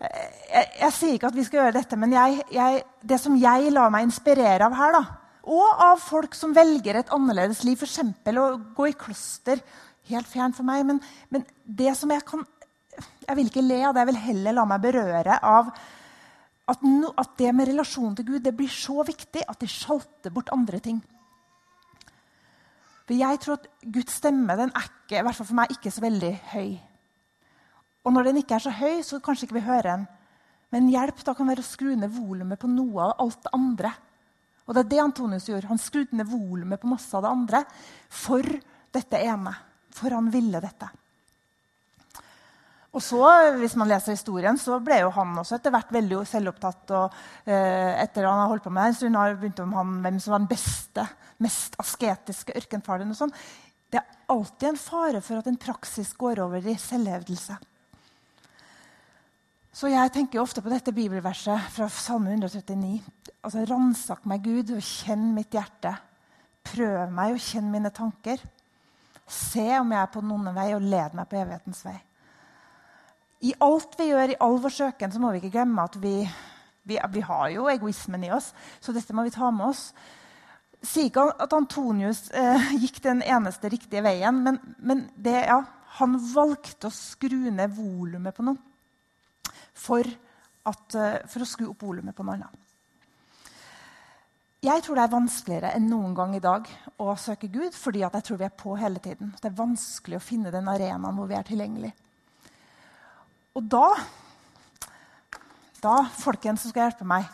jeg, 0.00 0.68
jeg, 0.80 0.92
sier 0.96 1.16
ikke 1.16 1.28
at 1.28 1.36
vi 1.36 1.44
skal 1.44 1.60
gjøre 1.60 1.76
dette, 1.76 1.96
men 1.98 2.14
jeg, 2.14 2.84
det 3.02 3.18
som 3.20 3.34
jeg 3.36 3.72
lar 3.74 3.90
meg 3.92 4.06
inspirere 4.06 4.64
av 4.64 4.76
her, 4.78 4.94
da, 4.94 5.02
og 5.48 5.82
av 5.82 6.00
folk 6.00 6.36
som 6.36 6.54
velger 6.56 7.00
et 7.00 7.12
annerledes 7.12 7.64
liv, 7.66 7.80
f.eks. 7.80 8.00
å 8.32 8.48
gå 8.76 8.88
i 8.90 8.96
kloster 8.96 9.60
Helt 10.08 10.24
fjernt 10.24 10.56
for 10.56 10.64
meg. 10.64 10.86
Men, 10.88 11.02
men 11.28 11.42
det 11.68 11.90
som 11.98 12.08
jeg 12.08 12.22
kan 12.24 12.40
jeg 13.28 13.36
vil 13.36 13.50
ikke 13.50 13.64
le 13.64 13.82
av 13.84 13.92
det, 13.92 14.00
jeg 14.00 14.08
vil 14.10 14.22
heller 14.22 14.56
la 14.56 14.64
meg 14.68 14.80
berøre 14.82 15.36
av 15.44 15.68
at, 16.68 16.84
no, 16.84 17.12
at 17.12 17.34
det 17.40 17.52
med 17.56 17.68
relasjonen 17.70 18.16
til 18.16 18.26
Gud 18.30 18.44
det 18.44 18.54
blir 18.56 18.72
så 18.72 19.04
viktig 19.06 19.44
at 19.44 19.60
de 19.60 19.68
sjalter 19.68 20.32
bort 20.32 20.52
andre 20.54 20.80
ting. 20.84 21.02
For 23.08 23.16
jeg 23.16 23.40
tror 23.40 23.56
at 23.56 23.66
Guds 23.88 24.18
stemme 24.20 24.52
den 24.58 24.68
er 24.76 24.84
ikke, 24.84 25.16
i 25.16 25.24
hvert 25.24 25.36
fall 25.38 25.48
for 25.48 25.56
meg 25.56 25.72
ikke 25.72 25.92
så 25.94 26.02
veldig 26.04 26.32
høy. 26.52 26.74
Og 28.04 28.12
når 28.12 28.28
den 28.28 28.40
ikke 28.42 28.58
er 28.58 28.64
så 28.66 28.72
høy, 28.76 29.00
så 29.04 29.20
kanskje 29.24 29.48
ikke 29.48 29.56
vi 29.56 29.64
hører 29.64 29.88
den. 29.88 30.04
Men 30.76 30.90
hjelp 30.92 31.22
da 31.24 31.32
kan 31.36 31.48
være 31.48 31.64
å 31.64 31.66
skru 31.70 31.94
ned 31.96 32.12
volumet 32.12 32.60
på 32.60 32.68
noe 32.68 33.06
av 33.06 33.24
alt 33.24 33.40
det 33.46 33.54
andre. 33.56 33.94
Og 34.68 34.76
det 34.76 34.82
er 34.82 34.90
det 34.92 35.00
Antonius 35.00 35.48
gjorde. 35.48 35.70
Han 35.70 35.80
skrudde 35.80 36.20
ned 36.20 36.28
volumet 36.28 36.80
på 36.82 36.90
masse 36.90 37.16
av 37.16 37.24
det 37.24 37.32
andre 37.32 37.62
for 38.12 38.44
dette 38.92 39.20
ene. 39.24 39.54
For 39.96 40.12
han 40.12 40.28
ville 40.32 40.60
dette. 40.60 40.90
Og 42.98 43.02
så, 43.04 43.22
hvis 43.60 43.76
man 43.78 43.86
leser 43.86 44.16
historien, 44.16 44.56
så 44.58 44.80
ble 44.82 44.96
jo 45.04 45.12
han 45.14 45.36
også 45.38 45.54
etter 45.54 45.70
hvert 45.70 45.92
veldig 45.94 46.24
selvopptatt. 46.26 46.90
og 46.98 47.18
eh, 47.46 47.94
Etter 48.02 48.26
han 48.26 48.40
har 48.40 48.50
holdt 48.50 48.64
på 48.64 48.72
med 48.74 48.82
det 48.82 48.90
en 48.90 48.96
stund, 48.98 49.18
har 49.20 49.36
begynt 49.38 49.62
om 49.62 49.76
han, 49.78 49.92
hvem 50.02 50.18
som 50.24 50.34
var 50.34 50.42
den 50.42 50.50
beste, 50.50 51.04
mest 51.38 51.78
asketiske 51.78 52.56
ørkenfaren. 52.58 53.12
og 53.14 53.20
sånn. 53.20 53.34
Det 53.86 54.00
er 54.00 54.34
alltid 54.34 54.72
en 54.72 54.80
fare 54.82 55.20
for 55.22 55.38
at 55.38 55.46
en 55.46 55.60
praksis 55.62 56.10
går 56.18 56.42
over 56.42 56.66
i 56.66 56.74
selvhevdelse. 56.74 57.60
Så 59.78 59.92
jeg 59.92 60.10
tenker 60.16 60.42
ofte 60.42 60.64
på 60.64 60.74
dette 60.74 60.90
bibelverset 60.96 61.70
fra 61.70 61.86
Salme 61.92 62.34
139. 62.34 62.98
Altså, 63.46 63.62
Ransak 63.70 64.26
meg, 64.26 64.42
Gud, 64.42 64.74
og 64.74 64.82
kjenn 64.82 65.30
mitt 65.38 65.54
hjerte. 65.54 65.94
Prøv 66.66 67.14
meg 67.14 67.38
og 67.38 67.46
kjenn 67.46 67.70
mine 67.70 67.94
tanker. 67.94 68.42
Se 69.30 69.70
om 69.78 69.94
jeg 69.94 70.02
er 70.02 70.10
på 70.10 70.26
onde 70.26 70.58
vei, 70.58 70.72
og 70.74 70.82
led 70.82 71.14
meg 71.14 71.30
på 71.30 71.38
evighetens 71.38 71.86
vei. 71.86 72.00
I 73.46 73.54
alt 73.62 73.94
vi 73.98 74.08
gjør, 74.10 74.32
i 74.32 74.38
all 74.42 74.58
vår 74.62 74.74
søken, 74.74 75.12
så 75.14 75.20
må 75.22 75.30
vi 75.30 75.42
ikke 75.42 75.54
glemme 75.54 75.84
at 75.86 75.96
vi, 76.02 76.14
vi, 76.88 76.98
vi 76.98 77.24
har 77.24 77.48
jo 77.54 77.68
egoismen 77.70 78.26
i 78.26 78.32
oss. 78.34 78.50
Så 78.82 78.94
dette 78.96 79.14
må 79.14 79.22
vi 79.26 79.34
ta 79.34 79.50
med 79.54 79.70
oss. 79.70 79.88
Sier 80.82 81.10
ikke 81.10 81.26
at 81.42 81.54
Antonius 81.54 82.28
eh, 82.34 82.72
gikk 82.82 83.02
den 83.04 83.22
eneste 83.22 83.70
riktige 83.70 84.02
veien, 84.06 84.42
men, 84.44 84.58
men 84.78 85.06
det, 85.14 85.36
ja, 85.50 85.62
han 85.98 86.18
valgte 86.32 86.90
å 86.90 86.94
skru 86.94 87.48
ned 87.50 87.74
volumet 87.76 88.34
på 88.36 88.46
noen 88.46 88.58
for, 89.78 90.06
at, 90.66 90.96
eh, 90.98 91.20
for 91.30 91.44
å 91.44 91.48
skru 91.48 91.68
opp 91.70 91.84
volumet 91.86 92.16
på 92.16 92.26
noen 92.26 92.42
annen. 92.42 92.64
Jeg 94.58 94.82
tror 94.82 94.98
det 94.98 95.02
er 95.04 95.12
vanskeligere 95.12 95.70
enn 95.78 95.84
noen 95.86 96.14
gang 96.18 96.32
i 96.34 96.42
dag 96.42 96.66
å 96.98 97.12
søke 97.14 97.46
Gud, 97.46 97.70
fordi 97.78 98.02
jeg 98.02 98.24
tror 98.26 98.40
vi 98.40 98.46
er 98.48 98.56
på 98.58 98.74
hele 98.74 98.98
tiden. 98.98 99.30
Det 99.38 99.52
er 99.52 99.60
vanskelig 99.60 100.18
å 100.18 100.24
finne 100.24 100.50
den 100.50 100.66
arenaen 100.66 101.14
hvor 101.14 101.30
vi 101.30 101.36
er 101.38 101.46
tilgjengelig. 101.46 101.92
Og 103.58 103.64
da, 103.66 103.88
da 105.82 105.96
folkens 106.14 106.62
som 106.62 106.70
skal 106.70 106.86
hjelpe 106.86 107.06
meg 107.08 107.26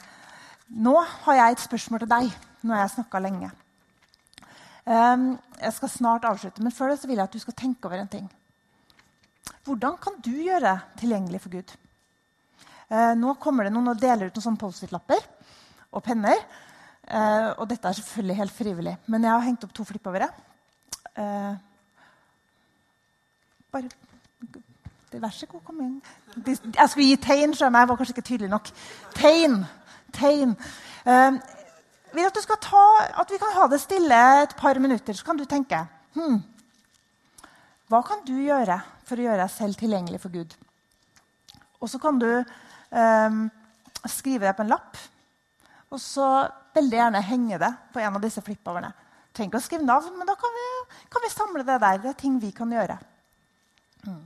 Nå 0.72 0.94
har 1.26 1.36
jeg 1.36 1.54
et 1.54 1.62
spørsmål 1.66 2.00
til 2.02 2.08
deg. 2.08 2.30
Nå 2.64 2.72
har 2.72 2.80
jeg 2.80 2.94
snakka 2.94 3.20
lenge. 3.20 3.50
Um, 4.88 5.26
jeg 5.60 5.74
skal 5.76 5.90
snart 5.92 6.24
avslutte, 6.26 6.64
men 6.64 6.72
før 6.72 6.90
det 6.90 6.96
så 7.02 7.10
vil 7.10 7.20
jeg 7.20 7.28
at 7.28 7.36
du 7.36 7.42
skal 7.42 7.56
tenke 7.58 7.86
over 7.86 8.00
en 8.00 8.08
ting. 8.10 8.24
Hvordan 9.68 9.98
kan 10.00 10.16
du 10.24 10.32
gjøre 10.32 10.72
tilgjengelig 10.98 11.42
for 11.44 11.52
Gud? 11.52 11.74
Uh, 12.88 13.12
nå 13.20 13.36
kommer 13.44 13.68
det 13.68 13.74
noen 13.76 13.92
og 13.92 14.00
deler 14.00 14.32
ut 14.32 14.40
noen 14.40 14.46
sånne 14.48 14.62
Post-It-lapper 14.64 15.28
og 15.92 16.04
penner. 16.08 16.40
Uh, 17.04 17.52
og 17.60 17.68
dette 17.68 17.92
er 17.92 18.00
selvfølgelig 18.00 18.38
helt 18.40 18.56
frivillig, 18.56 18.96
men 19.12 19.28
jeg 19.28 19.34
har 19.34 19.44
hengt 19.44 19.68
opp 19.68 19.76
to 19.76 19.86
flippovere. 19.92 20.32
Uh, 21.12 21.52
bare 23.76 23.92
Vær 25.14 25.30
så 25.30 25.46
god, 25.46 25.60
kom 25.66 25.80
inn. 25.84 25.98
Jeg 26.46 26.88
skulle 26.90 27.06
gi 27.06 27.18
tegn, 27.22 27.52
skjønner 27.54 27.84
jeg. 27.84 27.88
var 27.90 27.98
kanskje 28.00 28.14
ikke 28.16 28.28
tydelig 28.28 28.50
nok. 28.50 28.70
Tegn. 29.14 29.60
Tegn. 30.14 30.56
Uh, 31.06 31.38
vil 32.14 32.26
at, 32.26 32.38
ta, 32.62 32.82
at 33.22 33.30
vi 33.30 33.38
kan 33.42 33.54
ha 33.56 33.68
det 33.70 33.80
stille 33.82 34.18
et 34.42 34.56
par 34.58 34.78
minutter, 34.82 35.14
så 35.14 35.26
kan 35.26 35.38
du 35.38 35.44
tenke 35.50 35.80
hmm, 36.14 36.36
Hva 37.90 38.00
kan 38.06 38.22
du 38.26 38.36
gjøre 38.38 38.78
for 39.04 39.18
å 39.18 39.26
gjøre 39.26 39.42
deg 39.42 39.52
selv 39.52 39.78
tilgjengelig 39.80 40.20
for 40.22 40.34
Gud? 40.34 40.54
Og 41.82 41.90
så 41.90 41.98
kan 42.00 42.18
du 42.22 42.28
um, 42.38 43.40
skrive 44.08 44.46
det 44.46 44.54
på 44.56 44.64
en 44.64 44.72
lapp. 44.72 45.00
Og 45.92 46.00
så 46.00 46.26
veldig 46.74 47.00
gjerne 47.00 47.26
henge 47.26 47.58
det 47.60 47.72
på 47.92 48.00
en 48.00 48.16
av 48.16 48.22
disse 48.24 48.42
flippoverne. 48.42 48.90
Trenger 49.34 49.50
ikke 49.50 49.60
å 49.60 49.66
skrive 49.66 49.86
navn, 49.86 50.14
men 50.16 50.30
da 50.30 50.36
kan 50.38 50.54
vi, 50.54 50.68
kan 51.12 51.24
vi, 51.26 51.30
samle 51.34 51.66
det 51.66 51.76
der. 51.82 52.00
Det 52.02 52.12
er 52.12 52.18
ting 52.22 52.38
vi 52.42 52.54
kan 52.56 52.72
gjøre. 52.72 52.96
Mm. 54.06 54.22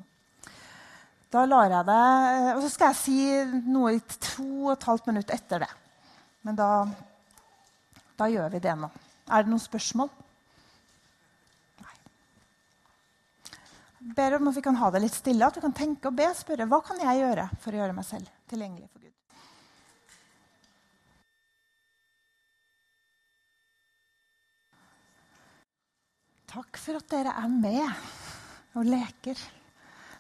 Da 1.29 1.45
lar 1.45 1.69
jeg 1.69 1.85
det 1.89 2.55
Og 2.55 2.63
så 2.65 2.71
skal 2.73 2.93
jeg 2.93 3.01
si 3.03 3.19
noe 3.69 3.97
i 3.99 4.01
to 4.17 4.47
og 4.69 4.73
et 4.77 4.89
halvt 4.89 5.11
minutt 5.11 5.35
etter 5.35 5.65
det. 5.65 5.71
Men 6.47 6.57
da, 6.57 6.71
da 8.17 8.29
gjør 8.33 8.49
vi 8.55 8.63
det 8.65 8.75
nå. 8.79 8.89
Er 9.29 9.45
det 9.45 9.53
noen 9.53 9.61
spørsmål? 9.61 10.09
Nei. 11.83 11.97
Jeg 14.07 14.15
ber 14.17 14.39
om 14.39 14.49
at 14.49 14.57
vi 14.57 14.65
kan 14.65 14.81
ha 14.81 14.89
det 14.95 15.03
litt 15.05 15.19
stille, 15.19 15.45
at 15.45 15.59
vi 15.59 15.65
kan 15.67 15.77
tenke 15.77 16.09
og 16.09 16.17
be 16.17 16.31
spørre 16.39 16.69
hva 16.71 16.81
kan 16.87 17.03
jeg 17.05 17.21
gjøre 17.21 17.51
for 17.61 17.77
å 17.77 17.83
gjøre 17.83 17.99
meg 17.99 18.09
selv 18.09 18.33
tilgjengelig 18.49 18.89
for 18.89 19.05
Gud. 19.05 19.13
Takk 26.49 26.81
for 26.81 26.97
at 26.97 27.13
dere 27.13 27.37
er 27.37 27.53
med 27.53 28.79
og 28.79 28.89
leker. 28.89 29.37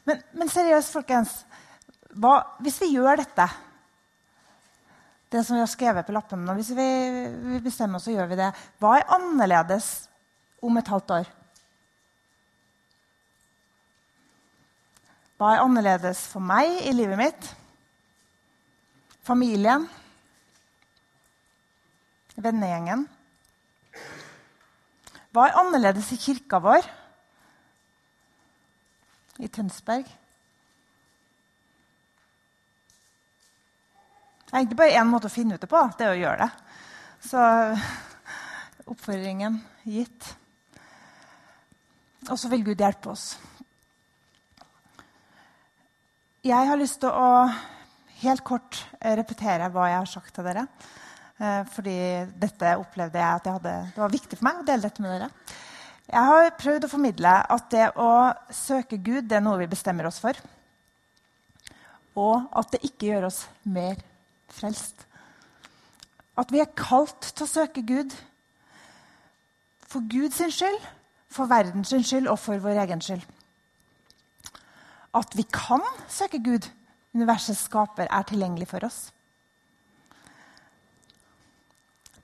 Men, 0.08 0.20
men 0.40 0.48
seriøst, 0.48 0.94
folkens. 0.94 1.32
Hva, 2.16 2.38
hvis 2.64 2.78
vi 2.80 2.94
gjør 2.94 3.20
dette, 3.20 3.44
det 5.28 5.42
som 5.44 5.58
vi 5.58 5.60
har 5.60 5.68
skrevet 5.68 6.06
på 6.08 6.14
lappen, 6.16 6.46
nå, 6.46 6.54
hvis 6.56 6.70
vi, 6.72 6.86
vi 7.52 7.58
bestemmer 7.60 8.00
oss 8.00 8.06
så 8.08 8.14
gjør 8.14 8.30
vi 8.30 8.38
det, 8.40 8.48
hva 8.80 8.94
er 8.96 9.10
annerledes 9.18 9.90
om 10.64 10.80
et 10.80 10.88
halvt 10.88 11.12
år? 11.18 11.28
Hva 15.38 15.52
er 15.54 15.62
annerledes 15.62 16.24
for 16.32 16.42
meg 16.42 16.80
i 16.88 16.94
livet 16.96 17.20
mitt? 17.20 17.50
Familien? 19.28 19.84
Vennegjengen? 22.38 23.04
Hva 25.34 25.44
er 25.44 25.60
annerledes 25.60 26.08
i 26.16 26.18
kirka 26.18 26.58
vår? 26.64 26.88
I 29.38 29.48
Tønsberg. 29.48 30.08
Det 34.48 34.54
er 34.54 34.62
egentlig 34.62 34.78
bare 34.80 34.96
én 34.96 35.10
måte 35.10 35.28
å 35.28 35.32
finne 35.32 35.58
ut 35.58 35.62
det 35.62 35.70
på. 35.70 35.80
Det 35.98 36.06
er 36.06 36.14
å 36.14 36.20
gjøre 36.22 36.46
det. 36.46 36.50
Så 37.28 37.42
oppfordringen 38.92 39.60
gitt. 39.84 40.30
Og 42.28 42.38
så 42.40 42.50
vil 42.52 42.64
Gud 42.66 42.80
hjelpe 42.80 43.12
oss. 43.12 43.32
Jeg 46.48 46.70
har 46.70 46.80
lyst 46.80 47.00
til 47.02 47.12
å 47.12 47.48
helt 48.22 48.44
kort 48.46 48.80
repetere 49.02 49.68
hva 49.74 49.90
jeg 49.90 50.00
har 50.00 50.10
sagt 50.10 50.32
til 50.34 50.46
dere. 50.48 50.64
Eh, 51.38 51.62
fordi 51.70 51.96
dette 52.40 52.74
opplevde 52.80 53.20
jeg 53.20 53.40
at 53.40 53.46
jeg 53.46 53.56
hadde, 53.60 53.74
det 53.94 54.02
var 54.02 54.14
viktig 54.14 54.38
for 54.38 54.48
meg 54.48 54.62
å 54.62 54.66
dele 54.66 54.88
dette 54.88 55.04
med 55.04 55.12
dere. 55.14 55.28
Jeg 56.08 56.24
har 56.24 56.54
prøvd 56.56 56.86
å 56.86 56.88
formidle 56.88 57.32
at 57.52 57.66
det 57.72 57.90
å 58.00 58.10
søke 58.54 58.96
Gud 58.96 59.26
det 59.28 59.36
er 59.38 59.44
noe 59.44 59.60
vi 59.60 59.68
bestemmer 59.68 60.08
oss 60.08 60.20
for. 60.22 60.38
Og 62.16 62.46
at 62.56 62.72
det 62.72 62.80
ikke 62.88 63.10
gjør 63.10 63.26
oss 63.28 63.42
mer 63.68 64.00
frelst. 64.48 65.04
At 66.38 66.54
vi 66.54 66.62
er 66.62 66.72
kalt 66.78 67.28
til 67.34 67.44
å 67.44 67.50
søke 67.50 67.84
Gud 67.84 68.14
for 69.88 70.04
Guds 70.08 70.40
skyld, 70.40 70.80
for 71.28 71.50
verdens 71.50 71.92
skyld 71.92 72.30
og 72.30 72.40
for 72.40 72.60
vår 72.62 72.80
egen 72.86 73.04
skyld. 73.04 73.26
At 75.18 75.36
vi 75.36 75.44
kan 75.52 75.84
søke 76.08 76.40
Gud, 76.40 76.70
universets 77.16 77.66
skaper, 77.68 78.08
er 78.08 78.24
tilgjengelig 78.28 78.70
for 78.72 78.88
oss. 78.88 78.98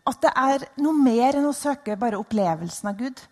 At 0.08 0.20
det 0.24 0.32
er 0.36 0.66
noe 0.80 0.96
mer 0.96 1.36
enn 1.36 1.48
å 1.48 1.56
søke 1.56 1.96
bare 2.00 2.20
opplevelsen 2.20 2.88
av 2.88 2.98
Gud 3.00 3.24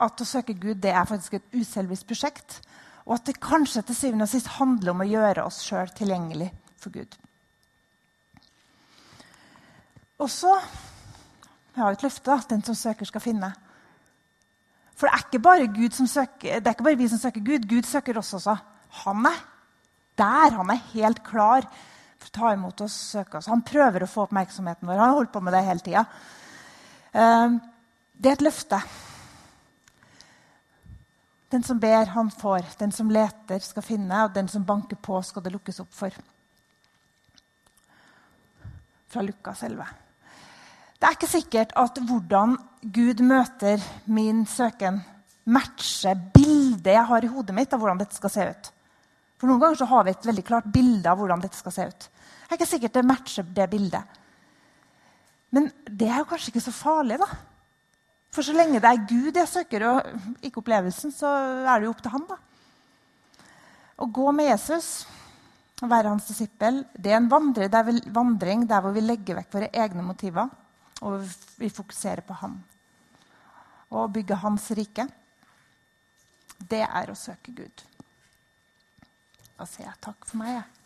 at 0.00 0.20
å 0.20 0.26
søke 0.26 0.56
Gud 0.56 0.80
det 0.82 0.92
er 0.94 1.08
faktisk 1.08 1.36
et 1.36 1.56
uselvisk 1.56 2.08
prosjekt. 2.10 2.60
Og 3.06 3.16
at 3.16 3.26
det 3.26 3.40
kanskje 3.42 3.82
til 3.86 3.96
syvende 3.96 4.26
og 4.26 4.32
sist 4.32 4.52
handler 4.58 4.92
om 4.92 5.02
å 5.02 5.08
gjøre 5.08 5.44
oss 5.46 5.62
sjøl 5.64 5.90
tilgjengelig 5.96 6.50
for 6.80 6.94
Gud. 6.94 7.16
Og 10.20 10.30
så 10.30 10.54
Jeg 11.70 11.84
har 11.84 11.94
et 11.94 12.02
løfte 12.02 12.32
at 12.34 12.50
den 12.50 12.62
som 12.66 12.74
søker, 12.74 13.06
skal 13.06 13.22
finne. 13.22 13.48
For 14.98 15.06
det 15.06 15.14
er 15.14 15.22
ikke 15.22 15.38
bare, 15.38 15.68
søker, 16.06 16.58
det 16.58 16.66
er 16.66 16.74
ikke 16.74 16.84
bare 16.84 16.98
vi 16.98 17.06
som 17.08 17.18
søker 17.18 17.40
Gud. 17.40 17.68
Gud 17.70 17.86
søker 17.88 18.18
oss 18.18 18.34
også. 18.34 18.56
Han 19.04 19.26
er 19.26 19.38
der. 20.18 20.56
Han 20.58 20.70
er 20.74 20.82
helt 20.92 21.22
klar 21.24 21.64
for 22.18 22.26
å 22.28 22.34
ta 22.34 22.52
imot 22.52 22.82
oss 22.84 22.96
søke 23.14 23.38
oss. 23.38 23.48
Han 23.48 23.62
prøver 23.62 24.04
å 24.04 24.10
få 24.10 24.26
oppmerksomheten 24.26 24.90
vår. 24.90 24.98
Han 24.98 25.12
har 25.12 25.16
holdt 25.16 25.32
på 25.32 25.40
med 25.46 25.56
det 25.56 25.62
hele 25.64 25.86
tida. 25.86 26.04
Eh, 27.14 27.56
det 28.12 28.28
er 28.32 28.36
et 28.36 28.44
løfte. 28.44 28.82
Den 31.50 31.64
som 31.66 31.78
ber, 31.82 32.06
han 32.14 32.30
får. 32.30 32.66
Den 32.78 32.92
som 32.92 33.10
leter, 33.10 33.58
skal 33.58 33.82
finne. 33.82 34.24
Og 34.24 34.34
den 34.34 34.48
som 34.48 34.64
banker 34.66 34.96
på, 34.96 35.18
skal 35.26 35.42
det 35.42 35.54
lukkes 35.54 35.80
opp 35.82 35.90
for. 35.94 36.14
Fra 39.10 39.24
Lukas 39.26 39.64
11. 39.66 39.88
Det 41.00 41.08
er 41.08 41.16
ikke 41.16 41.30
sikkert 41.32 41.72
at 41.80 41.96
hvordan 42.06 42.58
Gud 42.92 43.22
møter 43.24 43.82
min 44.04 44.44
søken, 44.46 45.00
matcher 45.50 46.18
bildet 46.34 46.92
jeg 46.92 47.08
har 47.08 47.24
i 47.24 47.30
hodet 47.32 47.56
mitt 47.56 47.72
av 47.72 47.80
hvordan 47.80 47.98
dette 48.02 48.14
skal 48.14 48.32
se 48.32 48.46
ut. 48.52 48.70
For 49.40 49.48
Noen 49.48 49.62
ganger 49.62 49.88
har 49.88 50.04
vi 50.04 50.12
et 50.12 50.26
veldig 50.28 50.44
klart 50.44 50.68
bilde 50.70 51.08
av 51.08 51.18
hvordan 51.18 51.40
dette 51.42 51.56
skal 51.56 51.74
se 51.74 51.86
ut. 51.88 52.08
Det 52.10 52.52
er 52.52 52.58
ikke 52.60 52.72
sikkert 52.74 52.98
det 52.98 53.06
matcher 53.08 53.46
det 53.56 53.66
bildet. 53.72 54.18
Men 55.56 55.70
det 55.88 56.10
er 56.10 56.20
jo 56.20 56.28
kanskje 56.28 56.52
ikke 56.52 56.62
så 56.68 56.74
farlig, 56.76 57.16
da. 57.18 57.28
For 58.30 58.46
så 58.46 58.54
lenge 58.54 58.78
det 58.82 58.90
er 58.90 59.06
Gud 59.10 59.36
jeg 59.36 59.50
søker, 59.50 59.86
og 59.90 60.44
ikke 60.46 60.62
opplevelsen, 60.62 61.12
så 61.14 61.30
er 61.66 61.80
det 61.80 61.88
jo 61.88 61.94
opp 61.94 62.02
til 62.04 62.14
han. 62.14 62.28
da. 62.30 62.38
Å 64.00 64.06
gå 64.06 64.30
med 64.32 64.48
Jesus 64.48 64.90
å 65.80 65.88
være 65.88 66.12
hans 66.12 66.28
disippel 66.28 66.82
det 66.92 67.12
er 67.12 67.18
en 67.18 67.28
vandring 67.30 68.66
der, 68.68 68.82
hvor 68.84 68.94
vi 68.94 69.02
legger 69.04 69.38
vekk 69.40 69.54
våre 69.54 69.70
egne 69.72 70.04
motiver 70.04 70.48
og 71.00 71.24
vi 71.60 71.70
fokuserer 71.72 72.22
på 72.26 72.36
ham. 72.42 72.58
Og 73.90 74.02
å 74.04 74.10
bygge 74.12 74.38
hans 74.42 74.68
rike, 74.76 75.06
det 76.60 76.82
er 76.84 77.10
å 77.10 77.16
søke 77.18 77.54
Gud. 77.56 77.84
Da 79.56 79.66
sier 79.68 79.88
jeg 79.88 80.00
takk 80.04 80.28
for 80.28 80.40
meg. 80.40 80.60
Jeg. 80.60 80.79